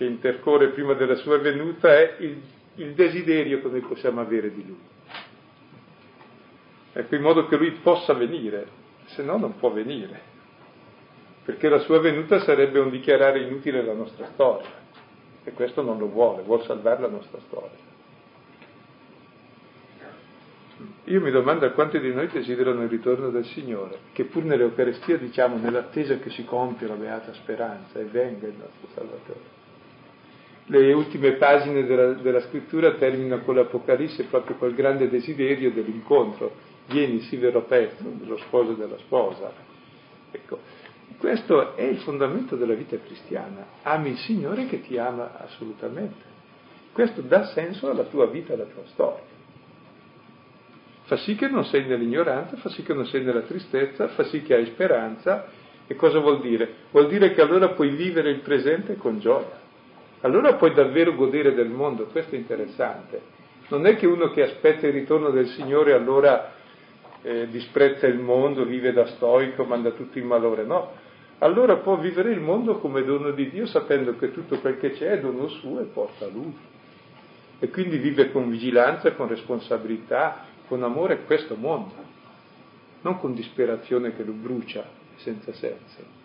che 0.03 0.09
intercorre 0.09 0.69
prima 0.69 0.93
della 0.93 1.15
sua 1.15 1.37
venuta 1.37 1.97
è 1.97 2.17
il, 2.19 2.41
il 2.75 2.93
desiderio 2.93 3.61
che 3.61 3.69
noi 3.69 3.81
possiamo 3.81 4.19
avere 4.19 4.53
di 4.53 4.65
lui. 4.65 4.91
Ecco, 6.91 7.15
in 7.15 7.21
modo 7.21 7.47
che 7.47 7.55
lui 7.55 7.71
possa 7.71 8.13
venire, 8.13 8.67
se 9.05 9.23
no 9.23 9.37
non 9.37 9.57
può 9.57 9.71
venire, 9.71 10.31
perché 11.45 11.69
la 11.69 11.79
sua 11.79 11.99
venuta 11.99 12.39
sarebbe 12.41 12.79
un 12.79 12.89
dichiarare 12.89 13.41
inutile 13.41 13.83
la 13.83 13.93
nostra 13.93 14.27
storia, 14.33 14.69
e 15.43 15.51
questo 15.53 15.81
non 15.81 15.97
lo 15.97 16.07
vuole, 16.07 16.43
vuole 16.43 16.63
salvare 16.63 17.01
la 17.01 17.09
nostra 17.09 17.39
storia. 17.47 17.91
Io 21.05 21.21
mi 21.21 21.31
domando 21.31 21.65
a 21.65 21.71
quanti 21.71 21.99
di 21.99 22.13
noi 22.13 22.27
desiderano 22.27 22.83
il 22.83 22.89
ritorno 22.89 23.29
del 23.29 23.45
Signore, 23.45 23.99
che 24.13 24.25
pur 24.25 24.43
nell'Eucaristia 24.43 25.17
diciamo 25.17 25.57
nell'attesa 25.57 26.17
che 26.17 26.29
si 26.29 26.45
compia 26.45 26.87
la 26.87 26.95
beata 26.95 27.33
speranza 27.33 27.99
e 27.99 28.05
venga 28.05 28.47
il 28.47 28.55
nostro 28.57 28.87
Salvatore. 28.93 29.52
Le 30.65 30.93
ultime 30.93 31.33
pagine 31.33 31.85
della, 31.85 32.13
della 32.13 32.41
scrittura 32.41 32.93
terminano 32.93 33.43
con 33.43 33.55
l'Apocalisse, 33.55 34.25
proprio 34.25 34.55
col 34.55 34.73
grande 34.73 35.09
desiderio 35.09 35.71
dell'incontro. 35.71 36.71
Vieni, 36.87 37.21
si 37.21 37.37
verrò 37.37 37.61
presto, 37.61 38.03
dello 38.03 38.37
sposo 38.37 38.73
della 38.73 38.97
sposa. 38.99 39.51
Ecco, 40.31 40.59
questo 41.17 41.75
è 41.75 41.83
il 41.83 41.99
fondamento 41.99 42.55
della 42.55 42.73
vita 42.73 42.97
cristiana. 42.97 43.65
Ami 43.83 44.11
il 44.11 44.17
Signore 44.17 44.67
che 44.67 44.81
ti 44.81 44.97
ama 44.97 45.37
assolutamente. 45.37 46.31
Questo 46.91 47.21
dà 47.21 47.45
senso 47.47 47.89
alla 47.89 48.03
tua 48.03 48.27
vita, 48.27 48.53
alla 48.53 48.65
tua 48.65 48.83
storia 48.85 49.31
fa 51.13 51.17
sì 51.17 51.35
che 51.35 51.47
non 51.47 51.65
sei 51.65 51.85
nell'ignoranza, 51.85 52.55
fa 52.57 52.69
sì 52.69 52.83
che 52.83 52.93
non 52.93 53.05
sei 53.05 53.23
nella 53.23 53.41
tristezza, 53.41 54.07
fa 54.09 54.23
sì 54.25 54.41
che 54.41 54.55
hai 54.55 54.65
speranza. 54.67 55.47
E 55.85 55.95
cosa 55.95 56.19
vuol 56.19 56.39
dire? 56.39 56.73
Vuol 56.91 57.07
dire 57.07 57.33
che 57.33 57.41
allora 57.41 57.69
puoi 57.69 57.89
vivere 57.89 58.29
il 58.29 58.39
presente 58.39 58.95
con 58.95 59.19
gioia. 59.19 59.62
Allora 60.23 60.55
puoi 60.55 60.73
davvero 60.73 61.15
godere 61.15 61.53
del 61.53 61.67
mondo, 61.67 62.05
questo 62.05 62.35
è 62.35 62.37
interessante. 62.37 63.21
Non 63.67 63.85
è 63.85 63.97
che 63.97 64.07
uno 64.07 64.29
che 64.31 64.43
aspetta 64.43 64.87
il 64.87 64.93
ritorno 64.93 65.31
del 65.31 65.47
Signore 65.47 65.91
allora 65.91 66.53
eh, 67.21 67.49
disprezza 67.49 68.07
il 68.07 68.19
mondo, 68.19 68.63
vive 68.63 68.93
da 68.93 69.05
stoico, 69.05 69.65
manda 69.65 69.91
tutto 69.91 70.19
in 70.19 70.25
malore, 70.25 70.63
no. 70.63 70.91
Allora 71.39 71.75
può 71.77 71.97
vivere 71.97 72.31
il 72.31 72.39
mondo 72.39 72.77
come 72.79 73.03
dono 73.03 73.31
di 73.31 73.49
Dio 73.49 73.65
sapendo 73.65 74.15
che 74.15 74.31
tutto 74.31 74.59
quel 74.59 74.77
che 74.77 74.91
c'è 74.91 75.11
è 75.11 75.19
dono 75.19 75.49
suo 75.49 75.81
e 75.81 75.85
porta 75.85 76.23
a 76.23 76.29
Lui. 76.29 76.55
E 77.59 77.69
quindi 77.69 77.97
vive 77.97 78.31
con 78.31 78.49
vigilanza, 78.49 79.11
con 79.13 79.27
responsabilità, 79.27 80.45
con 80.69 80.83
amore 80.83 81.23
questo 81.25 81.55
mondo, 81.55 81.95
non 83.01 83.19
con 83.19 83.33
disperazione 83.33 84.15
che 84.15 84.23
lo 84.23 84.31
brucia 84.31 84.85
senza 85.17 85.51
senso. 85.51 86.22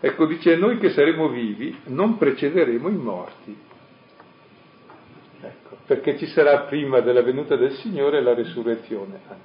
Ecco, 0.00 0.26
dice 0.26 0.54
noi 0.54 0.78
che 0.78 0.90
saremo 0.90 1.28
vivi, 1.28 1.76
non 1.86 2.18
precederemo 2.18 2.88
i 2.88 2.96
morti. 2.96 3.56
Ecco, 5.40 5.78
perché 5.86 6.16
ci 6.16 6.26
sarà 6.26 6.60
prima 6.60 7.00
della 7.00 7.22
venuta 7.22 7.56
del 7.56 7.72
Signore 7.72 8.22
la 8.22 8.32
resurrezione. 8.32 9.20
Ah, 9.26 9.36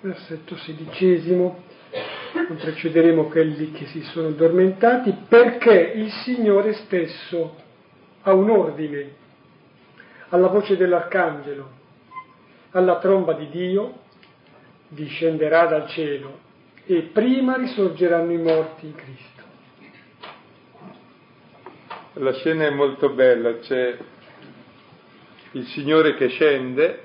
versetto 0.00 0.56
sedicesimo, 0.56 1.62
non 2.48 2.56
precederemo 2.56 3.24
quelli 3.24 3.72
che 3.72 3.86
si 3.86 4.00
sono 4.02 4.28
addormentati, 4.28 5.14
perché 5.28 5.92
il 5.94 6.10
Signore 6.24 6.72
stesso 6.72 7.64
ha 8.26 8.34
un 8.34 8.50
ordine 8.50 9.14
alla 10.30 10.48
voce 10.48 10.76
dell'arcangelo, 10.76 11.70
alla 12.72 12.98
tromba 12.98 13.34
di 13.34 13.48
Dio, 13.48 14.00
discenderà 14.88 15.66
dal 15.66 15.88
cielo 15.88 16.40
e 16.86 17.02
prima 17.12 17.56
risorgeranno 17.56 18.32
i 18.32 18.38
morti 18.38 18.86
in 18.86 18.94
Cristo. 18.96 19.42
La 22.14 22.32
scena 22.32 22.66
è 22.66 22.70
molto 22.70 23.10
bella, 23.10 23.58
c'è 23.58 23.96
il 25.52 25.66
Signore 25.66 26.16
che 26.16 26.28
scende 26.28 27.04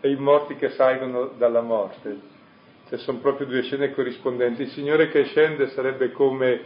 e 0.00 0.10
i 0.10 0.16
morti 0.16 0.56
che 0.56 0.70
salgono 0.70 1.28
dalla 1.38 1.62
morte. 1.62 2.30
Cioè 2.88 2.98
sono 2.98 3.18
proprio 3.20 3.46
due 3.46 3.62
scene 3.62 3.92
corrispondenti. 3.92 4.62
Il 4.62 4.70
Signore 4.70 5.08
che 5.08 5.24
scende 5.24 5.68
sarebbe 5.68 6.12
come, 6.12 6.60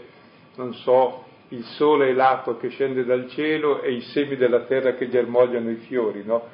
non 0.57 0.75
so, 0.75 1.26
il 1.49 1.65
sole 1.65 2.09
elato 2.09 2.57
che 2.57 2.69
scende 2.69 3.05
dal 3.05 3.29
cielo 3.29 3.83
e 3.83 3.93
i 3.93 4.01
semi 4.01 4.37
della 4.37 4.61
terra 4.61 4.95
che 4.95 5.09
germogliano 5.09 5.71
i 5.71 5.77
fiori, 5.77 6.25
no? 6.25 6.49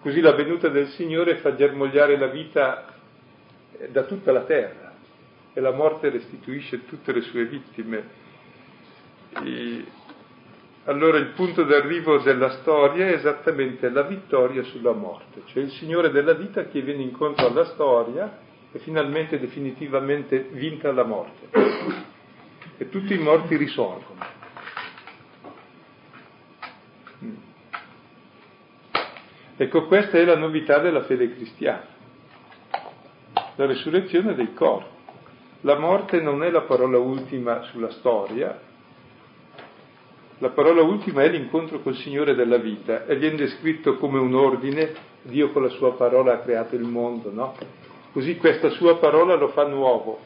Così 0.00 0.20
la 0.20 0.32
venuta 0.32 0.68
del 0.68 0.88
Signore 0.88 1.36
fa 1.36 1.54
germogliare 1.54 2.18
la 2.18 2.26
vita 2.26 2.94
eh, 3.78 3.88
da 3.90 4.04
tutta 4.04 4.32
la 4.32 4.42
terra 4.42 4.94
e 5.52 5.60
la 5.60 5.72
morte 5.72 6.10
restituisce 6.10 6.86
tutte 6.86 7.12
le 7.12 7.20
sue 7.20 7.44
vittime. 7.44 8.20
E 9.44 9.84
allora 10.84 11.18
il 11.18 11.28
punto 11.36 11.62
d'arrivo 11.62 12.18
della 12.18 12.50
storia 12.60 13.06
è 13.06 13.12
esattamente 13.12 13.88
la 13.90 14.02
vittoria 14.02 14.64
sulla 14.64 14.92
morte, 14.92 15.42
cioè 15.46 15.62
il 15.62 15.70
Signore 15.70 16.10
della 16.10 16.32
vita 16.32 16.64
che 16.64 16.80
viene 16.80 17.02
incontro 17.02 17.46
alla 17.46 17.66
storia 17.66 18.38
e 18.72 18.78
finalmente 18.80 19.38
definitivamente 19.38 20.48
vinta 20.50 20.90
la 20.90 21.04
morte. 21.04 22.10
E 22.78 22.88
tutti 22.88 23.14
i 23.14 23.18
morti 23.18 23.56
risorgono. 23.56 24.40
Ecco, 29.56 29.86
questa 29.86 30.18
è 30.18 30.24
la 30.24 30.36
novità 30.36 30.78
della 30.78 31.04
fede 31.04 31.34
cristiana, 31.34 31.86
la 33.54 33.66
resurrezione 33.66 34.34
dei 34.34 34.54
corpi. 34.54 34.90
La 35.60 35.78
morte 35.78 36.20
non 36.20 36.42
è 36.42 36.50
la 36.50 36.62
parola 36.62 36.98
ultima 36.98 37.62
sulla 37.70 37.90
storia, 37.90 38.60
la 40.38 40.48
parola 40.48 40.82
ultima 40.82 41.22
è 41.22 41.28
l'incontro 41.28 41.78
col 41.78 41.94
Signore 41.94 42.34
della 42.34 42.56
vita 42.56 43.06
e 43.06 43.14
viene 43.14 43.36
descritto 43.36 43.98
come 43.98 44.18
un 44.18 44.34
ordine, 44.34 44.92
Dio 45.22 45.52
con 45.52 45.62
la 45.62 45.68
sua 45.68 45.94
parola 45.94 46.32
ha 46.32 46.38
creato 46.40 46.74
il 46.74 46.82
mondo, 46.82 47.30
no? 47.30 47.54
Così 48.12 48.36
questa 48.38 48.70
sua 48.70 48.96
parola 48.96 49.36
lo 49.36 49.50
fa 49.50 49.68
nuovo, 49.68 50.18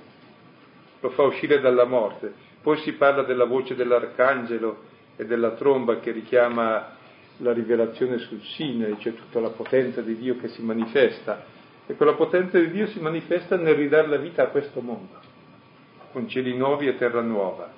lo 1.07 1.11
fa 1.11 1.23
uscire 1.23 1.61
dalla 1.61 1.85
morte. 1.85 2.33
Poi 2.63 2.79
si 2.79 2.93
parla 2.93 3.23
della 3.23 3.45
voce 3.45 3.75
dell'arcangelo 3.75 4.95
e 5.17 5.25
della 5.25 5.53
tromba 5.53 6.01
che 6.01 6.11
richiama 6.11 6.95
la 7.39 7.53
rivelazione 7.53 8.19
sul 8.19 8.43
Sinai, 8.43 8.97
cioè 8.99 9.15
tutta 9.15 9.41
la 9.41 9.51
potenza 9.51 10.01
di 10.01 10.17
Dio 10.17 10.37
che 10.37 10.49
si 10.49 10.63
manifesta. 10.63 11.45
E 11.87 11.95
quella 11.95 12.15
potenza 12.15 12.59
di 12.59 12.71
Dio 12.71 12.89
si 12.89 12.99
manifesta 12.99 13.57
nel 13.57 13.75
ridare 13.75 14.09
la 14.09 14.17
vita 14.17 14.43
a 14.43 14.47
questo 14.47 14.81
mondo, 14.81 15.21
con 16.13 16.29
cieli 16.29 16.57
nuovi 16.57 16.89
e 16.89 16.97
terra 16.97 17.21
nuova. 17.21 17.71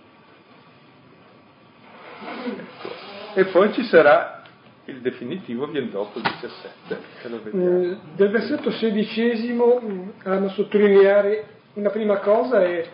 E 3.35 3.45
poi 3.47 3.73
ci 3.75 3.83
sarà 3.85 4.43
il 4.87 5.01
definitivo, 5.01 5.67
viene 5.67 5.91
dopo 5.91 6.19
il 6.19 6.25
17, 6.25 6.99
che 7.21 7.29
lo 7.29 7.43
vediamo. 7.43 7.79
Mm, 7.79 7.93
del 8.17 8.31
versetto 8.31 8.71
sedicesimo 8.71 9.81
mm, 9.83 10.09
a 10.25 10.49
sottolineare 10.49 11.57
una 11.75 11.91
prima 11.91 12.19
cosa 12.19 12.65
è 12.65 12.89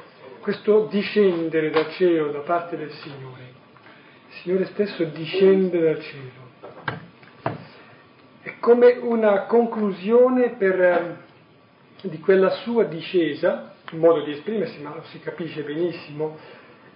questo 0.45 0.89
discendere 0.91 1.71
dal 1.71 1.91
cielo 1.93 2.31
da 2.31 2.41
parte 2.41 2.77
del 2.77 2.91
Signore. 2.91 3.43
Il 4.29 4.35
Signore 4.43 4.67
stesso 4.67 5.05
discende 5.05 5.81
dal 5.81 6.03
cielo. 6.03 6.43
È 8.43 8.59
come 8.61 8.93
una 9.01 9.47
conclusione 9.47 10.51
per, 10.51 10.83
eh, 10.83 11.17
di 12.03 12.21
quella 12.21 12.51
sua 12.51 12.85
discesa, 12.85 13.73
un 13.93 14.01
modo 14.01 14.23
di 14.23 14.33
esprimersi, 14.33 14.83
ma 14.83 14.95
lo 14.95 15.03
si 15.05 15.19
capisce 15.19 15.63
benissimo, 15.63 16.37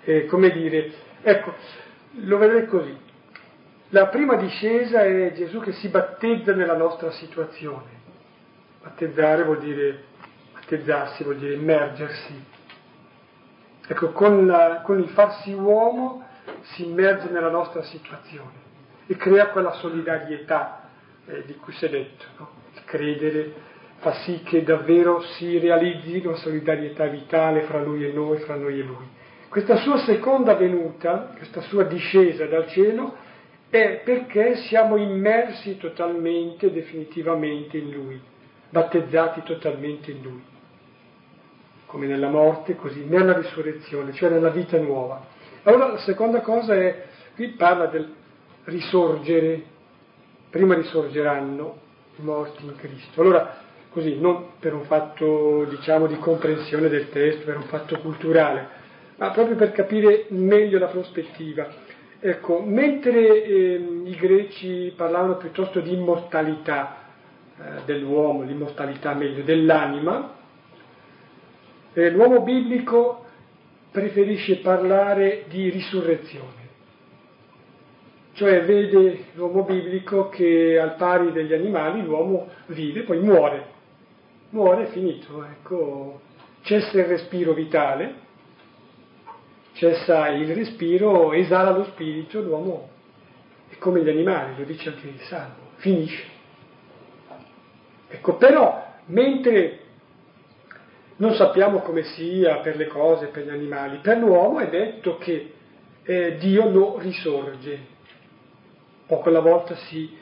eh, 0.04 0.26
come 0.26 0.50
dire, 0.50 0.92
ecco, 1.22 1.54
lo 2.24 2.36
vedrei 2.36 2.66
così. 2.66 2.94
La 3.88 4.08
prima 4.08 4.36
discesa 4.36 5.04
è 5.04 5.32
Gesù 5.32 5.60
che 5.60 5.72
si 5.72 5.88
battezza 5.88 6.52
nella 6.52 6.76
nostra 6.76 7.12
situazione. 7.12 7.96
Battezzare 8.82 9.42
vuol 9.44 9.60
dire, 9.60 10.04
battezzarsi 10.52 11.22
vuol 11.22 11.38
dire 11.38 11.54
immergersi. 11.54 12.56
Ecco, 13.90 14.12
con, 14.12 14.46
la, 14.46 14.82
con 14.84 14.98
il 14.98 15.08
farsi 15.08 15.52
uomo 15.52 16.22
si 16.74 16.86
immerge 16.86 17.30
nella 17.30 17.48
nostra 17.48 17.82
situazione 17.84 18.66
e 19.06 19.16
crea 19.16 19.48
quella 19.48 19.72
solidarietà 19.72 20.90
eh, 21.26 21.44
di 21.46 21.54
cui 21.56 21.72
si 21.72 21.86
è 21.86 21.88
detto. 21.88 22.24
No? 22.36 22.50
Credere 22.84 23.52
fa 23.98 24.12
sì 24.22 24.42
che 24.44 24.62
davvero 24.62 25.20
si 25.22 25.58
realizzi 25.58 26.24
una 26.24 26.36
solidarietà 26.36 27.06
vitale 27.06 27.62
fra 27.62 27.82
lui 27.82 28.04
e 28.04 28.12
noi, 28.12 28.38
fra 28.40 28.54
noi 28.54 28.78
e 28.78 28.82
lui. 28.82 29.06
Questa 29.48 29.76
sua 29.76 29.98
seconda 29.98 30.54
venuta, 30.54 31.32
questa 31.36 31.62
sua 31.62 31.84
discesa 31.84 32.44
dal 32.46 32.68
cielo, 32.68 33.16
è 33.70 34.02
perché 34.04 34.56
siamo 34.56 34.96
immersi 34.96 35.78
totalmente, 35.78 36.70
definitivamente 36.70 37.78
in 37.78 37.90
Lui, 37.90 38.20
battezzati 38.68 39.42
totalmente 39.42 40.10
in 40.10 40.22
Lui, 40.22 40.42
come 41.88 42.06
nella 42.06 42.28
morte, 42.28 42.76
così 42.76 43.06
nella 43.06 43.32
risurrezione, 43.32 44.12
cioè 44.12 44.28
nella 44.28 44.50
vita 44.50 44.78
nuova. 44.78 45.24
Allora 45.62 45.92
la 45.92 45.98
seconda 45.98 46.42
cosa 46.42 46.74
è, 46.74 47.06
qui 47.34 47.48
parla 47.48 47.86
del 47.86 48.12
risorgere, 48.64 49.62
prima 50.50 50.74
risorgeranno 50.74 51.78
i 52.18 52.22
morti 52.22 52.64
in 52.64 52.76
Cristo. 52.76 53.22
Allora, 53.22 53.56
così, 53.90 54.18
non 54.20 54.58
per 54.60 54.74
un 54.74 54.84
fatto, 54.84 55.64
diciamo, 55.64 56.06
di 56.06 56.18
comprensione 56.18 56.88
del 56.88 57.08
testo, 57.08 57.46
per 57.46 57.56
un 57.56 57.64
fatto 57.64 57.98
culturale, 58.00 58.68
ma 59.16 59.30
proprio 59.30 59.56
per 59.56 59.72
capire 59.72 60.26
meglio 60.28 60.78
la 60.78 60.88
prospettiva. 60.88 61.66
Ecco, 62.20 62.60
mentre 62.60 63.44
eh, 63.44 64.02
i 64.04 64.14
greci 64.16 64.92
parlavano 64.94 65.36
piuttosto 65.36 65.80
di 65.80 65.94
immortalità 65.94 66.96
eh, 67.56 67.62
dell'uomo, 67.86 68.42
l'immortalità 68.42 69.14
meglio 69.14 69.42
dell'anima, 69.42 70.36
eh, 71.98 72.10
l'uomo 72.10 72.42
biblico 72.42 73.24
preferisce 73.90 74.56
parlare 74.56 75.44
di 75.48 75.70
risurrezione, 75.70 76.66
cioè 78.34 78.64
vede 78.64 79.24
l'uomo 79.34 79.62
biblico 79.64 80.28
che 80.28 80.78
al 80.78 80.96
pari 80.96 81.32
degli 81.32 81.52
animali 81.52 82.02
l'uomo 82.02 82.48
vive, 82.66 83.02
poi 83.02 83.18
muore, 83.20 83.66
muore 84.50 84.84
è 84.84 84.86
finito, 84.88 85.44
ecco, 85.44 86.20
cessa 86.62 86.98
il 86.98 87.04
respiro 87.04 87.52
vitale 87.52 88.26
cessa 89.78 90.26
il 90.28 90.52
respiro, 90.54 91.32
esala 91.32 91.70
lo 91.70 91.84
spirito, 91.84 92.40
l'uomo 92.40 92.88
è 93.68 93.78
come 93.78 94.02
gli 94.02 94.08
animali, 94.08 94.56
lo 94.58 94.64
dice 94.64 94.88
anche 94.88 95.06
il 95.06 95.20
Salmo, 95.20 95.70
finisce. 95.76 96.24
Ecco, 98.08 98.34
però, 98.36 98.84
mentre 99.06 99.78
non 101.18 101.34
sappiamo 101.34 101.80
come 101.80 102.04
sia 102.04 102.58
per 102.58 102.76
le 102.76 102.86
cose, 102.86 103.26
per 103.26 103.44
gli 103.44 103.50
animali, 103.50 103.98
per 103.98 104.18
l'uomo 104.18 104.58
è 104.60 104.68
detto 104.68 105.18
che 105.18 105.52
eh, 106.02 106.36
Dio 106.38 106.68
lo 106.70 106.98
risorge. 106.98 107.96
Poco 109.06 109.28
alla 109.28 109.40
volta 109.40 109.74
si 109.74 110.16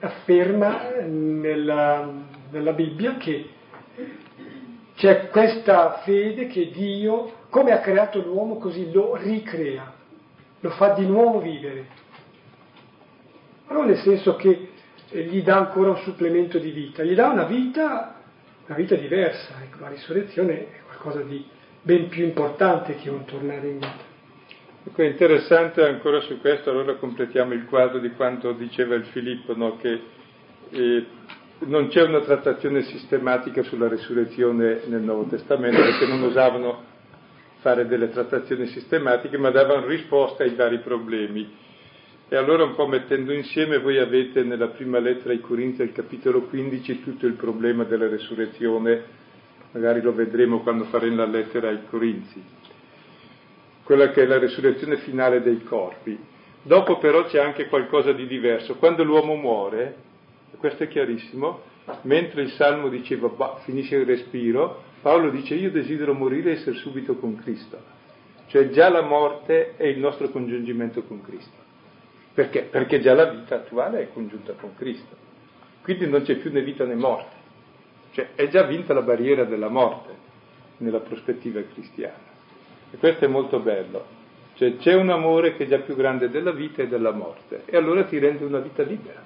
afferma 0.00 0.90
nella, 1.00 2.10
nella 2.50 2.72
Bibbia 2.72 3.16
che 3.16 3.48
c'è 4.96 5.28
questa 5.28 6.00
fede 6.04 6.46
che 6.46 6.70
Dio 6.70 7.44
come 7.48 7.72
ha 7.72 7.80
creato 7.80 8.20
l'uomo 8.20 8.58
così 8.58 8.90
lo 8.92 9.16
ricrea, 9.16 9.94
lo 10.60 10.70
fa 10.70 10.90
di 10.90 11.06
nuovo 11.06 11.40
vivere. 11.40 12.04
Non 13.68 13.86
nel 13.86 13.98
senso 13.98 14.36
che 14.36 14.68
eh, 15.08 15.22
gli 15.22 15.42
dà 15.42 15.56
ancora 15.56 15.90
un 15.90 15.98
supplemento 15.98 16.58
di 16.58 16.70
vita, 16.70 17.02
gli 17.02 17.14
dà 17.14 17.28
una 17.28 17.44
vita, 17.44 18.15
una 18.66 18.76
vita 18.76 18.94
diversa. 18.96 19.54
Ecco, 19.62 19.80
la 19.80 19.88
risurrezione 19.88 20.52
è 20.52 20.80
qualcosa 20.84 21.20
di 21.22 21.44
ben 21.82 22.08
più 22.08 22.24
importante 22.24 22.96
che 22.96 23.08
un 23.10 23.24
tornare 23.24 23.68
in 23.68 23.78
vita. 23.78 24.14
Ecco, 24.84 25.02
è 25.02 25.06
interessante 25.06 25.82
ancora 25.82 26.20
su 26.20 26.40
questo, 26.40 26.70
allora 26.70 26.94
completiamo 26.94 27.52
il 27.52 27.64
quadro 27.66 27.98
di 27.98 28.10
quanto 28.10 28.52
diceva 28.52 28.94
il 28.94 29.04
Filippo, 29.06 29.56
no? 29.56 29.76
che 29.78 30.00
eh, 30.70 31.06
non 31.60 31.88
c'è 31.88 32.02
una 32.02 32.20
trattazione 32.20 32.82
sistematica 32.82 33.62
sulla 33.62 33.88
risurrezione 33.88 34.82
nel 34.86 35.02
Nuovo 35.02 35.24
Testamento, 35.24 35.80
perché 35.80 36.06
non 36.06 36.22
usavano 36.22 36.84
fare 37.58 37.86
delle 37.86 38.10
trattazioni 38.10 38.66
sistematiche, 38.66 39.38
ma 39.38 39.50
davano 39.50 39.86
risposta 39.86 40.44
ai 40.44 40.54
vari 40.54 40.78
problemi. 40.78 41.64
E 42.28 42.34
allora 42.34 42.64
un 42.64 42.74
po' 42.74 42.88
mettendo 42.88 43.32
insieme, 43.32 43.78
voi 43.78 43.98
avete 43.98 44.42
nella 44.42 44.66
prima 44.66 44.98
lettera 44.98 45.30
ai 45.30 45.40
Corinzi, 45.40 45.82
al 45.82 45.92
capitolo 45.92 46.42
15, 46.42 47.04
tutto 47.04 47.24
il 47.24 47.34
problema 47.34 47.84
della 47.84 48.08
resurrezione, 48.08 49.00
magari 49.70 50.00
lo 50.00 50.12
vedremo 50.12 50.58
quando 50.58 50.86
faremo 50.86 51.16
la 51.16 51.26
lettera 51.26 51.68
ai 51.68 51.86
Corinzi, 51.88 52.42
quella 53.84 54.10
che 54.10 54.24
è 54.24 54.26
la 54.26 54.40
resurrezione 54.40 54.96
finale 54.96 55.40
dei 55.40 55.62
corpi. 55.62 56.18
Dopo 56.62 56.98
però 56.98 57.26
c'è 57.26 57.38
anche 57.38 57.68
qualcosa 57.68 58.10
di 58.10 58.26
diverso. 58.26 58.74
Quando 58.74 59.04
l'uomo 59.04 59.36
muore, 59.36 59.94
questo 60.58 60.82
è 60.82 60.88
chiarissimo, 60.88 61.62
mentre 62.02 62.42
il 62.42 62.50
Salmo 62.50 62.88
diceva 62.88 63.28
bah, 63.28 63.60
finisce 63.62 63.94
il 63.94 64.04
respiro, 64.04 64.82
Paolo 65.00 65.30
dice 65.30 65.54
io 65.54 65.70
desidero 65.70 66.12
morire 66.12 66.50
e 66.50 66.54
essere 66.54 66.74
subito 66.74 67.14
con 67.18 67.36
Cristo. 67.36 67.78
Cioè 68.48 68.70
già 68.70 68.88
la 68.88 69.02
morte 69.02 69.76
è 69.76 69.86
il 69.86 70.00
nostro 70.00 70.28
congiungimento 70.30 71.04
con 71.04 71.22
Cristo. 71.22 71.66
Perché? 72.36 72.64
Perché 72.64 73.00
già 73.00 73.14
la 73.14 73.30
vita 73.30 73.54
attuale 73.54 74.02
è 74.02 74.12
congiunta 74.12 74.52
con 74.52 74.76
Cristo. 74.76 75.16
Quindi 75.80 76.06
non 76.06 76.20
c'è 76.20 76.36
più 76.36 76.52
né 76.52 76.60
vita 76.60 76.84
né 76.84 76.94
morte. 76.94 77.34
Cioè 78.10 78.34
è 78.34 78.48
già 78.48 78.64
vinta 78.64 78.92
la 78.92 79.00
barriera 79.00 79.44
della 79.44 79.70
morte 79.70 80.14
nella 80.76 81.00
prospettiva 81.00 81.62
cristiana. 81.62 82.34
E 82.90 82.98
questo 82.98 83.24
è 83.24 83.28
molto 83.28 83.60
bello. 83.60 84.04
Cioè 84.52 84.76
c'è 84.76 84.92
un 84.92 85.08
amore 85.08 85.56
che 85.56 85.64
è 85.64 85.66
già 85.66 85.78
più 85.78 85.96
grande 85.96 86.28
della 86.28 86.50
vita 86.50 86.82
e 86.82 86.88
della 86.88 87.12
morte. 87.12 87.62
E 87.64 87.74
allora 87.74 88.04
ti 88.04 88.18
rende 88.18 88.44
una 88.44 88.58
vita 88.58 88.82
libera. 88.82 89.22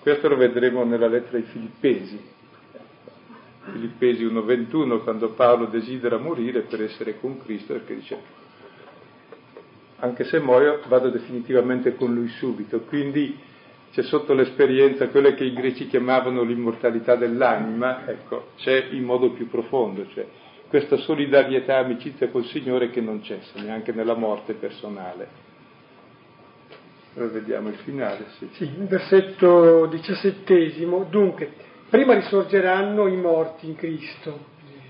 Questo 0.00 0.28
lo 0.28 0.36
vedremo 0.36 0.84
nella 0.84 1.08
lettera 1.08 1.36
ai 1.36 1.42
Filippesi, 1.42 2.18
Filippesi 3.70 4.24
1.21, 4.24 5.02
quando 5.02 5.28
Paolo 5.32 5.66
desidera 5.66 6.16
morire 6.16 6.62
per 6.62 6.84
essere 6.84 7.20
con 7.20 7.38
Cristo, 7.42 7.74
perché 7.74 7.96
dice, 7.96 8.18
anche 10.02 10.24
se 10.24 10.38
muoio 10.38 10.80
vado 10.86 11.10
definitivamente 11.10 11.94
con 11.94 12.14
lui 12.14 12.28
subito. 12.28 12.80
Quindi 12.82 13.38
c'è 13.92 14.02
sotto 14.02 14.34
l'esperienza 14.34 15.08
quella 15.08 15.32
che 15.34 15.44
i 15.44 15.52
greci 15.52 15.86
chiamavano 15.86 16.42
l'immortalità 16.42 17.16
dell'anima, 17.16 18.06
ecco, 18.06 18.50
c'è 18.56 18.88
in 18.90 19.04
modo 19.04 19.30
più 19.30 19.48
profondo, 19.48 20.06
cioè 20.08 20.26
questa 20.68 20.96
solidarietà, 20.96 21.78
amicizia 21.78 22.28
col 22.28 22.46
Signore 22.46 22.90
che 22.90 23.02
non 23.02 23.22
cessa 23.22 23.60
neanche 23.60 23.92
nella 23.92 24.14
morte 24.14 24.54
personale. 24.54 25.40
Ora 27.14 27.26
vediamo 27.26 27.68
il 27.68 27.76
finale. 27.76 28.24
Sì, 28.38 28.48
sì 28.52 28.70
versetto 28.78 29.84
diciassettesimo. 29.86 31.06
Dunque, 31.10 31.70
Prima 31.92 32.14
risorgeranno 32.14 33.06
i 33.06 33.16
morti 33.16 33.66
in 33.66 33.74
Cristo, 33.76 34.46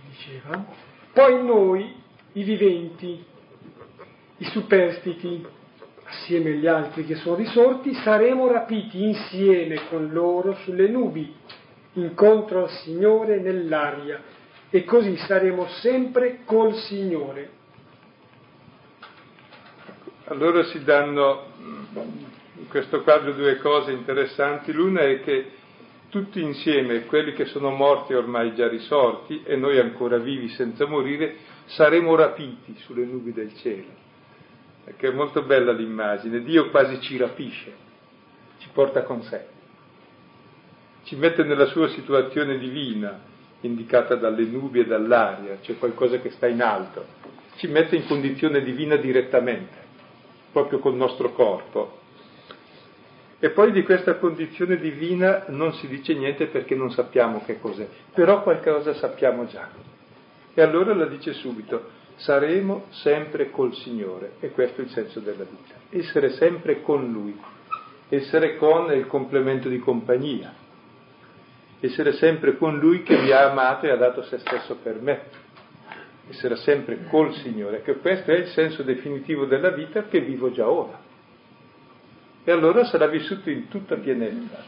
diceva, 0.08 0.64
poi 1.12 1.44
noi, 1.44 1.92
i 2.34 2.44
viventi, 2.44 3.24
i 4.42 4.44
superstiti, 4.46 5.46
assieme 6.04 6.50
agli 6.50 6.66
altri 6.66 7.04
che 7.04 7.14
sono 7.14 7.36
risorti, 7.36 7.94
saremo 7.94 8.48
rapiti 8.50 9.04
insieme 9.04 9.86
con 9.88 10.10
loro 10.10 10.54
sulle 10.64 10.88
nubi, 10.88 11.32
incontro 11.92 12.64
al 12.64 12.70
Signore 12.70 13.38
nell'aria, 13.38 14.20
e 14.68 14.82
così 14.84 15.16
saremo 15.16 15.68
sempre 15.80 16.40
col 16.44 16.74
Signore. 16.74 17.50
Allora 20.24 20.64
si 20.64 20.82
danno 20.82 21.44
in 22.56 22.68
questo 22.68 23.02
quadro 23.02 23.32
due 23.34 23.58
cose 23.58 23.92
interessanti. 23.92 24.72
L'una 24.72 25.02
è 25.02 25.20
che 25.22 25.50
tutti 26.08 26.42
insieme, 26.42 27.04
quelli 27.06 27.32
che 27.32 27.44
sono 27.44 27.70
morti 27.70 28.12
ormai 28.14 28.56
già 28.56 28.66
risorti 28.66 29.42
e 29.44 29.54
noi 29.54 29.78
ancora 29.78 30.18
vivi 30.18 30.48
senza 30.48 30.84
morire, 30.86 31.36
saremo 31.66 32.16
rapiti 32.16 32.74
sulle 32.78 33.04
nubi 33.04 33.32
del 33.32 33.54
cielo. 33.58 34.01
Perché 34.84 35.08
è 35.08 35.12
molto 35.12 35.42
bella 35.42 35.72
l'immagine, 35.72 36.42
Dio 36.42 36.70
quasi 36.70 37.00
ci 37.00 37.16
rapisce, 37.16 37.72
ci 38.58 38.68
porta 38.72 39.02
con 39.02 39.22
sé, 39.22 39.46
ci 41.04 41.14
mette 41.16 41.44
nella 41.44 41.66
sua 41.66 41.88
situazione 41.88 42.58
divina, 42.58 43.20
indicata 43.60 44.16
dalle 44.16 44.44
nubi 44.44 44.80
e 44.80 44.86
dall'aria, 44.86 45.58
c'è 45.60 45.78
qualcosa 45.78 46.18
che 46.18 46.30
sta 46.30 46.48
in 46.48 46.62
alto, 46.62 47.06
ci 47.56 47.68
mette 47.68 47.94
in 47.94 48.06
condizione 48.06 48.62
divina 48.62 48.96
direttamente, 48.96 49.76
proprio 50.50 50.80
col 50.80 50.96
nostro 50.96 51.32
corpo, 51.32 52.00
e 53.38 53.50
poi 53.50 53.72
di 53.72 53.82
questa 53.82 54.16
condizione 54.18 54.76
divina 54.78 55.46
non 55.48 55.72
si 55.74 55.88
dice 55.88 56.14
niente 56.14 56.46
perché 56.46 56.76
non 56.76 56.92
sappiamo 56.92 57.42
che 57.44 57.58
cos'è, 57.58 57.88
però 58.14 58.42
qualcosa 58.42 58.94
sappiamo 58.94 59.46
già. 59.46 59.68
E 60.54 60.62
allora 60.62 60.94
la 60.94 61.06
dice 61.06 61.32
subito, 61.32 61.90
saremo 62.16 62.86
sempre 62.90 63.50
col 63.50 63.74
Signore, 63.74 64.32
e 64.40 64.50
questo 64.50 64.80
è 64.80 64.84
il 64.84 64.90
senso 64.90 65.20
della 65.20 65.44
vita, 65.44 65.74
essere 65.90 66.30
sempre 66.30 66.82
con 66.82 67.10
Lui, 67.10 67.38
essere 68.08 68.56
con 68.56 68.92
il 68.92 69.06
complemento 69.06 69.68
di 69.68 69.78
compagnia, 69.78 70.54
essere 71.80 72.12
sempre 72.12 72.56
con 72.56 72.78
Lui 72.78 73.02
che 73.02 73.18
mi 73.18 73.30
ha 73.30 73.50
amato 73.50 73.86
e 73.86 73.90
ha 73.90 73.96
dato 73.96 74.22
se 74.22 74.38
stesso 74.38 74.76
per 74.76 75.00
me, 75.00 75.20
essere 76.28 76.56
sempre 76.56 77.06
col 77.08 77.34
Signore, 77.34 77.82
che 77.82 77.96
questo 77.96 78.30
è 78.30 78.36
il 78.36 78.46
senso 78.48 78.82
definitivo 78.82 79.46
della 79.46 79.70
vita 79.70 80.04
che 80.04 80.20
vivo 80.20 80.52
già 80.52 80.68
ora 80.68 81.10
e 82.44 82.50
allora 82.50 82.84
sarà 82.84 83.06
vissuto 83.06 83.50
in 83.50 83.68
tutta 83.68 83.96
pienezza. 83.96 84.64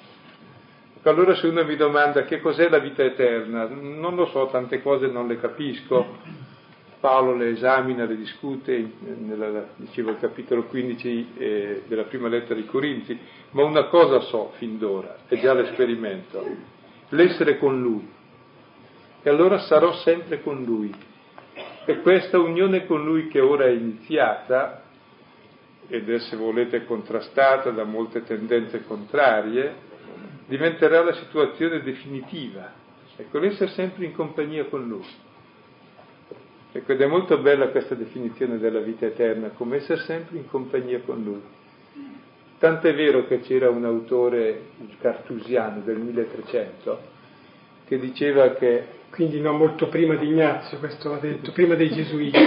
Ecco, 0.96 1.08
allora 1.08 1.34
se 1.34 1.48
uno 1.48 1.64
mi 1.64 1.76
domanda 1.76 2.22
che 2.22 2.40
cos'è 2.40 2.68
la 2.68 2.78
vita 2.78 3.02
eterna, 3.02 3.66
non 3.68 4.14
lo 4.14 4.26
so, 4.26 4.48
tante 4.50 4.80
cose 4.80 5.08
non 5.08 5.26
le 5.26 5.40
capisco. 5.40 6.18
Paolo 7.04 7.36
le 7.36 7.50
esamina, 7.50 8.06
le 8.06 8.16
discute, 8.16 8.92
nella, 9.18 9.66
dicevo 9.76 10.12
il 10.12 10.18
capitolo 10.18 10.62
15 10.64 11.32
eh, 11.36 11.82
della 11.86 12.04
prima 12.04 12.28
lettera 12.28 12.58
di 12.58 12.64
Corinzi, 12.64 13.18
ma 13.50 13.62
una 13.62 13.88
cosa 13.88 14.20
so 14.20 14.52
fin 14.56 14.78
d'ora, 14.78 15.18
e 15.28 15.38
già 15.38 15.52
l'esperimento, 15.52 16.42
l'essere 17.10 17.58
con 17.58 17.78
lui. 17.78 18.08
E 19.22 19.28
allora 19.28 19.58
sarò 19.58 19.92
sempre 19.96 20.42
con 20.42 20.64
lui. 20.64 20.94
E 21.84 22.00
questa 22.00 22.38
unione 22.38 22.86
con 22.86 23.04
lui 23.04 23.28
che 23.28 23.40
ora 23.40 23.66
è 23.66 23.72
iniziata 23.72 24.84
ed 25.86 26.08
è 26.08 26.18
se 26.20 26.36
volete 26.36 26.86
contrastata 26.86 27.68
da 27.68 27.84
molte 27.84 28.24
tendenze 28.24 28.82
contrarie, 28.86 29.74
diventerà 30.46 31.04
la 31.04 31.12
situazione 31.12 31.82
definitiva. 31.82 32.72
Ecco, 33.14 33.38
l'essere 33.40 33.72
sempre 33.72 34.06
in 34.06 34.14
compagnia 34.14 34.64
con 34.64 34.88
Lui. 34.88 35.32
Ecco, 36.76 36.90
ed 36.90 37.00
è 37.02 37.06
molto 37.06 37.38
bella 37.38 37.68
questa 37.68 37.94
definizione 37.94 38.58
della 38.58 38.80
vita 38.80 39.06
eterna, 39.06 39.50
come 39.50 39.76
essere 39.76 40.00
sempre 40.00 40.38
in 40.38 40.48
compagnia 40.48 40.98
con 41.06 41.22
Lui. 41.22 41.40
Tant'è 42.58 42.92
vero 42.96 43.28
che 43.28 43.38
c'era 43.42 43.70
un 43.70 43.84
autore, 43.84 44.60
il 44.80 44.96
cartusiano 45.00 45.82
del 45.82 45.98
1300, 45.98 47.00
che 47.86 47.98
diceva 48.00 48.54
che... 48.54 49.02
Quindi 49.10 49.40
non 49.40 49.56
molto 49.56 49.86
prima 49.86 50.16
di 50.16 50.26
Ignazio, 50.26 50.80
questo 50.80 51.12
ha 51.12 51.18
detto, 51.18 51.52
prima 51.52 51.76
dei 51.76 51.90
Gesuiti, 51.90 52.40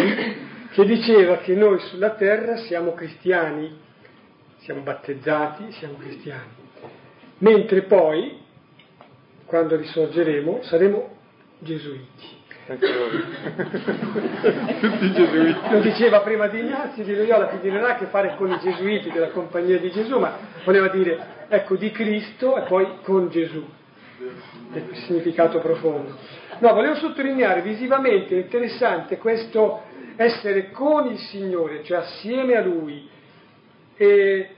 che 0.74 0.86
diceva 0.86 1.38
che 1.38 1.56
noi 1.56 1.80
sulla 1.80 2.10
terra 2.16 2.58
siamo 2.58 2.94
cristiani, 2.94 3.74
siamo 4.58 4.82
battezzati, 4.82 5.72
siamo 5.72 5.96
cristiani, 5.96 6.52
mentre 7.38 7.84
poi, 7.84 8.38
quando 9.46 9.78
risorgeremo, 9.78 10.64
saremo 10.64 11.16
gesuiti. 11.60 12.46
Tutti 14.80 15.06
i 15.06 15.14
gesuiti. 15.14 15.60
Lo 15.72 15.80
diceva 15.80 16.20
prima 16.20 16.48
di 16.48 16.60
Ignazio 16.60 17.02
di 17.04 17.16
Loyola 17.16 17.48
che 17.48 17.70
a 17.70 17.96
che 17.96 18.08
fare 18.08 18.36
con 18.36 18.52
i 18.52 18.60
gesuiti 18.60 19.10
della 19.10 19.30
compagnia 19.30 19.80
di 19.80 19.90
Gesù, 19.90 20.20
ma 20.20 20.38
voleva 20.66 20.90
dire, 20.90 21.46
ecco, 21.48 21.78
di 21.78 21.92
Cristo 21.92 22.58
e 22.58 22.64
poi 22.64 23.00
con 23.04 23.30
Gesù 23.30 23.66
del 24.72 24.90
significato 25.06 25.60
profondo. 25.60 26.18
No, 26.60 26.74
volevo 26.74 26.96
sottolineare 26.96 27.62
visivamente, 27.62 28.36
interessante 28.36 29.18
questo 29.18 29.84
essere 30.18 30.72
con 30.72 31.08
il 31.08 31.20
Signore, 31.20 31.84
cioè 31.84 32.00
assieme 32.00 32.58
a 32.58 32.62
Lui, 32.62 33.08
e, 33.96 34.50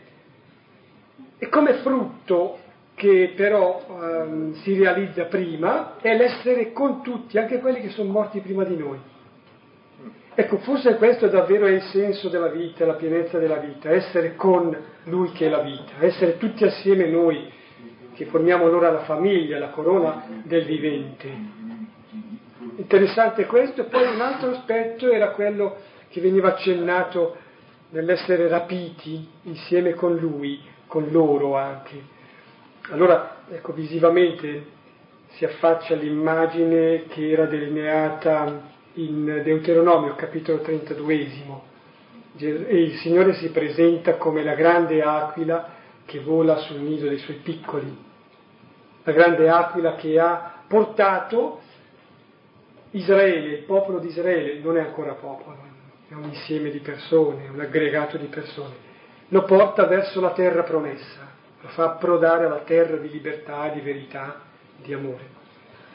e 1.38 1.50
come 1.50 1.74
frutto 1.76 2.60
che 3.00 3.32
però 3.34 3.82
um, 3.88 4.54
si 4.56 4.78
realizza 4.78 5.24
prima 5.24 5.96
è 6.02 6.18
l'essere 6.18 6.74
con 6.74 7.02
tutti, 7.02 7.38
anche 7.38 7.60
quelli 7.60 7.80
che 7.80 7.92
sono 7.92 8.12
morti 8.12 8.42
prima 8.42 8.66
di 8.66 8.76
noi. 8.76 9.00
Ecco, 10.36 10.58
forse 10.58 10.98
questo 10.98 11.28
davvero 11.28 11.66
è 11.66 11.72
il 11.72 11.82
senso 11.84 12.28
della 12.28 12.50
vita, 12.50 12.86
la 12.86 12.96
pienezza 12.96 13.40
della 13.40 13.56
vita, 13.56 13.90
essere 13.90 14.36
con 14.36 14.78
Lui 15.06 15.32
che 15.32 15.46
è 15.46 15.50
la 15.50 15.62
vita, 15.62 15.94
essere 16.02 16.38
tutti 16.38 16.66
assieme 16.66 17.08
noi 17.08 17.50
che 18.16 18.26
formiamo 18.26 18.66
allora 18.66 18.92
la 18.92 19.04
famiglia, 19.04 19.60
la 19.60 19.70
corona 19.70 20.42
del 20.44 20.66
vivente. 20.66 21.28
Interessante 22.76 23.46
questo, 23.46 23.86
poi 23.86 24.14
un 24.14 24.20
altro 24.20 24.50
aspetto 24.50 25.10
era 25.10 25.30
quello 25.30 25.78
che 26.10 26.20
veniva 26.20 26.50
accennato 26.50 27.38
nell'essere 27.92 28.50
rapiti 28.50 29.26
insieme 29.44 29.94
con 29.94 30.18
lui, 30.18 30.60
con 30.86 31.08
loro 31.12 31.56
anche. 31.56 32.18
Allora, 32.92 33.44
ecco, 33.50 33.72
visivamente 33.72 34.78
si 35.34 35.46
affaccia 35.46 35.94
l'immagine 35.94 37.06
che 37.08 37.30
era 37.30 37.46
delineata 37.46 38.62
in 38.94 39.42
Deuteronomio, 39.44 40.16
capitolo 40.16 40.62
32, 40.62 41.28
e 42.38 42.82
il 42.82 42.96
Signore 42.98 43.34
si 43.34 43.52
presenta 43.52 44.16
come 44.16 44.44
la 44.44 44.56
grande 44.56 45.04
aquila 45.04 45.70
che 46.06 46.20
vola 46.20 46.58
sul 46.58 46.78
nido 46.78 47.08
dei 47.08 47.20
suoi 47.20 47.38
piccoli. 47.38 47.96
La 49.04 49.12
grande 49.12 49.48
aquila 49.50 49.94
che 49.96 50.20
ha 50.20 50.64
portato 50.68 51.62
Israele, 52.92 53.58
il 53.58 53.64
popolo 53.66 54.00
di 54.00 54.08
Israele, 54.08 54.60
non 54.62 54.78
è 54.78 54.82
ancora 54.82 55.14
popolo, 55.14 55.58
è 56.08 56.14
un 56.16 56.24
insieme 56.24 56.72
di 56.72 56.80
persone, 56.80 57.50
un 57.50 57.60
aggregato 57.60 58.18
di 58.18 58.26
persone, 58.26 58.74
lo 59.28 59.44
porta 59.44 59.86
verso 59.86 60.20
la 60.20 60.32
terra 60.32 60.64
promessa, 60.64 61.29
lo 61.62 61.68
fa 61.70 61.86
approdare 61.86 62.46
alla 62.46 62.60
terra 62.60 62.98
di 62.98 63.10
libertà, 63.10 63.68
di 63.70 63.82
verità, 63.82 64.42
di 64.78 64.94
amore. 64.94 65.38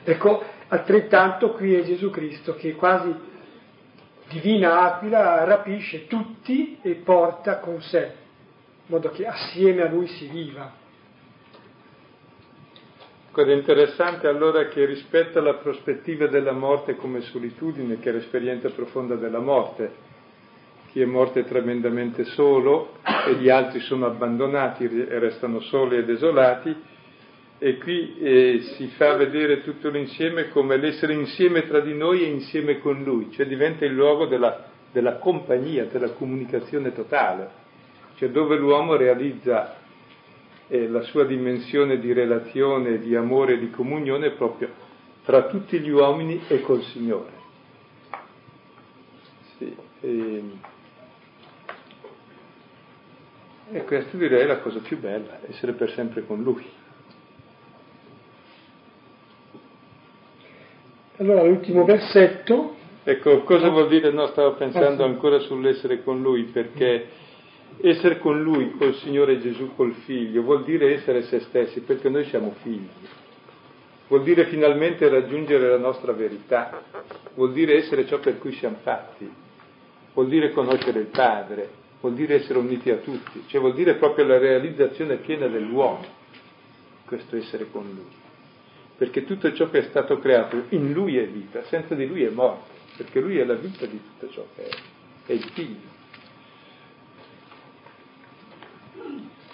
Ecco, 0.04 0.42
altrettanto 0.68 1.52
qui 1.52 1.74
è 1.74 1.82
Gesù 1.82 2.10
Cristo 2.10 2.54
che 2.54 2.74
quasi 2.74 3.14
divina 4.28 4.80
aquila 4.80 5.44
rapisce 5.44 6.06
tutti 6.06 6.78
e 6.82 6.94
porta 6.96 7.58
con 7.58 7.80
sé, 7.80 7.98
in 7.98 8.86
modo 8.86 9.10
che 9.10 9.26
assieme 9.26 9.82
a 9.82 9.88
lui 9.88 10.06
si 10.08 10.26
viva, 10.26 10.82
Ed 13.36 13.48
è 13.48 13.52
interessante 13.52 14.28
allora 14.28 14.68
che 14.68 14.84
rispetto 14.84 15.40
alla 15.40 15.54
prospettiva 15.54 16.28
della 16.28 16.52
morte 16.52 16.94
come 16.94 17.20
solitudine, 17.20 17.98
che 17.98 18.10
è 18.10 18.12
l'esperienza 18.12 18.70
profonda 18.70 19.16
della 19.16 19.40
morte, 19.40 20.12
chi 20.95 21.01
è 21.01 21.07
morto 21.07 21.40
è 21.40 21.45
tremendamente 21.45 22.22
solo 22.22 22.99
e 23.26 23.34
gli 23.34 23.49
altri 23.49 23.80
sono 23.80 24.07
abbandonati 24.07 24.84
e 24.84 25.18
restano 25.18 25.59
soli 25.59 25.97
e 25.97 26.05
desolati, 26.05 26.72
e 27.59 27.78
qui 27.78 28.16
eh, 28.20 28.61
si 28.76 28.86
fa 28.97 29.16
vedere 29.16 29.64
tutto 29.64 29.88
l'insieme 29.88 30.51
come 30.51 30.76
l'essere 30.76 31.14
insieme 31.14 31.66
tra 31.66 31.80
di 31.80 31.95
noi 31.95 32.22
e 32.22 32.26
insieme 32.26 32.78
con 32.78 33.03
lui, 33.03 33.32
cioè 33.32 33.45
diventa 33.47 33.84
il 33.84 33.92
luogo 33.92 34.26
della, 34.26 34.66
della 34.92 35.16
compagnia, 35.16 35.86
della 35.86 36.12
comunicazione 36.12 36.92
totale, 36.92 37.51
cioè 38.14 38.28
dove 38.28 38.57
l'uomo 38.57 38.95
realizza 38.95 39.74
eh, 40.68 40.86
la 40.86 41.03
sua 41.03 41.24
dimensione 41.24 41.99
di 41.99 42.12
relazione, 42.12 43.01
di 43.01 43.16
amore, 43.16 43.59
di 43.59 43.70
comunione 43.70 44.30
proprio 44.30 44.68
tra 45.24 45.49
tutti 45.49 45.80
gli 45.80 45.90
uomini 45.90 46.42
e 46.47 46.61
col 46.61 46.84
Signore. 46.84 47.32
Sì, 49.59 49.74
e, 50.01 50.42
e 53.74 53.82
questa 53.82 54.16
direi 54.16 54.42
è 54.42 54.46
la 54.46 54.58
cosa 54.58 54.78
più 54.78 55.00
bella, 55.00 55.40
essere 55.48 55.72
per 55.72 55.90
sempre 55.90 56.24
con 56.24 56.44
Lui. 56.44 56.64
Allora 61.16 61.42
l'ultimo 61.42 61.84
versetto. 61.84 62.76
Ecco, 63.02 63.42
cosa 63.42 63.70
vuol 63.70 63.88
dire? 63.88 64.12
No, 64.12 64.28
stavo 64.28 64.54
pensando 64.54 65.04
ancora 65.04 65.40
sull'essere 65.40 66.04
con 66.04 66.22
Lui, 66.22 66.44
perché 66.44 67.08
essere 67.80 68.18
con 68.18 68.40
Lui, 68.40 68.76
col 68.78 68.94
Signore 68.94 69.40
Gesù, 69.40 69.74
col 69.74 69.92
Figlio, 70.04 70.42
vuol 70.42 70.62
dire 70.62 70.94
essere 70.94 71.22
se 71.22 71.40
stessi, 71.40 71.80
perché 71.80 72.08
noi 72.08 72.26
siamo 72.26 72.54
figli. 72.62 72.88
Vuol 74.06 74.22
dire 74.22 74.44
finalmente 74.46 75.08
raggiungere 75.08 75.68
la 75.68 75.78
nostra 75.78 76.12
verità, 76.12 76.80
vuol 77.34 77.52
dire 77.52 77.74
essere 77.78 78.06
ciò 78.06 78.20
per 78.20 78.38
cui 78.38 78.52
siamo 78.52 78.76
fatti, 78.82 79.28
vuol 80.12 80.28
dire 80.28 80.52
conoscere 80.52 81.00
il 81.00 81.06
Padre, 81.06 81.82
vuol 82.05 82.16
dire 82.16 82.34
essere 82.34 82.59
uniti 82.59 82.90
a 82.90 82.96
tutti, 82.96 83.44
cioè 83.46 83.62
vuol 83.62 83.72
dire 83.72 83.94
proprio 83.94 84.26
la 84.26 84.36
realizzazione 84.36 85.16
piena 85.16 85.46
dell'uomo, 85.46 86.05
questo 87.07 87.36
essere 87.36 87.70
con 87.70 87.84
Lui. 87.84 88.22
Perché 88.98 89.24
tutto 89.24 89.50
ciò 89.55 89.70
che 89.70 89.78
è 89.78 89.82
stato 89.88 90.18
creato 90.18 90.64
in 90.70 90.92
Lui 90.92 91.16
è 91.16 91.26
vita, 91.26 91.64
senza 91.64 91.94
di 91.94 92.07
Lui 92.07 92.22
è 92.22 92.28
morte, 92.28 92.70
perché 92.98 93.20
Lui 93.20 93.38
è 93.38 93.44
la 93.44 93.55
vita 93.55 93.86
di 93.86 93.98
tutto 93.98 94.30
ciò 94.32 94.46
che 94.55 94.68
è, 94.68 94.76
è 95.28 95.32
il 95.32 95.50
Figlio. 95.55 95.92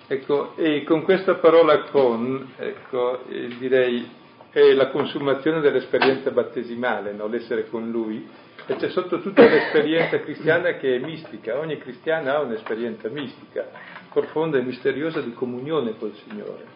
Ecco, 0.08 0.56
e 0.56 0.82
con 0.82 1.02
questa 1.02 1.36
parola 1.36 1.82
con, 1.84 2.52
ecco, 2.56 3.28
eh, 3.28 3.46
direi, 3.58 4.10
è 4.50 4.72
la 4.72 4.88
consumazione 4.88 5.60
dell'esperienza 5.60 6.32
battesimale, 6.32 7.12
no? 7.12 7.28
l'essere 7.28 7.68
con 7.68 7.88
Lui, 7.92 8.28
e 8.70 8.76
c'è 8.76 8.88
sotto 8.90 9.20
tutta 9.20 9.42
l'esperienza 9.48 10.20
cristiana 10.20 10.74
che 10.74 10.94
è 10.94 10.98
mistica, 11.00 11.58
ogni 11.58 11.76
cristiano 11.78 12.30
ha 12.30 12.38
un'esperienza 12.38 13.08
mistica, 13.08 13.68
profonda 14.12 14.58
e 14.58 14.62
misteriosa 14.62 15.20
di 15.20 15.32
comunione 15.32 15.98
col 15.98 16.14
Signore. 16.14 16.66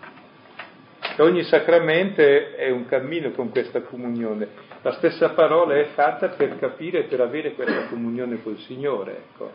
E 1.16 1.22
ogni 1.22 1.44
sacramento 1.44 2.20
è 2.20 2.68
un 2.68 2.86
cammino 2.86 3.30
con 3.30 3.50
questa 3.50 3.82
comunione. 3.82 4.48
La 4.82 4.94
stessa 4.94 5.30
parola 5.30 5.76
è 5.76 5.84
fatta 5.94 6.30
per 6.30 6.58
capire 6.58 6.98
e 6.98 7.02
per 7.04 7.20
avere 7.20 7.54
questa 7.54 7.86
comunione 7.86 8.42
col 8.42 8.58
Signore. 8.58 9.16
Ecco. 9.30 9.52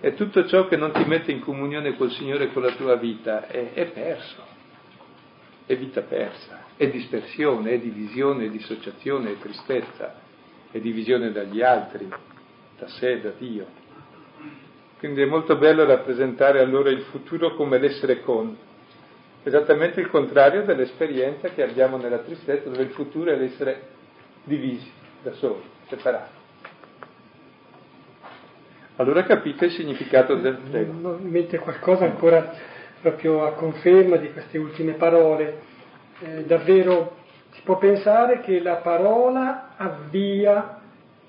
E 0.00 0.12
tutto 0.12 0.46
ciò 0.46 0.68
che 0.68 0.76
non 0.76 0.92
ti 0.92 1.04
mette 1.06 1.32
in 1.32 1.40
comunione 1.40 1.96
col 1.96 2.10
Signore 2.10 2.52
con 2.52 2.60
la 2.60 2.72
tua 2.72 2.96
vita 2.96 3.46
è, 3.46 3.72
è 3.72 3.86
perso, 3.86 4.42
è 5.64 5.74
vita 5.78 6.02
persa, 6.02 6.64
è 6.76 6.90
dispersione, 6.90 7.70
è 7.70 7.78
divisione, 7.78 8.44
è 8.44 8.48
dissociazione, 8.50 9.30
è 9.30 9.38
tristezza, 9.38 10.26
è 10.70 10.78
divisione 10.78 11.32
dagli 11.32 11.62
altri, 11.62 12.08
da 12.78 12.88
sé, 12.88 13.20
da 13.20 13.30
Dio. 13.38 13.66
Quindi 14.98 15.22
è 15.22 15.26
molto 15.26 15.56
bello 15.56 15.84
rappresentare 15.84 16.60
allora 16.60 16.90
il 16.90 17.02
futuro 17.02 17.54
come 17.54 17.78
l'essere 17.78 18.20
con, 18.22 18.56
esattamente 19.44 20.00
il 20.00 20.08
contrario 20.08 20.64
dell'esperienza 20.64 21.48
che 21.50 21.62
abbiamo 21.62 21.96
nella 21.96 22.18
tristezza, 22.18 22.68
dove 22.68 22.82
il 22.82 22.90
futuro 22.90 23.30
è 23.30 23.36
l'essere 23.36 23.88
divisi, 24.44 24.90
da 25.22 25.32
soli, 25.32 25.62
separati. 25.88 26.36
Allora 28.96 29.22
capite 29.22 29.66
il 29.66 29.70
significato 29.70 30.34
del. 30.34 30.58
Mi 30.58 31.30
mette 31.30 31.58
qualcosa 31.58 32.04
ancora 32.04 32.52
proprio 33.00 33.46
a 33.46 33.52
conferma 33.52 34.16
di 34.16 34.32
queste 34.32 34.58
ultime 34.58 34.94
parole. 34.94 35.60
Eh, 36.18 36.44
davvero 36.44 37.14
può 37.68 37.76
pensare 37.76 38.40
che 38.40 38.60
la 38.60 38.76
parola 38.76 39.74
avvia 39.76 40.80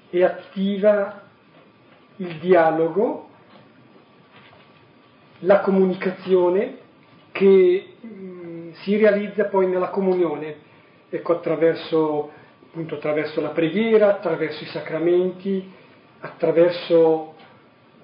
e 0.10 0.24
attiva 0.24 1.24
il 2.16 2.38
dialogo 2.38 3.28
la 5.40 5.60
comunicazione 5.60 6.78
che 7.34 7.94
mh, 8.00 8.08
mm, 8.08 8.72
si 8.72 8.96
realizza 8.96 9.48
poi 9.48 9.68
nella 9.68 9.90
comunione, 9.90 10.56
ecco, 11.10 11.34
attraverso, 11.34 12.32
appunto, 12.68 12.96
attraverso 12.96 13.42
la 13.42 13.50
preghiera, 13.50 14.08
attraverso 14.08 14.64
i 14.64 14.68
sacramenti, 14.68 15.70
attraverso 16.22 17.36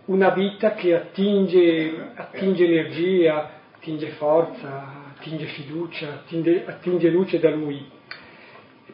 una 0.08 0.32
vita 0.32 0.74
che 0.74 0.94
attinge, 0.94 2.12
attinge 2.16 2.66
energia, 2.66 3.50
attinge 3.76 4.10
forza, 4.10 5.14
attinge 5.16 5.46
fiducia, 5.46 6.16
attinge, 6.16 6.66
attinge 6.66 7.10
luce 7.10 7.40
da 7.40 7.50
Lui. 7.50 7.95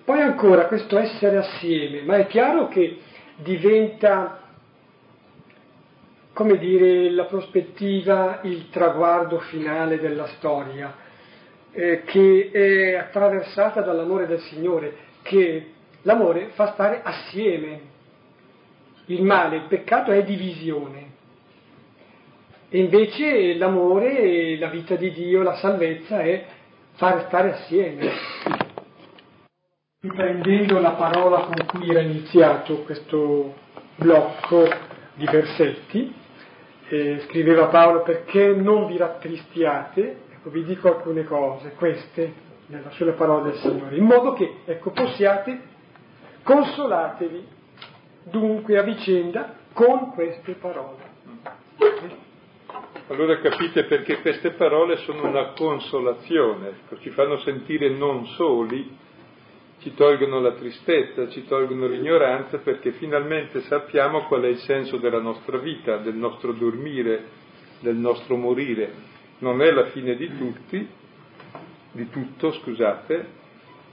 Poi 0.03 0.19
ancora 0.19 0.65
questo 0.65 0.97
essere 0.97 1.37
assieme, 1.37 2.01
ma 2.01 2.17
è 2.17 2.27
chiaro 2.27 2.67
che 2.67 2.99
diventa, 3.35 4.39
come 6.33 6.57
dire, 6.57 7.11
la 7.11 7.25
prospettiva, 7.25 8.39
il 8.43 8.69
traguardo 8.69 9.39
finale 9.39 9.99
della 9.99 10.27
storia, 10.37 10.95
eh, 11.71 12.01
che 12.05 12.49
è 12.51 12.95
attraversata 12.95 13.81
dall'amore 13.81 14.25
del 14.25 14.39
Signore, 14.41 14.95
che 15.21 15.71
l'amore 16.01 16.49
fa 16.53 16.73
stare 16.73 17.01
assieme 17.03 17.79
il 19.05 19.23
male, 19.23 19.57
il 19.57 19.65
peccato 19.67 20.11
è 20.11 20.23
divisione. 20.23 21.09
E 22.69 22.79
invece 22.79 23.53
l'amore, 23.55 24.57
la 24.57 24.69
vita 24.69 24.95
di 24.95 25.11
Dio, 25.11 25.43
la 25.43 25.55
salvezza 25.55 26.21
è 26.21 26.45
far 26.93 27.25
stare 27.27 27.53
assieme. 27.53 28.60
Riprendendo 30.03 30.79
la 30.79 30.93
parola 30.93 31.41
con 31.41 31.63
cui 31.67 31.87
era 31.87 31.99
iniziato 31.99 32.77
questo 32.77 33.53
blocco 33.97 34.67
di 35.13 35.25
versetti, 35.25 36.11
eh, 36.87 37.19
scriveva 37.27 37.67
Paolo 37.67 38.01
perché 38.01 38.47
non 38.47 38.87
vi 38.87 38.97
rattristiate, 38.97 40.21
ecco 40.31 40.49
vi 40.49 40.63
dico 40.63 40.87
alcune 40.87 41.23
cose, 41.23 41.73
queste, 41.75 42.33
nella, 42.65 42.89
sulle 42.89 43.11
parole 43.11 43.51
del 43.51 43.59
Signore, 43.59 43.95
in 43.95 44.05
modo 44.05 44.33
che, 44.33 44.61
ecco, 44.65 44.89
possiate, 44.89 45.61
consolatevi 46.41 47.47
dunque 48.23 48.79
a 48.79 48.81
vicenda 48.81 49.53
con 49.71 50.13
queste 50.13 50.53
parole. 50.53 51.09
Allora 53.07 53.37
capite 53.37 53.83
perché 53.83 54.19
queste 54.21 54.53
parole 54.53 54.97
sono 54.97 55.27
una 55.27 55.51
consolazione, 55.51 56.73
ci 57.01 57.11
fanno 57.11 57.37
sentire 57.37 57.89
non 57.89 58.25
soli, 58.25 59.09
ci 59.81 59.93
tolgono 59.93 60.39
la 60.39 60.51
tristezza, 60.53 61.27
ci 61.29 61.45
tolgono 61.45 61.87
l'ignoranza, 61.87 62.59
perché 62.59 62.91
finalmente 62.93 63.61
sappiamo 63.61 64.25
qual 64.25 64.43
è 64.43 64.47
il 64.47 64.59
senso 64.59 64.97
della 64.97 65.19
nostra 65.19 65.57
vita, 65.57 65.97
del 65.97 66.15
nostro 66.15 66.51
dormire, 66.53 67.23
del 67.79 67.95
nostro 67.95 68.35
morire. 68.35 69.09
Non 69.39 69.61
è 69.61 69.71
la 69.71 69.85
fine 69.85 70.15
di 70.15 70.37
tutti, 70.37 70.87
di 71.93 72.09
tutto, 72.09 72.51
scusate, 72.51 73.39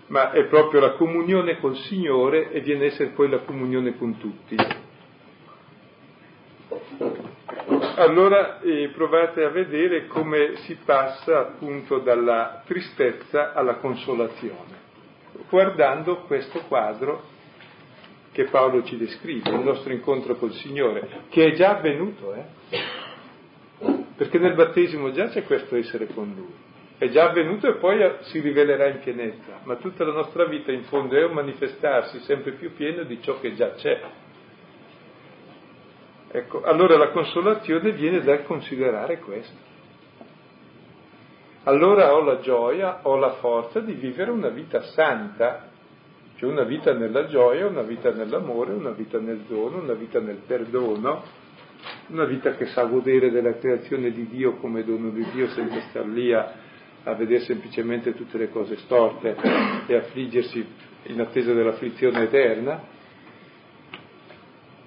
ma 0.09 0.31
è 0.31 0.45
proprio 0.45 0.81
la 0.81 0.93
comunione 0.93 1.59
col 1.59 1.77
Signore 1.77 2.51
e 2.51 2.61
viene 2.61 2.85
a 2.85 2.87
essere 2.89 3.11
poi 3.11 3.29
la 3.31 3.39
comunione 3.41 3.97
con 3.97 4.19
tutti. 4.19 4.57
Allora 7.97 8.61
eh, 8.61 8.91
provate 8.95 9.43
a 9.43 9.49
vedere 9.49 10.07
come 10.07 10.57
si 10.59 10.77
passa 10.85 11.41
appunto 11.41 11.99
dalla 11.99 12.63
tristezza 12.65 13.53
alla 13.53 13.77
consolazione, 13.77 14.78
guardando 15.49 16.23
questo 16.23 16.61
quadro 16.69 17.37
che 18.33 18.45
Paolo 18.45 18.85
ci 18.85 18.97
descrive, 18.97 19.51
il 19.51 19.61
nostro 19.61 19.93
incontro 19.93 20.37
col 20.37 20.53
Signore, 20.53 21.25
che 21.29 21.47
è 21.47 21.53
già 21.53 21.77
avvenuto, 21.77 22.35
eh? 22.35 22.45
perché 24.17 24.39
nel 24.39 24.55
battesimo 24.55 25.11
già 25.13 25.29
c'è 25.29 25.45
questo 25.45 25.77
essere 25.77 26.07
con 26.07 26.33
Lui 26.35 26.67
è 26.99 27.09
già 27.11 27.29
avvenuto 27.29 27.69
e 27.69 27.75
poi 27.75 28.05
si 28.23 28.41
rivelerà 28.41 28.89
in 28.89 28.99
pienezza, 28.99 29.61
ma 29.63 29.77
tutta 29.77 30.05
la 30.05 30.13
nostra 30.13 30.47
vita 30.47 30.73
in 30.73 30.83
fondo 30.83 31.17
è 31.17 31.25
un 31.25 31.33
manifestarsi 31.33 32.19
sempre 32.21 32.53
più 32.53 32.75
pieno 32.75 33.05
di 33.05 33.23
ciò 33.23 33.39
che 33.39 33.55
già 33.55 33.71
c'è. 33.75 34.01
Ecco, 36.31 36.63
allora 36.63 36.99
la 36.99 37.11
consolazione 37.11 37.93
viene 37.93 38.21
dal 38.21 38.43
considerare 38.43 39.21
questo. 39.21 39.57
Allora 41.69 42.15
ho 42.15 42.23
la 42.23 42.41
gioia, 42.41 43.01
ho 43.03 43.17
la 43.17 43.33
forza 43.35 43.81
di 43.81 43.93
vivere 43.93 44.31
una 44.31 44.49
vita 44.49 44.81
santa, 44.81 45.69
cioè 46.37 46.51
una 46.51 46.65
vita 46.65 46.95
nella 46.95 47.27
gioia, 47.27 47.67
una 47.67 47.83
vita 47.83 48.11
nell'amore, 48.11 48.73
una 48.73 48.93
vita 48.93 49.19
nel 49.19 49.41
dono, 49.47 49.83
una 49.83 49.93
vita 49.93 50.19
nel 50.19 50.41
perdono, 50.47 51.23
una 52.07 52.25
vita 52.25 52.55
che 52.55 52.67
sa 52.69 52.85
godere 52.85 53.31
della 53.31 53.59
creazione 53.59 54.13
di 54.13 54.27
Dio 54.29 54.55
come 54.55 54.83
dono 54.83 55.11
di 55.11 55.27
Dio 55.31 55.47
senza 55.49 55.79
star 55.91 56.07
lì 56.07 56.33
a 56.33 56.67
a 57.05 57.15
vedere 57.15 57.45
semplicemente 57.45 58.15
tutte 58.15 58.39
le 58.39 58.51
cose 58.51 58.77
storte 58.79 59.37
e 59.87 59.95
affliggersi 59.95 60.67
in 61.05 61.21
attesa 61.21 61.53
dell'afflizione 61.53 62.23
eterna. 62.23 62.83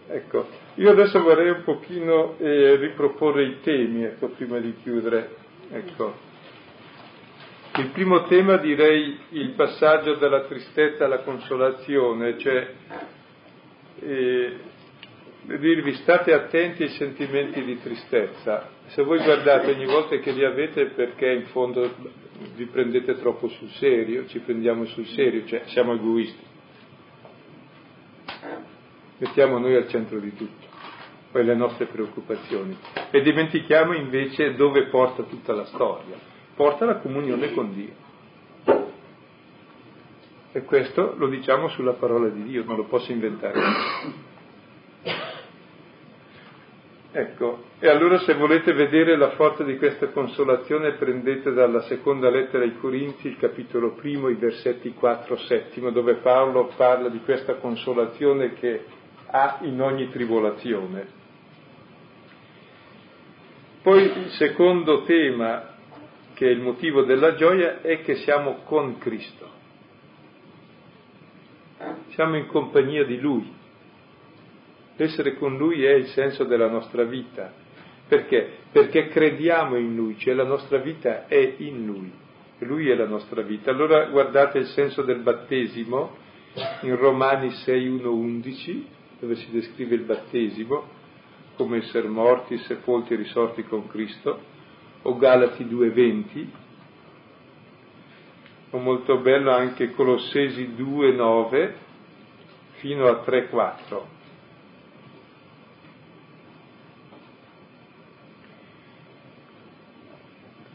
Ecco, 0.07 0.47
io 0.75 0.91
adesso 0.91 1.21
vorrei 1.21 1.49
un 1.49 1.63
pochino 1.63 2.36
eh, 2.38 2.75
riproporre 2.75 3.43
i 3.43 3.61
temi, 3.61 4.03
ecco, 4.03 4.27
prima 4.29 4.59
di 4.59 4.75
chiudere. 4.84 5.36
Ecco. 5.71 6.30
Il 7.78 7.88
primo 7.91 8.26
tema 8.26 8.57
direi 8.57 9.17
il 9.30 9.51
passaggio 9.51 10.15
dalla 10.15 10.41
tristezza 10.41 11.05
alla 11.05 11.19
consolazione, 11.19 12.38
cioè 12.38 12.74
eh, 14.01 14.57
dirvi 15.43 15.93
state 15.93 16.34
attenti 16.34 16.84
ai 16.84 16.89
sentimenti 16.89 17.63
di 17.63 17.80
tristezza. 17.82 18.67
Se 18.88 19.03
voi 19.03 19.24
guardate 19.24 19.72
ogni 19.72 19.86
volta 19.86 20.17
che 20.17 20.32
li 20.32 20.43
avete 20.43 20.88
perché 20.88 21.32
in 21.32 21.45
fondo 21.45 21.95
vi 22.55 22.65
prendete 22.65 23.17
troppo 23.19 23.47
sul 23.47 23.69
serio, 23.69 24.28
ci 24.28 24.39
prendiamo 24.39 24.84
sul 24.86 25.05
serio, 25.05 25.45
cioè 25.45 25.61
siamo 25.67 25.93
egoisti. 25.93 26.43
Mettiamo 29.19 29.59
noi 29.59 29.76
al 29.76 29.88
centro 29.88 30.19
di 30.19 30.36
tutto, 30.36 30.67
poi 31.32 31.45
le 31.45 31.55
nostre 31.55 31.86
preoccupazioni. 31.86 32.78
E 33.11 33.22
dimentichiamo 33.22 33.93
invece 33.93 34.55
dove 34.55 34.88
porta 34.88 35.24
tutta 35.24 35.53
la 35.53 35.65
storia. 35.65 36.30
Porta 36.62 36.86
la 36.86 36.97
comunione 36.97 37.53
con 37.53 37.74
Dio. 37.74 37.93
E 40.51 40.62
questo 40.62 41.16
lo 41.18 41.28
diciamo 41.28 41.70
sulla 41.70 41.93
parola 41.93 42.30
di 42.30 42.43
Dio, 42.43 42.64
non 42.64 42.76
lo 42.76 42.84
posso 42.84 43.12
inventare. 43.12 43.59
Ecco, 47.14 47.64
e 47.80 47.89
allora 47.89 48.20
se 48.20 48.36
volete 48.36 48.74
vedere 48.74 49.18
la 49.18 49.32
forza 49.32 49.64
di 49.64 49.76
questa 49.80 50.09
consolazione 50.09 50.91
prendete 50.91 51.51
dalla 51.51 51.82
seconda 51.82 52.30
lettera 52.30 52.64
ai 52.64 52.78
Corinzi, 52.78 53.30
il 53.30 53.38
capitolo 53.38 53.93
primo, 53.93 54.30
i 54.30 54.36
versetti 54.36 54.93
4-7, 54.95 55.89
dove 55.89 56.18
Paolo 56.18 56.72
parla 56.76 57.09
di 57.09 57.22
questa 57.22 57.55
consolazione 57.55 58.53
che 58.53 58.86
ha 59.26 59.57
in 59.62 59.82
ogni 59.82 60.12
tribolazione. 60.12 61.07
Poi 63.82 64.03
il 64.03 64.30
secondo 64.34 65.01
tema, 65.05 65.70
che 66.41 66.47
il 66.47 66.59
motivo 66.59 67.03
della 67.03 67.35
gioia, 67.35 67.81
è 67.81 68.01
che 68.01 68.15
siamo 68.15 68.63
con 68.63 68.97
Cristo. 68.97 69.47
Siamo 72.15 72.35
in 72.35 72.47
compagnia 72.47 73.05
di 73.05 73.19
Lui 73.19 73.53
Essere 74.97 75.35
con 75.35 75.55
Lui 75.55 75.83
è 75.83 75.93
il 75.93 76.07
senso 76.07 76.45
della 76.45 76.67
nostra 76.67 77.03
vita. 77.03 77.53
Perché? 78.07 78.57
Perché 78.71 79.09
crediamo 79.09 79.77
in 79.77 79.95
Lui, 79.95 80.17
cioè 80.17 80.33
la 80.33 80.43
nostra 80.43 80.79
vita 80.79 81.27
è 81.27 81.55
in 81.57 81.85
Lui. 81.85 82.11
Lui 82.57 82.89
è 82.89 82.95
la 82.95 83.07
nostra 83.07 83.43
vita. 83.43 83.69
Allora 83.69 84.05
guardate 84.05 84.57
il 84.57 84.65
senso 84.65 85.03
del 85.03 85.19
battesimo 85.19 86.17
in 86.81 86.95
Romani 86.95 87.51
6, 87.51 87.87
1, 87.87 88.11
11, 88.11 88.87
dove 89.19 89.35
si 89.35 89.51
descrive 89.51 89.93
il 89.93 90.05
battesimo 90.05 90.85
come 91.55 91.77
essere 91.77 92.07
morti, 92.07 92.57
sepolti 92.57 93.13
e 93.13 93.17
risorti 93.17 93.61
con 93.63 93.87
Cristo, 93.87 94.51
o 95.04 95.18
Galati 95.18 95.68
2, 95.68 95.89
20, 95.89 96.52
o 98.72 98.78
molto 98.78 99.18
bello 99.18 99.52
anche 99.52 99.91
Colossesi 99.91 100.76
2, 100.76 101.12
9, 101.14 101.76
fino 102.74 103.08
a 103.08 103.18
3, 103.18 103.49
4. 103.49 104.08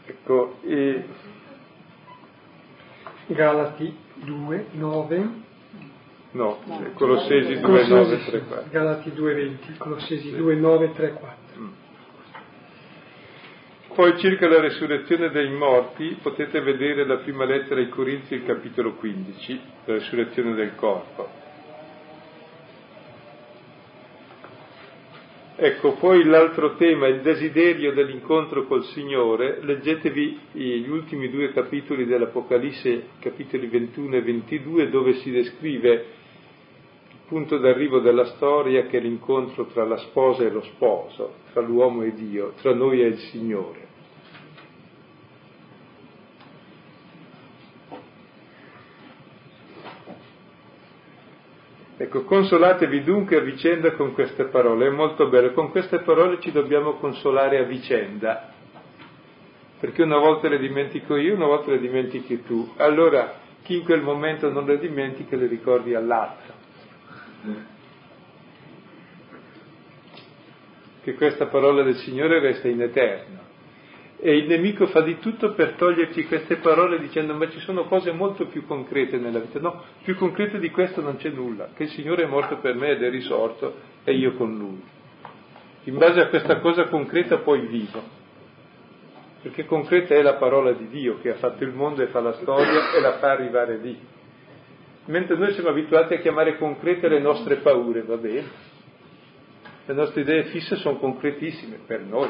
Ecco, 0.05 0.57
e... 0.63 1.05
Galati 3.27 3.95
2, 4.15 4.67
9. 4.71 5.45
No, 6.31 6.59
Colossesi 6.93 7.59
2, 7.59 7.87
9, 7.87 8.25
3, 8.25 8.39
4. 8.41 8.69
Galati 8.69 9.11
2, 9.11 9.33
20, 9.33 9.77
Colossesi 9.77 10.29
sì. 10.29 10.35
2, 10.35 10.55
9, 10.55 10.91
3, 10.91 11.13
4. 11.13 11.46
Poi 13.97 14.15
circa 14.19 14.47
la 14.47 14.59
resurrezione 14.59 15.31
dei 15.31 15.49
morti 15.49 16.19
potete 16.21 16.61
vedere 16.61 17.03
la 17.03 17.17
prima 17.17 17.45
lettera 17.45 17.79
ai 17.79 17.89
Corinzi, 17.89 18.35
il 18.35 18.45
capitolo 18.45 18.93
15, 18.93 19.59
la 19.85 19.93
resurrezione 19.93 20.53
del 20.53 20.75
corpo. 20.75 21.27
Ecco, 25.55 25.93
poi 25.93 26.25
l'altro 26.25 26.75
tema, 26.75 27.07
il 27.07 27.21
desiderio 27.21 27.91
dell'incontro 27.91 28.67
col 28.67 28.83
Signore, 28.83 29.61
leggetevi 29.63 30.39
gli 30.51 30.89
ultimi 30.89 31.31
due 31.31 31.51
capitoli 31.51 32.05
dell'Apocalisse, 32.05 33.07
capitoli 33.19 33.65
21 33.65 34.17
e 34.17 34.21
22, 34.21 34.89
dove 34.91 35.13
si 35.13 35.31
descrive 35.31 35.91
il 37.09 37.17
punto 37.27 37.57
d'arrivo 37.57 37.97
della 37.97 38.25
storia 38.25 38.85
che 38.85 38.99
è 38.99 39.01
l'incontro 39.01 39.65
tra 39.65 39.85
la 39.85 39.97
sposa 39.97 40.43
e 40.43 40.51
lo 40.51 40.61
sposo, 40.61 41.37
tra 41.51 41.61
l'uomo 41.61 42.03
e 42.03 42.13
Dio, 42.13 42.53
tra 42.61 42.75
noi 42.75 43.01
e 43.01 43.07
il 43.07 43.17
Signore. 43.31 43.86
Ecco, 51.99 52.25
consolatevi 52.25 53.03
dunque 53.03 53.37
a 53.37 53.41
vicenda 53.41 53.93
con 53.93 54.13
queste 54.13 54.45
parole, 54.45 54.85
è 54.85 54.89
molto 54.91 55.29
bello, 55.29 55.51
con 55.53 55.71
queste 55.71 56.01
parole 56.01 56.39
ci 56.39 56.51
dobbiamo 56.51 56.93
consolare 56.93 57.57
a 57.57 57.63
vicenda, 57.63 58.53
perché 59.79 60.03
una 60.03 60.19
volta 60.19 60.47
le 60.47 60.59
dimentico 60.59 61.15
io, 61.15 61.33
una 61.33 61.47
volta 61.47 61.71
le 61.71 61.79
dimentichi 61.79 62.43
tu, 62.43 62.71
allora 62.77 63.39
chi 63.63 63.77
in 63.77 63.83
quel 63.83 64.03
momento 64.03 64.51
non 64.51 64.65
le 64.65 64.77
dimentica 64.77 65.35
le 65.35 65.47
ricordi 65.47 65.95
all'altro. 65.95 66.53
Che 71.01 71.13
questa 71.15 71.47
parola 71.47 71.81
del 71.81 71.95
Signore 71.95 72.39
resta 72.39 72.67
in 72.67 72.81
eterno 72.81 73.45
e 74.19 74.35
il 74.35 74.47
nemico 74.47 74.87
fa 74.87 75.01
di 75.01 75.19
tutto 75.19 75.53
per 75.53 75.73
toglierci 75.73 76.25
queste 76.25 76.57
parole 76.57 76.99
dicendo 76.99 77.35
ma 77.35 77.47
ci 77.49 77.59
sono 77.59 77.83
cose 77.83 78.11
molto 78.11 78.47
più 78.47 78.65
concrete 78.65 79.17
nella 79.17 79.39
vita. 79.39 79.59
No, 79.59 79.83
più 80.03 80.15
concrete 80.15 80.57
di 80.59 80.71
questo 80.71 81.01
non 81.01 81.17
c'è 81.17 81.29
nulla, 81.29 81.69
che 81.75 81.83
il 81.83 81.89
Signore 81.89 82.23
è 82.23 82.27
morto 82.27 82.57
per 82.57 82.73
me 82.75 82.91
ed 82.91 83.03
è 83.03 83.09
risorto 83.09 83.75
e 84.03 84.13
io 84.13 84.33
con 84.33 84.57
Lui. 84.57 84.81
In 85.83 85.97
base 85.97 86.19
a 86.19 86.27
questa 86.29 86.59
cosa 86.59 86.85
concreta 86.85 87.37
poi 87.37 87.67
vivo, 87.67 88.01
perché 89.41 89.65
concreta 89.65 90.15
è 90.15 90.21
la 90.21 90.33
parola 90.33 90.71
di 90.71 90.87
Dio 90.87 91.19
che 91.19 91.29
ha 91.29 91.35
fatto 91.35 91.63
il 91.63 91.71
mondo 91.71 92.01
e 92.01 92.07
fa 92.07 92.19
la 92.19 92.33
storia 92.33 92.93
e 92.93 92.99
la 92.99 93.19
fa 93.19 93.31
arrivare 93.31 93.77
lì. 93.77 93.97
Mentre 95.05 95.37
noi 95.37 95.53
siamo 95.53 95.69
abituati 95.69 96.15
a 96.15 96.19
chiamare 96.19 96.57
concrete 96.57 97.07
le 97.07 97.19
nostre 97.19 97.57
paure, 97.57 98.01
va 98.01 98.17
bene. 98.17 98.65
Le 99.85 99.93
nostre 99.93 100.21
idee 100.21 100.45
fisse 100.45 100.75
sono 100.75 100.97
concretissime 100.97 101.79
per 101.85 102.01
noi, 102.01 102.29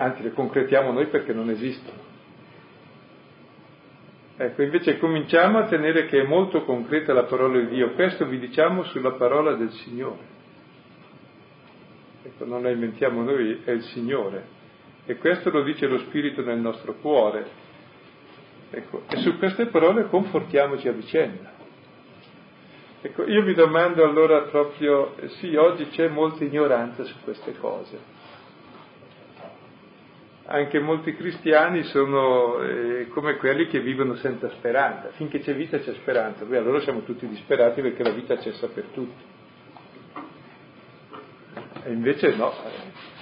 anzi 0.00 0.22
le 0.22 0.32
concretiamo 0.32 0.92
noi 0.92 1.06
perché 1.06 1.34
non 1.34 1.50
esistono. 1.50 2.08
Ecco, 4.36 4.62
invece 4.62 4.98
cominciamo 4.98 5.58
a 5.58 5.66
tenere 5.66 6.06
che 6.06 6.22
è 6.22 6.26
molto 6.26 6.64
concreta 6.64 7.12
la 7.12 7.24
parola 7.24 7.60
di 7.60 7.74
Dio, 7.74 7.92
questo 7.92 8.24
vi 8.24 8.38
diciamo 8.38 8.84
sulla 8.84 9.12
parola 9.12 9.54
del 9.54 9.70
Signore. 9.70 10.38
Ecco, 12.22 12.46
non 12.46 12.62
la 12.62 12.70
inventiamo 12.70 13.22
noi, 13.22 13.60
è 13.62 13.72
il 13.72 13.82
Signore. 13.82 14.58
E 15.04 15.16
questo 15.16 15.50
lo 15.50 15.62
dice 15.62 15.86
lo 15.86 15.98
Spirito 15.98 16.42
nel 16.42 16.58
nostro 16.58 16.94
cuore. 16.94 17.68
Ecco, 18.70 19.02
e 19.10 19.16
su 19.18 19.36
queste 19.36 19.66
parole 19.66 20.06
confortiamoci 20.06 20.88
a 20.88 20.92
vicenda. 20.92 21.52
Ecco, 23.02 23.24
io 23.24 23.42
mi 23.42 23.52
domando 23.52 24.02
allora 24.02 24.42
proprio, 24.42 25.14
sì, 25.38 25.54
oggi 25.56 25.88
c'è 25.88 26.08
molta 26.08 26.44
ignoranza 26.44 27.04
su 27.04 27.14
queste 27.22 27.54
cose 27.58 28.19
anche 30.52 30.80
molti 30.80 31.14
cristiani 31.14 31.84
sono 31.84 32.60
eh, 32.60 33.06
come 33.10 33.36
quelli 33.36 33.68
che 33.68 33.80
vivono 33.80 34.16
senza 34.16 34.50
speranza. 34.50 35.10
Finché 35.10 35.38
c'è 35.38 35.54
vita 35.54 35.78
c'è 35.78 35.94
speranza, 35.94 36.44
poi 36.44 36.56
allora 36.56 36.80
siamo 36.80 37.02
tutti 37.02 37.28
disperati 37.28 37.80
perché 37.80 38.02
la 38.02 38.10
vita 38.10 38.36
cessa 38.40 38.66
per 38.66 38.84
tutti. 38.92 39.22
E 41.84 41.92
invece 41.92 42.34
no, 42.34 42.52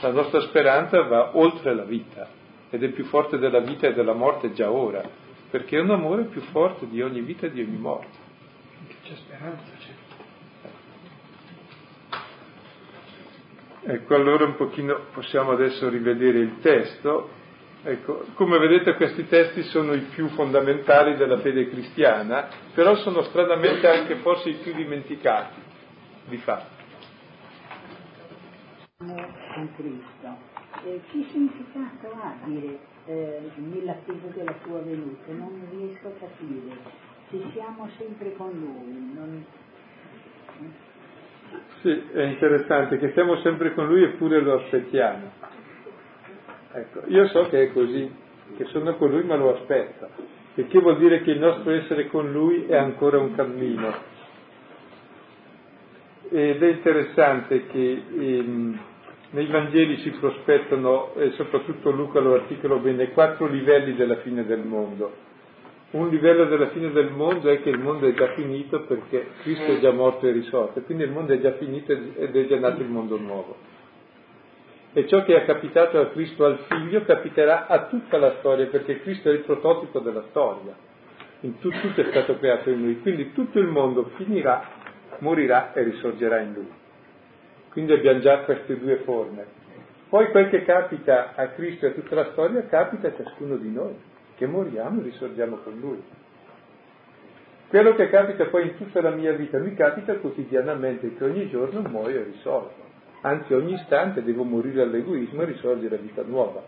la 0.01 0.11
nostra 0.11 0.41
speranza 0.41 1.03
va 1.03 1.37
oltre 1.37 1.75
la 1.75 1.85
vita 1.85 2.29
ed 2.71 2.83
è 2.83 2.89
più 2.89 3.05
forte 3.05 3.37
della 3.37 3.61
vita 3.61 3.89
e 3.89 3.93
della 3.93 4.15
morte 4.15 4.53
già 4.53 4.71
ora, 4.71 5.03
perché 5.51 5.77
è 5.77 5.81
un 5.81 5.91
amore 5.91 6.25
più 6.25 6.41
forte 6.41 6.89
di 6.89 7.03
ogni 7.03 7.21
vita 7.21 7.47
e 7.47 7.53
di 7.53 7.61
ogni 7.61 7.77
morte. 7.77 8.17
Finché 8.79 8.95
c'è 9.05 9.15
speranza 9.17 9.71
c'è. 9.79 10.08
Ecco, 13.91 14.17
allora 14.17 14.45
un 14.45 14.57
pochino 14.57 15.07
possiamo 15.15 15.53
adesso 15.53 15.89
rivedere 15.89 16.41
il 16.41 16.59
testo. 16.61 17.31
Ecco, 17.83 18.27
come 18.35 18.59
vedete 18.59 18.93
questi 18.97 19.27
testi 19.29 19.63
sono 19.63 19.95
i 19.95 20.03
più 20.15 20.29
fondamentali 20.29 21.17
della 21.17 21.39
fede 21.39 21.71
cristiana, 21.71 22.49
però 22.75 22.97
sono 22.97 23.23
stranamente 23.23 23.89
anche 23.89 24.17
forse 24.17 24.51
i 24.51 24.57
più 24.57 24.75
dimenticati, 24.75 25.59
di 26.27 26.37
fatto. 26.37 26.77
Con 28.99 29.71
Cristo. 29.75 30.37
Eh, 30.85 31.01
che 31.11 31.27
significato 31.31 32.11
ha 32.13 32.35
dire 32.45 32.79
eh, 33.07 33.51
nell'attesa 33.55 34.27
della 34.35 34.55
sua 34.65 34.81
venuta? 34.81 35.33
Non 35.33 35.67
riesco 35.71 36.09
a 36.09 36.13
capire. 36.21 36.77
Se 37.31 37.41
siamo 37.55 37.89
sempre 37.97 38.35
con 38.35 38.51
Lui, 38.51 39.13
non... 39.15 39.47
Sì, 41.81 42.03
è 42.13 42.23
interessante 42.23 42.99
che 42.99 43.13
siamo 43.13 43.37
sempre 43.41 43.73
con 43.73 43.87
lui 43.87 44.03
eppure 44.03 44.41
lo 44.41 44.55
aspettiamo. 44.63 45.31
Ecco, 46.73 47.03
io 47.07 47.29
so 47.29 47.49
che 47.49 47.63
è 47.63 47.73
così, 47.73 48.11
che 48.57 48.65
sono 48.67 48.97
con 48.97 49.11
lui 49.11 49.23
ma 49.23 49.37
lo 49.37 49.55
aspetto, 49.55 50.09
il 50.55 50.67
che 50.67 50.81
vuol 50.81 50.99
dire 50.99 51.23
che 51.23 51.31
il 51.31 51.39
nostro 51.39 51.71
essere 51.71 52.09
con 52.09 52.33
lui 52.33 52.67
è 52.67 52.77
ancora 52.77 53.19
un 53.19 53.35
cammino. 53.35 53.95
Ed 56.31 56.63
è 56.63 56.69
interessante 56.69 57.67
che 57.69 58.03
ehm, 58.13 58.79
nei 59.31 59.47
Vangeli 59.47 59.99
si 59.99 60.11
prospettano, 60.11 61.15
e 61.15 61.31
soprattutto 61.33 61.91
Luca 61.91 62.19
lo 62.19 62.35
articola 62.35 62.77
bene, 62.77 63.13
quattro 63.13 63.47
livelli 63.47 63.95
della 63.95 64.17
fine 64.17 64.45
del 64.45 64.65
mondo 64.65 65.27
un 65.91 66.11
livello 66.11 66.45
della 66.45 66.69
fine 66.69 66.91
del 66.91 67.11
mondo 67.11 67.49
è 67.49 67.63
che 67.63 67.71
il 67.71 67.79
mondo 67.79 68.07
è 68.07 68.13
già 68.13 68.35
finito 68.35 68.83
perché 68.83 69.29
Cristo 69.41 69.73
è 69.73 69.79
già 69.81 69.91
morto 69.91 70.27
e 70.27 70.33
risorto, 70.33 70.83
quindi 70.83 71.05
il 71.05 71.11
mondo 71.11 71.33
è 71.33 71.41
già 71.41 71.53
finito 71.53 71.93
ed 71.93 72.37
è 72.37 72.47
già 72.47 72.59
nato 72.59 72.83
il 72.83 72.89
mondo 72.89 73.17
nuovo. 73.17 73.57
E 74.93 75.07
ciò 75.07 75.25
che 75.25 75.35
è 75.35 75.47
capitato 75.47 75.99
a 75.99 76.09
Cristo 76.09 76.45
al 76.45 76.59
figlio 76.69 77.05
capiterà 77.05 77.67
a 77.69 77.87
tutta 77.87 78.19
la 78.19 78.37
storia, 78.41 78.67
perché 78.67 79.01
Cristo 79.01 79.31
è 79.31 79.33
il 79.33 79.41
prototipo 79.41 80.01
della 80.01 80.25
storia. 80.29 80.75
In 81.41 81.59
tutto, 81.59 81.79
tutto 81.81 82.01
è 82.03 82.07
stato 82.11 82.37
creato 82.37 82.69
in 82.69 82.83
lui, 82.83 83.01
quindi 83.01 83.33
tutto 83.33 83.59
il 83.59 83.69
mondo 83.69 84.11
finirà, 84.17 84.63
morirà 85.21 85.73
e 85.73 85.85
risorgerà 85.85 86.41
in 86.41 86.53
lui. 86.53 86.71
Quindi 87.71 87.93
abbiamo 87.93 88.21
già 88.21 88.41
queste 88.41 88.79
due 88.79 88.97
forme. 89.05 89.47
Poi 90.11 90.31
quel 90.31 90.51
che 90.51 90.65
capita 90.65 91.35
a 91.35 91.49
Cristo 91.49 91.87
e 91.87 91.91
a 91.91 91.93
tutta 91.93 92.15
la 92.15 92.29
storia 92.33 92.67
capita 92.67 93.09
a 93.09 93.15
ciascuno 93.15 93.57
di 93.57 93.71
noi 93.71 93.95
che 94.39 94.47
moriamo 94.47 95.01
e 95.01 95.05
risorgiamo 95.05 95.57
con 95.57 95.79
Lui. 95.79 96.01
Quello 97.69 97.95
che 97.95 98.09
capita 98.09 98.47
poi 98.47 98.69
in 98.69 98.77
tutta 98.77 99.03
la 99.03 99.11
mia 99.11 99.33
vita 99.33 99.59
mi 99.59 99.75
capita 99.75 100.15
quotidianamente 100.15 101.15
che 101.15 101.25
ogni 101.25 101.51
giorno 101.51 101.83
muoio 101.83 102.21
e 102.21 102.25
risorgo. 102.25 102.87
Anzi, 103.23 103.53
ogni 103.53 103.75
istante 103.75 104.23
devo 104.23 104.45
morire 104.45 104.83
all'egoismo 104.83 105.43
e 105.43 105.47
risorgere 105.47 105.97
a 105.97 105.99
vita 105.99 106.23
nuova. 106.23 106.63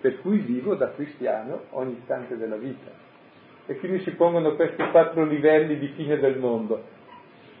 Per 0.00 0.20
cui 0.20 0.38
vivo 0.38 0.74
da 0.74 0.92
cristiano 0.92 1.62
ogni 1.70 1.96
istante 1.98 2.36
della 2.36 2.56
vita. 2.56 2.90
E 3.66 3.78
quindi 3.78 4.00
si 4.00 4.12
pongono 4.12 4.54
questi 4.54 4.84
quattro 4.90 5.24
livelli 5.24 5.78
di 5.78 5.88
fine 5.96 6.18
del 6.18 6.38
mondo, 6.38 6.84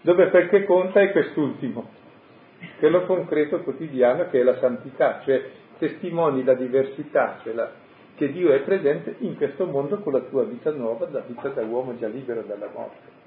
dove 0.02 0.28
quel 0.28 0.50
che 0.50 0.64
conta 0.64 1.00
è 1.00 1.10
quest'ultimo, 1.10 1.88
quello 2.78 3.06
concreto 3.06 3.62
quotidiano 3.62 4.28
che 4.28 4.40
è 4.40 4.42
la 4.42 4.58
santità, 4.58 5.22
cioè 5.24 5.42
testimoni 5.78 6.44
la 6.44 6.52
diversità, 6.52 7.38
cioè 7.42 7.54
la, 7.54 7.72
che 8.16 8.30
Dio 8.30 8.52
è 8.52 8.60
presente 8.60 9.16
in 9.18 9.36
questo 9.36 9.66
mondo 9.66 9.98
con 9.98 10.12
la 10.12 10.20
tua 10.20 10.44
vita 10.44 10.70
nuova, 10.70 11.08
la 11.10 11.24
vita 11.26 11.48
da 11.48 11.62
uomo 11.62 11.98
già 11.98 12.06
libero 12.06 12.42
dalla 12.42 12.70
morte. 12.72 13.22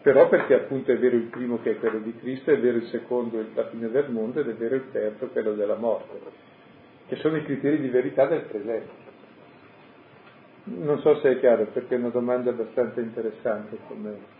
Però 0.00 0.28
perché 0.28 0.54
appunto 0.54 0.92
è 0.92 0.98
vero 0.98 1.16
il 1.16 1.24
primo 1.24 1.60
che 1.62 1.72
è 1.72 1.78
quello 1.78 1.98
di 1.98 2.14
Cristo, 2.16 2.52
è 2.52 2.58
vero 2.58 2.78
il 2.78 2.86
secondo 2.86 3.44
la 3.54 3.66
fine 3.68 3.90
del 3.90 4.10
mondo 4.10 4.40
ed 4.40 4.48
è 4.48 4.54
vero 4.54 4.76
il 4.76 4.90
terzo 4.92 5.26
quello 5.26 5.54
della 5.54 5.74
morte, 5.74 6.18
che 7.08 7.16
sono 7.16 7.36
i 7.36 7.44
criteri 7.44 7.80
di 7.80 7.88
verità 7.88 8.24
del 8.26 8.42
presente. 8.42 9.04
Non 10.64 11.00
so 11.00 11.18
se 11.20 11.32
è 11.32 11.38
chiaro 11.38 11.66
perché 11.66 11.96
è 11.96 11.98
una 11.98 12.08
domanda 12.08 12.50
abbastanza 12.50 13.00
interessante 13.00 13.78
come... 13.88 14.34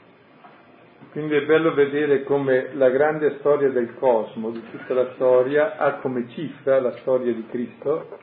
Quindi 1.10 1.34
è 1.34 1.44
bello 1.44 1.72
vedere 1.74 2.24
come 2.24 2.72
la 2.74 2.88
grande 2.90 3.36
storia 3.38 3.70
del 3.70 3.94
cosmo, 3.94 4.50
di 4.50 4.62
tutta 4.70 4.94
la 4.94 5.12
storia, 5.14 5.76
ha 5.76 5.98
come 5.98 6.28
cifra 6.28 6.80
la 6.80 6.92
storia 6.98 7.32
di 7.32 7.44
Cristo 7.48 8.18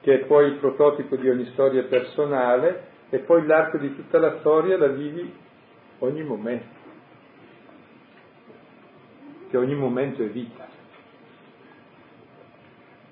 che 0.00 0.20
è 0.20 0.24
poi 0.26 0.46
il 0.46 0.58
prototipo 0.58 1.16
di 1.16 1.28
ogni 1.28 1.46
storia 1.52 1.84
personale, 1.84 2.88
e 3.10 3.18
poi 3.18 3.44
l'arco 3.44 3.78
di 3.78 3.94
tutta 3.94 4.18
la 4.18 4.38
storia 4.38 4.78
la 4.78 4.88
vivi 4.88 5.32
ogni 5.98 6.22
momento, 6.22 6.78
che 9.50 9.56
ogni 9.56 9.74
momento 9.74 10.22
è 10.22 10.28
vita. 10.28 10.68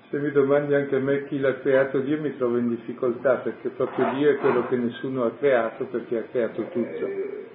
Se 0.09 0.19
mi 0.19 0.31
domandi 0.31 0.75
anche 0.75 0.97
a 0.97 1.01
me 1.01 1.27
chi 1.27 1.39
l'ha 1.39 1.59
creato 1.59 1.99
Dio 1.99 2.19
mi 2.19 2.35
trovo 2.39 2.57
in 2.57 2.71
difficoltà 2.71 3.35
perché 3.37 3.69
proprio 3.69 4.11
Dio 4.15 4.31
è 4.31 4.37
quello 4.39 4.67
che 4.67 4.77
nessuno 4.77 5.25
ha 5.25 5.33
creato 5.33 5.85
perché 5.85 6.19
ha 6.19 6.23
creato 6.23 6.63
tutto. 6.69 7.47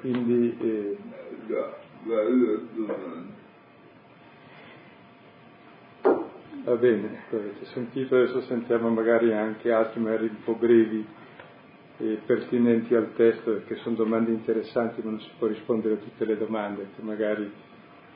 Quindi 0.00 0.56
eh, 0.62 0.96
Va 6.62 6.74
bene, 6.74 7.22
avete 7.30 7.64
sentito, 7.72 8.16
adesso 8.16 8.42
sentiamo 8.42 8.90
magari 8.90 9.32
anche 9.32 9.72
altri, 9.72 9.98
magari 9.98 10.26
un 10.26 10.42
po' 10.44 10.56
brevi 10.56 11.06
e 11.96 12.18
pertinenti 12.26 12.94
al 12.94 13.14
testo, 13.14 13.52
perché 13.52 13.76
sono 13.76 13.96
domande 13.96 14.30
interessanti, 14.30 15.00
ma 15.00 15.12
non 15.12 15.20
si 15.20 15.30
può 15.38 15.46
rispondere 15.46 15.94
a 15.94 15.96
tutte 15.96 16.26
le 16.26 16.36
domande, 16.36 16.88
che 16.94 17.00
magari 17.00 17.50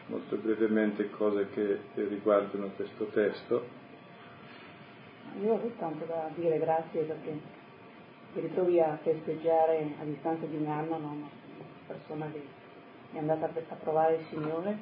molto 0.08 0.36
brevemente 0.36 1.08
cose 1.08 1.48
che 1.54 1.78
riguardano 1.94 2.68
questo 2.76 3.06
testo. 3.06 3.64
Io 5.42 5.54
ho 5.54 5.70
tanto 5.78 6.04
da 6.04 6.28
dire 6.34 6.58
grazie 6.58 7.02
perché 7.04 7.38
ti 8.34 8.40
ritrovi 8.40 8.78
a 8.78 8.98
festeggiare 9.02 9.94
a 9.98 10.04
distanza 10.04 10.44
di 10.44 10.56
un 10.56 10.66
anno 10.66 10.98
no? 10.98 11.12
una 11.12 11.28
persona 11.86 12.30
che 12.30 12.42
è 13.12 13.18
andata 13.18 13.46
a 13.46 13.74
trovare 13.76 14.16
il 14.16 14.24
Signore 14.28 14.76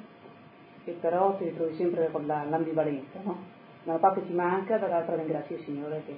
e 0.83 0.91
però 0.99 1.37
ti 1.37 1.45
ritrovi 1.45 1.75
sempre 1.75 2.09
con 2.11 2.25
la, 2.25 2.43
l'ambivalenza, 2.43 3.19
no? 3.23 3.52
Da 3.83 3.91
una 3.91 3.99
parte 3.99 4.25
ti 4.25 4.33
manca, 4.33 4.77
dall'altra 4.77 5.15
ringrazio 5.15 5.57
il 5.57 5.63
Signore 5.63 6.03
che 6.05 6.17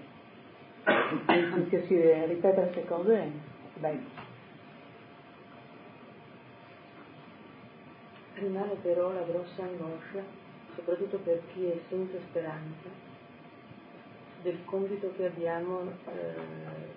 sentirsi 1.25 1.95
ripetere 2.25 2.71
queste 2.71 2.85
cose 2.85 3.17
è. 3.17 3.27
Rimane 8.35 8.75
però 8.81 9.11
la 9.11 9.21
grossa 9.21 9.63
angoscia, 9.63 10.21
soprattutto 10.75 11.17
per 11.17 11.41
chi 11.53 11.65
è 11.65 11.79
senza 11.89 12.17
speranza, 12.29 12.89
del 14.43 14.59
compito 14.65 15.11
che 15.15 15.25
abbiamo 15.25 15.91
eh, 16.05 16.93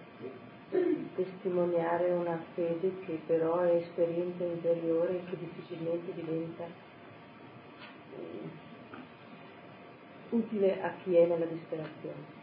di 0.71 1.09
testimoniare 1.15 2.11
una 2.11 2.39
fede 2.55 2.93
che 3.07 3.21
però 3.27 3.61
è 3.61 3.77
esperienza 3.77 4.45
interiore 4.45 5.21
e 5.21 5.25
che 5.31 5.39
difficilmente 5.39 6.13
diventa 6.13 6.65
eh, 6.65 8.67
utile 10.31 10.81
a 10.83 10.95
chi 11.03 11.15
è 11.17 11.27
nella 11.27 11.47
disperazione. 11.47 12.37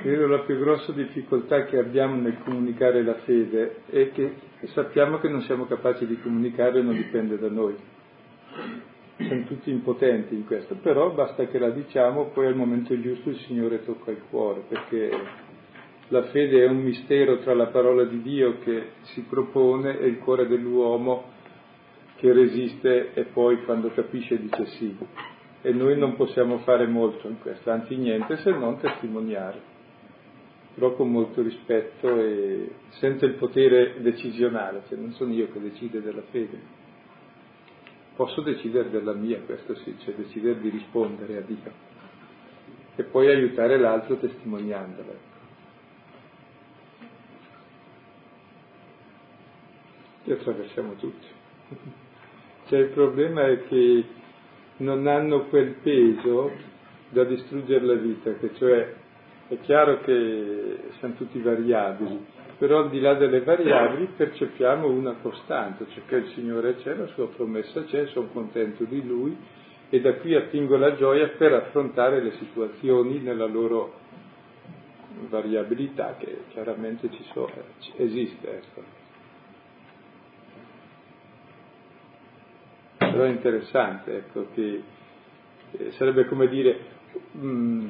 Credo 0.00 0.26
la 0.26 0.40
più 0.40 0.58
grossa 0.58 0.92
difficoltà 0.92 1.64
che 1.64 1.78
abbiamo 1.78 2.16
nel 2.16 2.38
comunicare 2.44 3.02
la 3.02 3.16
fede 3.24 3.82
è 3.90 4.10
che 4.10 4.34
sappiamo 4.72 5.18
che 5.18 5.28
non 5.28 5.42
siamo 5.42 5.66
capaci 5.66 6.06
di 6.06 6.20
comunicare 6.20 6.78
e 6.78 6.82
non 6.82 6.94
dipende 6.94 7.38
da 7.38 7.48
noi. 7.48 7.76
Siamo 9.16 9.44
tutti 9.44 9.70
impotenti 9.70 10.34
in 10.34 10.44
questo, 10.46 10.76
però 10.76 11.10
basta 11.10 11.46
che 11.46 11.58
la 11.58 11.70
diciamo, 11.70 12.26
poi 12.26 12.46
al 12.46 12.56
momento 12.56 12.98
giusto 13.00 13.30
il 13.30 13.38
Signore 13.40 13.84
tocca 13.84 14.10
il 14.10 14.22
cuore, 14.28 14.62
perché 14.68 15.10
la 16.08 16.22
fede 16.24 16.64
è 16.64 16.68
un 16.68 16.78
mistero 16.78 17.38
tra 17.38 17.54
la 17.54 17.66
parola 17.66 18.04
di 18.04 18.22
Dio 18.22 18.58
che 18.60 18.90
si 19.02 19.22
propone 19.22 19.98
e 19.98 20.06
il 20.06 20.18
cuore 20.18 20.46
dell'uomo 20.46 21.34
che 22.16 22.32
resiste 22.32 23.12
e 23.14 23.24
poi 23.24 23.64
quando 23.64 23.90
capisce 23.92 24.40
dice 24.40 24.66
sì. 24.78 24.96
E 25.62 25.72
noi 25.72 25.98
non 25.98 26.16
possiamo 26.16 26.58
fare 26.58 26.86
molto 26.86 27.28
in 27.28 27.38
questo, 27.40 27.70
anzi 27.70 27.96
niente 27.96 28.36
se 28.38 28.50
non 28.50 28.78
testimoniare 28.78 29.74
però 30.76 30.92
con 30.92 31.10
molto 31.10 31.40
rispetto 31.40 32.20
e 32.20 32.70
senza 32.98 33.24
il 33.24 33.36
potere 33.36 34.02
decisionale, 34.02 34.82
cioè 34.88 34.98
non 34.98 35.12
sono 35.12 35.32
io 35.32 35.50
che 35.50 35.58
decido 35.58 36.00
della 36.00 36.20
fede. 36.30 36.60
Posso 38.14 38.42
decidere 38.42 38.90
della 38.90 39.14
mia, 39.14 39.40
questo 39.40 39.74
sì, 39.76 39.96
cioè 40.00 40.12
decidere 40.12 40.60
di 40.60 40.68
rispondere 40.68 41.38
a 41.38 41.40
Dio 41.40 41.94
e 42.94 43.02
poi 43.04 43.28
aiutare 43.28 43.78
l'altro 43.78 44.16
testimoniandola. 44.16 45.12
Ecco. 45.12 45.34
E 50.24 50.32
attraversiamo 50.32 50.94
tutti. 50.96 51.26
Cioè 52.66 52.80
il 52.80 52.88
problema 52.88 53.46
è 53.46 53.66
che 53.68 54.04
non 54.78 55.06
hanno 55.06 55.44
quel 55.46 55.76
peso 55.82 56.50
da 57.10 57.24
distruggere 57.24 57.84
la 57.84 57.94
vita, 57.94 58.32
che 58.34 58.50
cioè 58.54 58.94
è 59.48 59.60
chiaro 59.60 60.00
che 60.00 60.78
siamo 60.98 61.14
tutti 61.14 61.40
variabili, 61.40 62.26
però 62.58 62.80
al 62.80 62.90
di 62.90 62.98
là 62.98 63.14
delle 63.14 63.42
variabili 63.42 64.08
percepiamo 64.16 64.88
una 64.88 65.14
costante, 65.22 65.86
cioè 65.90 66.02
che 66.06 66.16
il 66.16 66.32
Signore 66.34 66.76
c'è, 66.78 66.96
la 66.96 67.06
sua 67.08 67.28
promessa 67.28 67.84
c'è, 67.84 68.06
sono 68.06 68.28
contento 68.32 68.82
di 68.84 69.06
Lui 69.06 69.36
e 69.88 70.00
da 70.00 70.14
qui 70.14 70.34
attingo 70.34 70.76
la 70.76 70.96
gioia 70.96 71.28
per 71.28 71.52
affrontare 71.52 72.20
le 72.20 72.32
situazioni 72.32 73.20
nella 73.20 73.46
loro 73.46 74.00
variabilità 75.28 76.16
che 76.18 76.42
chiaramente 76.48 77.08
ci 77.10 77.24
so, 77.32 77.48
esiste. 77.96 78.50
Ecco. 78.50 78.95
Però 83.16 83.28
è 83.28 83.32
interessante, 83.32 84.16
ecco, 84.16 84.46
che 84.54 84.82
eh, 85.72 85.90
sarebbe 85.92 86.26
come 86.26 86.48
dire... 86.48 86.94
Mm, 87.38 87.88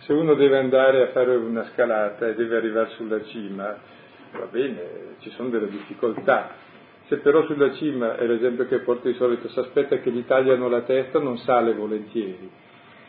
se 0.00 0.14
uno 0.14 0.34
deve 0.34 0.56
andare 0.56 1.02
a 1.02 1.06
fare 1.08 1.36
una 1.36 1.68
scalata 1.72 2.26
e 2.28 2.34
deve 2.34 2.56
arrivare 2.56 2.90
sulla 2.96 3.22
cima, 3.24 3.76
va 4.32 4.46
bene, 4.50 5.16
ci 5.18 5.30
sono 5.30 5.50
delle 5.50 5.68
difficoltà. 5.68 6.54
Se 7.06 7.16
però 7.18 7.44
sulla 7.44 7.72
cima, 7.74 8.16
è 8.16 8.26
l'esempio 8.26 8.66
che 8.66 8.78
porto 8.78 9.08
di 9.08 9.14
solito, 9.14 9.48
si 9.48 9.58
aspetta 9.58 9.98
che 9.98 10.10
gli 10.10 10.24
tagliano 10.24 10.68
la 10.68 10.82
testa, 10.82 11.18
non 11.18 11.36
sale 11.38 11.74
volentieri. 11.74 12.50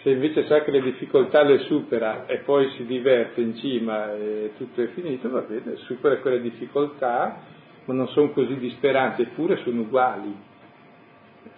Se 0.01 0.09
invece 0.09 0.45
sa 0.47 0.63
che 0.63 0.71
le 0.71 0.81
difficoltà 0.81 1.43
le 1.43 1.59
supera 1.59 2.25
e 2.25 2.39
poi 2.39 2.69
si 2.71 2.85
diverte 2.85 3.39
in 3.39 3.55
cima 3.57 4.13
e 4.13 4.53
tutto 4.57 4.81
è 4.81 4.87
finito, 4.87 5.29
va 5.29 5.41
bene, 5.41 5.75
supera 5.85 6.17
quelle 6.17 6.41
difficoltà, 6.41 7.37
ma 7.85 7.93
non 7.93 8.07
sono 8.09 8.31
così 8.31 8.57
disperanti, 8.57 9.21
eppure 9.21 9.57
sono 9.57 9.81
uguali. 9.81 10.49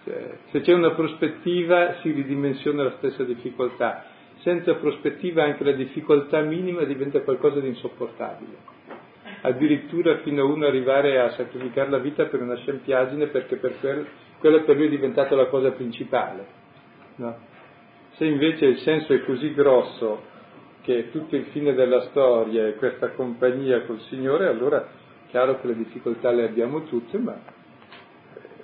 Cioè, 0.04 0.38
se 0.50 0.60
c'è 0.60 0.72
una 0.72 0.92
prospettiva 0.92 1.96
si 2.00 2.10
ridimensiona 2.10 2.84
la 2.84 2.94
stessa 2.98 3.22
difficoltà 3.24 4.04
senza 4.44 4.74
prospettiva 4.74 5.42
anche 5.42 5.64
la 5.64 5.72
difficoltà 5.72 6.40
minima 6.42 6.84
diventa 6.84 7.22
qualcosa 7.22 7.60
di 7.60 7.68
insopportabile. 7.68 8.72
Addirittura 9.40 10.18
fino 10.18 10.42
a 10.42 10.44
uno 10.44 10.66
arrivare 10.66 11.18
a 11.18 11.30
sacrificare 11.30 11.88
la 11.88 11.98
vita 11.98 12.26
per 12.26 12.42
una 12.42 12.54
scempiaggine 12.56 13.28
perché 13.28 13.56
per 13.56 13.78
quel, 13.80 14.06
quella 14.38 14.60
per 14.60 14.76
lui 14.76 14.86
è 14.86 14.90
diventata 14.90 15.34
la 15.34 15.46
cosa 15.46 15.70
principale. 15.70 16.46
No? 17.16 17.36
Se 18.12 18.26
invece 18.26 18.66
il 18.66 18.78
senso 18.80 19.14
è 19.14 19.24
così 19.24 19.54
grosso 19.54 20.32
che 20.82 20.98
è 20.98 21.10
tutto 21.10 21.36
il 21.36 21.44
fine 21.46 21.72
della 21.72 22.02
storia 22.10 22.66
e 22.66 22.74
questa 22.74 23.12
compagnia 23.12 23.82
col 23.86 24.00
Signore, 24.02 24.46
allora 24.46 24.82
è 24.82 25.30
chiaro 25.30 25.58
che 25.58 25.68
le 25.68 25.76
difficoltà 25.76 26.30
le 26.30 26.44
abbiamo 26.44 26.82
tutte, 26.84 27.16
ma 27.16 27.34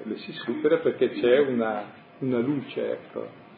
le 0.04 0.16
si 0.16 0.32
supera 0.32 0.78
perché 0.78 1.10
c'è 1.10 1.38
una, 1.38 1.84
una 2.18 2.38
luce, 2.38 2.92
ecco. 2.92 3.48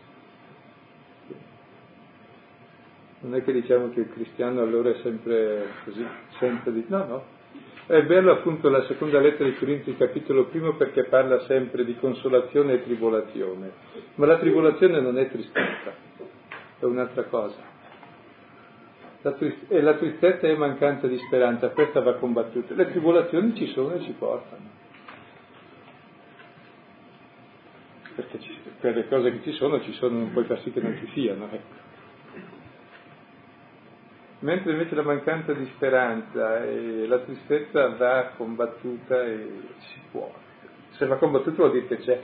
Non 3.20 3.36
è 3.36 3.44
che 3.44 3.52
diciamo 3.52 3.90
che 3.90 4.00
il 4.00 4.08
cristiano 4.12 4.62
allora 4.62 4.90
è 4.90 4.96
sempre 5.02 5.66
così, 5.84 6.04
sempre 6.38 6.72
di... 6.72 6.84
No, 6.88 7.04
no. 7.04 7.24
È 7.86 8.02
bello 8.02 8.32
appunto 8.32 8.68
la 8.68 8.84
seconda 8.84 9.20
lettera 9.20 9.48
di 9.48 9.56
Corinti, 9.56 9.96
capitolo 9.96 10.46
primo, 10.46 10.74
perché 10.74 11.04
parla 11.04 11.40
sempre 11.40 11.84
di 11.84 11.96
consolazione 11.96 12.74
e 12.74 12.82
tribolazione. 12.82 13.70
Ma 14.16 14.26
la 14.26 14.38
tribolazione 14.38 15.00
non 15.00 15.18
è 15.18 15.30
tristezza, 15.30 15.92
è 16.80 16.84
un'altra 16.84 17.24
cosa. 17.24 17.70
La 19.22 19.32
trist- 19.32 19.70
e 19.70 19.80
la 19.80 19.94
tristezza 19.94 20.48
è 20.48 20.56
mancanza 20.56 21.06
di 21.06 21.18
speranza, 21.18 21.68
questa 21.70 22.00
va 22.00 22.14
combattuta. 22.14 22.74
Le 22.74 22.90
tribolazioni 22.90 23.54
ci 23.54 23.66
sono 23.68 23.94
e 23.94 24.00
ci 24.00 24.12
portano. 24.18 24.81
Perché 28.14 28.40
ci, 28.40 28.58
per 28.80 28.94
le 28.94 29.08
cose 29.08 29.32
che 29.32 29.42
ci 29.42 29.52
sono, 29.52 29.80
ci 29.80 29.92
sono, 29.94 30.18
non 30.18 30.32
puoi 30.32 30.44
far 30.44 30.60
sì 30.60 30.70
che 30.70 30.80
non 30.80 30.96
ci 30.98 31.10
siano. 31.12 31.48
Ecco 31.50 31.82
mentre 34.42 34.72
invece 34.72 34.94
la 34.94 35.02
mancanza 35.02 35.52
di 35.52 35.66
speranza 35.74 36.64
e 36.64 37.06
la 37.06 37.18
tristezza 37.20 37.88
va 37.96 38.32
combattuta 38.36 39.22
e 39.24 39.62
si 39.78 40.00
può. 40.10 40.32
Se 40.90 41.06
va 41.06 41.16
combattuta 41.16 41.56
vuol 41.56 41.72
dire 41.72 41.86
che 41.86 41.98
c'è. 41.98 42.22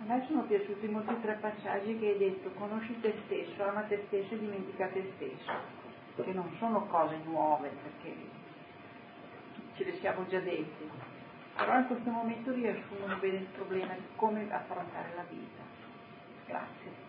A 0.00 0.04
me 0.14 0.24
sono 0.26 0.42
piaciuti 0.42 0.88
molti 0.88 1.14
tre 1.22 1.38
passaggi 1.40 1.96
che 1.98 2.08
hai 2.08 2.18
detto, 2.18 2.50
conosci 2.58 2.98
te 3.00 3.14
stesso, 3.24 3.62
ama 3.62 3.82
te 3.82 4.02
stesso 4.08 4.34
e 4.34 4.38
dimentica 4.38 4.88
te 4.88 5.12
stesso, 5.14 5.52
che 6.22 6.32
non 6.32 6.50
sono 6.58 6.86
cose 6.86 7.16
nuove 7.24 7.70
perché 7.82 8.16
ce 9.76 9.84
le 9.84 9.96
siamo 9.98 10.26
già 10.26 10.40
dette, 10.40 11.11
però 11.56 11.78
in 11.78 11.86
questo 11.86 12.10
momento 12.10 12.52
riassumono 12.52 13.16
bene 13.16 13.36
il 13.36 13.46
problema 13.54 13.94
di 13.94 14.02
come 14.16 14.46
affrontare 14.50 15.12
la 15.14 15.24
vita. 15.28 15.62
Grazie. 16.46 17.02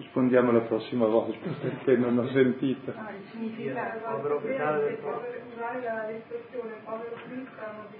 rispondiamo 0.00 0.50
la 0.50 0.60
prossima 0.60 1.06
volta 1.06 1.50
perché 1.60 1.96
non 1.96 2.18
ho 2.18 2.26
sentito. 2.30 2.92
Ah, 2.96 3.10
il 3.10 3.28
significato 3.30 3.98
del 4.80 4.96
povero 4.96 5.46
usare 5.52 6.12
l'espressione 6.12 6.74
povero 6.84 7.16
cristiano 7.26 7.86
di 7.90 7.98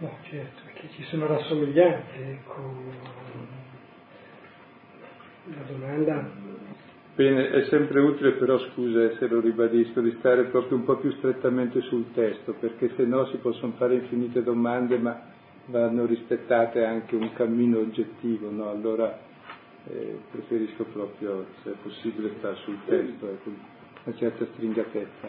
No, 0.00 0.16
certo, 0.22 0.60
perché 0.64 0.90
ci 0.90 1.02
sono 1.04 1.26
rassomiglianze, 1.26 2.30
ecco. 2.30 2.72
La 5.44 5.62
domanda 5.62 6.30
Bene, 7.18 7.50
è 7.50 7.64
sempre 7.64 7.98
utile 7.98 8.34
però, 8.34 8.56
scusa 8.70 9.16
se 9.16 9.26
lo 9.26 9.40
ribadisco, 9.40 10.00
di 10.00 10.14
stare 10.20 10.44
proprio 10.44 10.76
un 10.76 10.84
po' 10.84 10.98
più 10.98 11.10
strettamente 11.14 11.80
sul 11.80 12.12
testo, 12.12 12.54
perché 12.60 12.92
se 12.94 13.02
no 13.06 13.26
si 13.26 13.38
possono 13.38 13.72
fare 13.72 13.96
infinite 13.96 14.40
domande, 14.44 14.98
ma 14.98 15.20
vanno 15.64 16.06
rispettate 16.06 16.84
anche 16.84 17.16
un 17.16 17.32
cammino 17.32 17.80
oggettivo, 17.80 18.52
no? 18.52 18.70
Allora 18.70 19.18
eh, 19.88 20.16
preferisco 20.30 20.84
proprio, 20.92 21.44
se 21.64 21.72
è 21.72 21.74
possibile, 21.82 22.34
stare 22.38 22.54
sul 22.62 22.78
testo, 22.86 23.28
ecco, 23.28 23.50
una 24.04 24.16
certa 24.16 24.46
stringatezza, 24.52 25.28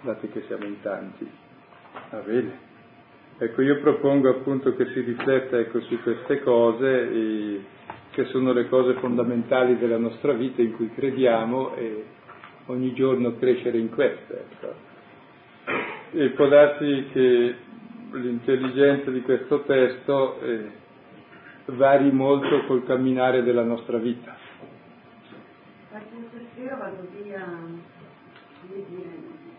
dato 0.00 0.28
che 0.28 0.42
siamo 0.46 0.64
in 0.64 0.80
tanti. 0.80 1.30
Va 2.12 2.18
bene. 2.20 2.58
Ecco, 3.36 3.60
io 3.60 3.78
propongo 3.80 4.30
appunto 4.30 4.74
che 4.74 4.86
si 4.86 5.00
rifletta 5.00 5.58
ecco, 5.58 5.82
su 5.82 6.00
queste 6.00 6.40
cose. 6.40 7.10
E, 7.10 7.60
che 8.16 8.24
sono 8.28 8.54
le 8.54 8.66
cose 8.70 8.94
fondamentali 8.94 9.76
della 9.76 9.98
nostra 9.98 10.32
vita 10.32 10.62
in 10.62 10.74
cui 10.74 10.90
crediamo 10.90 11.74
e 11.74 12.04
ogni 12.68 12.94
giorno 12.94 13.36
crescere 13.36 13.76
in 13.76 13.90
queste. 13.90 14.46
Ecco. 14.50 14.74
E 16.12 16.30
può 16.30 16.48
darsi 16.48 17.08
che 17.12 17.54
l'intelligenza 18.12 19.10
di 19.10 19.20
questo 19.20 19.64
testo 19.64 20.40
eh, 20.40 20.70
vari 21.66 22.10
molto 22.10 22.64
col 22.64 22.86
camminare 22.86 23.42
della 23.42 23.64
nostra 23.64 23.98
vita. 23.98 24.34
Sera 26.54 26.90
via, 27.22 27.44
come 27.44 28.84
dire, 28.88 29.10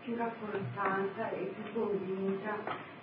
più 0.02 0.16
rafforzata 0.16 1.30
e 1.30 1.52
più 1.54 1.80
convinta 1.80 2.56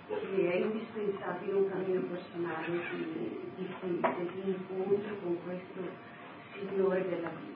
che 0.06 0.52
è 0.52 0.56
indispensabile 0.56 1.52
un 1.52 1.68
cammino 1.68 2.00
personale 2.02 2.66
di, 2.68 3.52
di 3.56 3.74
fede, 3.80 4.30
di 4.34 4.50
incontro 4.50 5.16
con 5.22 5.42
questo 5.42 6.14
Signore 6.52 7.08
della 7.08 7.28
vita. 7.28 7.54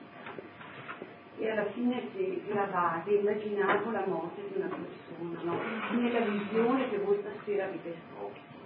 E 1.37 1.49
alla 1.49 1.65
fine 1.71 2.07
se 2.13 2.41
gravate, 2.45 3.11
immaginavo 3.11 3.89
la 3.91 4.05
morte 4.05 4.41
di 4.47 4.59
una 4.59 4.67
persona, 4.67 5.41
no? 5.43 5.99
nella 5.99 6.19
visione 6.19 6.89
che 6.89 6.97
voi 6.99 7.17
stasera 7.21 7.65
avete 7.65 7.95
esposto. 7.95 8.59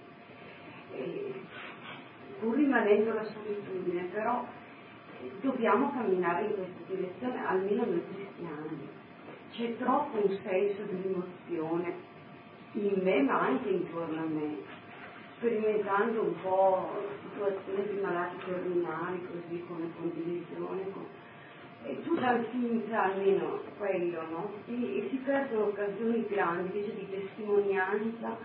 Pur 2.40 2.56
rimanendo 2.56 3.14
la 3.14 3.24
solitudine, 3.24 4.04
però 4.12 4.46
dobbiamo 5.42 5.92
camminare 5.94 6.48
in 6.48 6.54
questa 6.56 6.94
direzione, 6.94 7.46
almeno 7.46 7.86
noi 7.86 8.04
cristiani. 8.14 8.90
C'è 9.52 9.78
troppo 9.78 10.18
un 10.18 10.38
senso 10.44 10.82
di 10.84 11.02
rimozione 11.02 12.14
in 12.76 13.02
me 13.04 13.22
ma 13.22 13.42
anche 13.42 13.70
intorno 13.70 14.20
a 14.20 14.26
me, 14.26 14.58
sperimentando 15.38 16.22
un 16.22 16.42
po' 16.42 16.90
situazioni 17.32 17.88
di 17.88 18.02
malati 18.02 18.36
terminali, 18.46 19.28
così 19.28 19.64
come 19.68 19.90
condivisione. 19.98 20.92
Con... 20.92 21.06
E 21.84 22.02
tu 22.04 22.16
dai 22.16 22.44
finta 22.52 23.04
almeno 23.04 23.62
quello, 23.78 24.22
no? 24.30 24.52
E, 24.68 24.98
e 24.98 25.08
si 25.10 25.18
perdono 25.18 25.66
occasioni 25.66 26.26
grandi 26.28 26.78
invece 26.78 26.96
di 26.96 27.10
testimonianza 27.10 28.38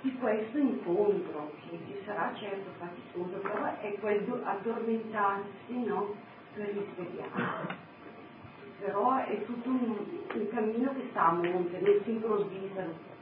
di 0.00 0.14
questo 0.18 0.58
incontro, 0.58 1.52
che 1.68 1.78
ci 1.86 1.96
sarà 2.04 2.32
certo 2.34 2.70
faticoso, 2.78 3.38
però 3.38 3.78
è 3.80 3.94
quel 4.00 4.40
addormentarsi, 4.42 5.84
no? 5.84 6.14
Per 6.54 6.66
risvegliarsi 6.66 7.82
però 8.80 9.16
è 9.16 9.44
tutto 9.46 9.70
un, 9.70 9.96
un, 10.34 10.48
cammino 10.48 10.92
che 10.92 11.06
sta 11.10 11.28
a 11.28 11.32
monte, 11.32 11.80
non 11.80 12.00
si 12.04 12.10
improvvisa 12.10 13.13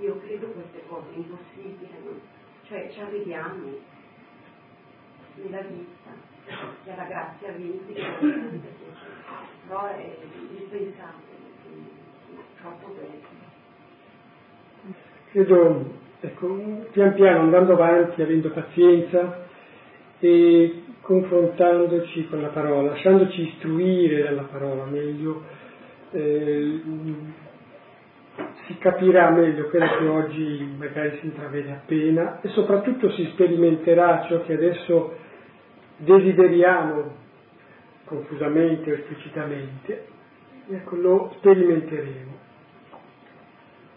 io 0.00 0.20
credo 0.20 0.46
queste 0.48 0.82
cose 0.86 1.06
impossibili, 1.14 2.20
cioè 2.68 2.88
ci 2.92 3.00
arriviamo 3.00 3.66
nella 5.34 5.60
vita, 5.62 6.10
che 6.84 6.94
la 6.96 7.04
grazia 7.04 7.52
vince, 7.52 7.92
però 9.66 9.86
è 9.86 10.16
indispensabile, 10.38 11.36
troppo 12.60 12.94
bene. 12.94 13.36
Credo, 15.30 15.92
ecco, 16.20 16.46
pian 16.92 17.14
piano 17.14 17.40
andando 17.40 17.72
avanti, 17.72 18.22
avendo 18.22 18.50
pazienza 18.50 19.46
e 20.20 20.82
confrontandoci 21.00 22.28
con 22.28 22.40
la 22.40 22.48
parola, 22.48 22.90
lasciandoci 22.90 23.48
istruire 23.48 24.22
dalla 24.22 24.42
parola 24.42 24.84
meglio, 24.84 25.42
eh, 26.12 26.80
si 28.68 28.76
capirà 28.76 29.30
meglio 29.30 29.70
quello 29.70 29.96
che 29.96 30.06
oggi 30.06 30.74
magari 30.76 31.16
si 31.20 31.26
intravede 31.26 31.72
appena 31.72 32.42
e 32.42 32.48
soprattutto 32.50 33.10
si 33.12 33.24
sperimenterà 33.32 34.26
ciò 34.28 34.42
che 34.42 34.52
adesso 34.52 35.16
desideriamo 35.96 37.16
confusamente 38.04 38.90
o 38.90 38.94
esplicitamente, 38.94 40.06
ecco, 40.68 40.96
lo 40.96 41.32
sperimenteremo. 41.38 42.36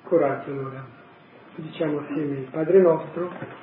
Coraggio 0.04 0.52
allora, 0.52 0.86
diciamo 1.56 2.00
assieme 2.00 2.38
il 2.38 2.48
Padre 2.50 2.80
nostro. 2.80 3.61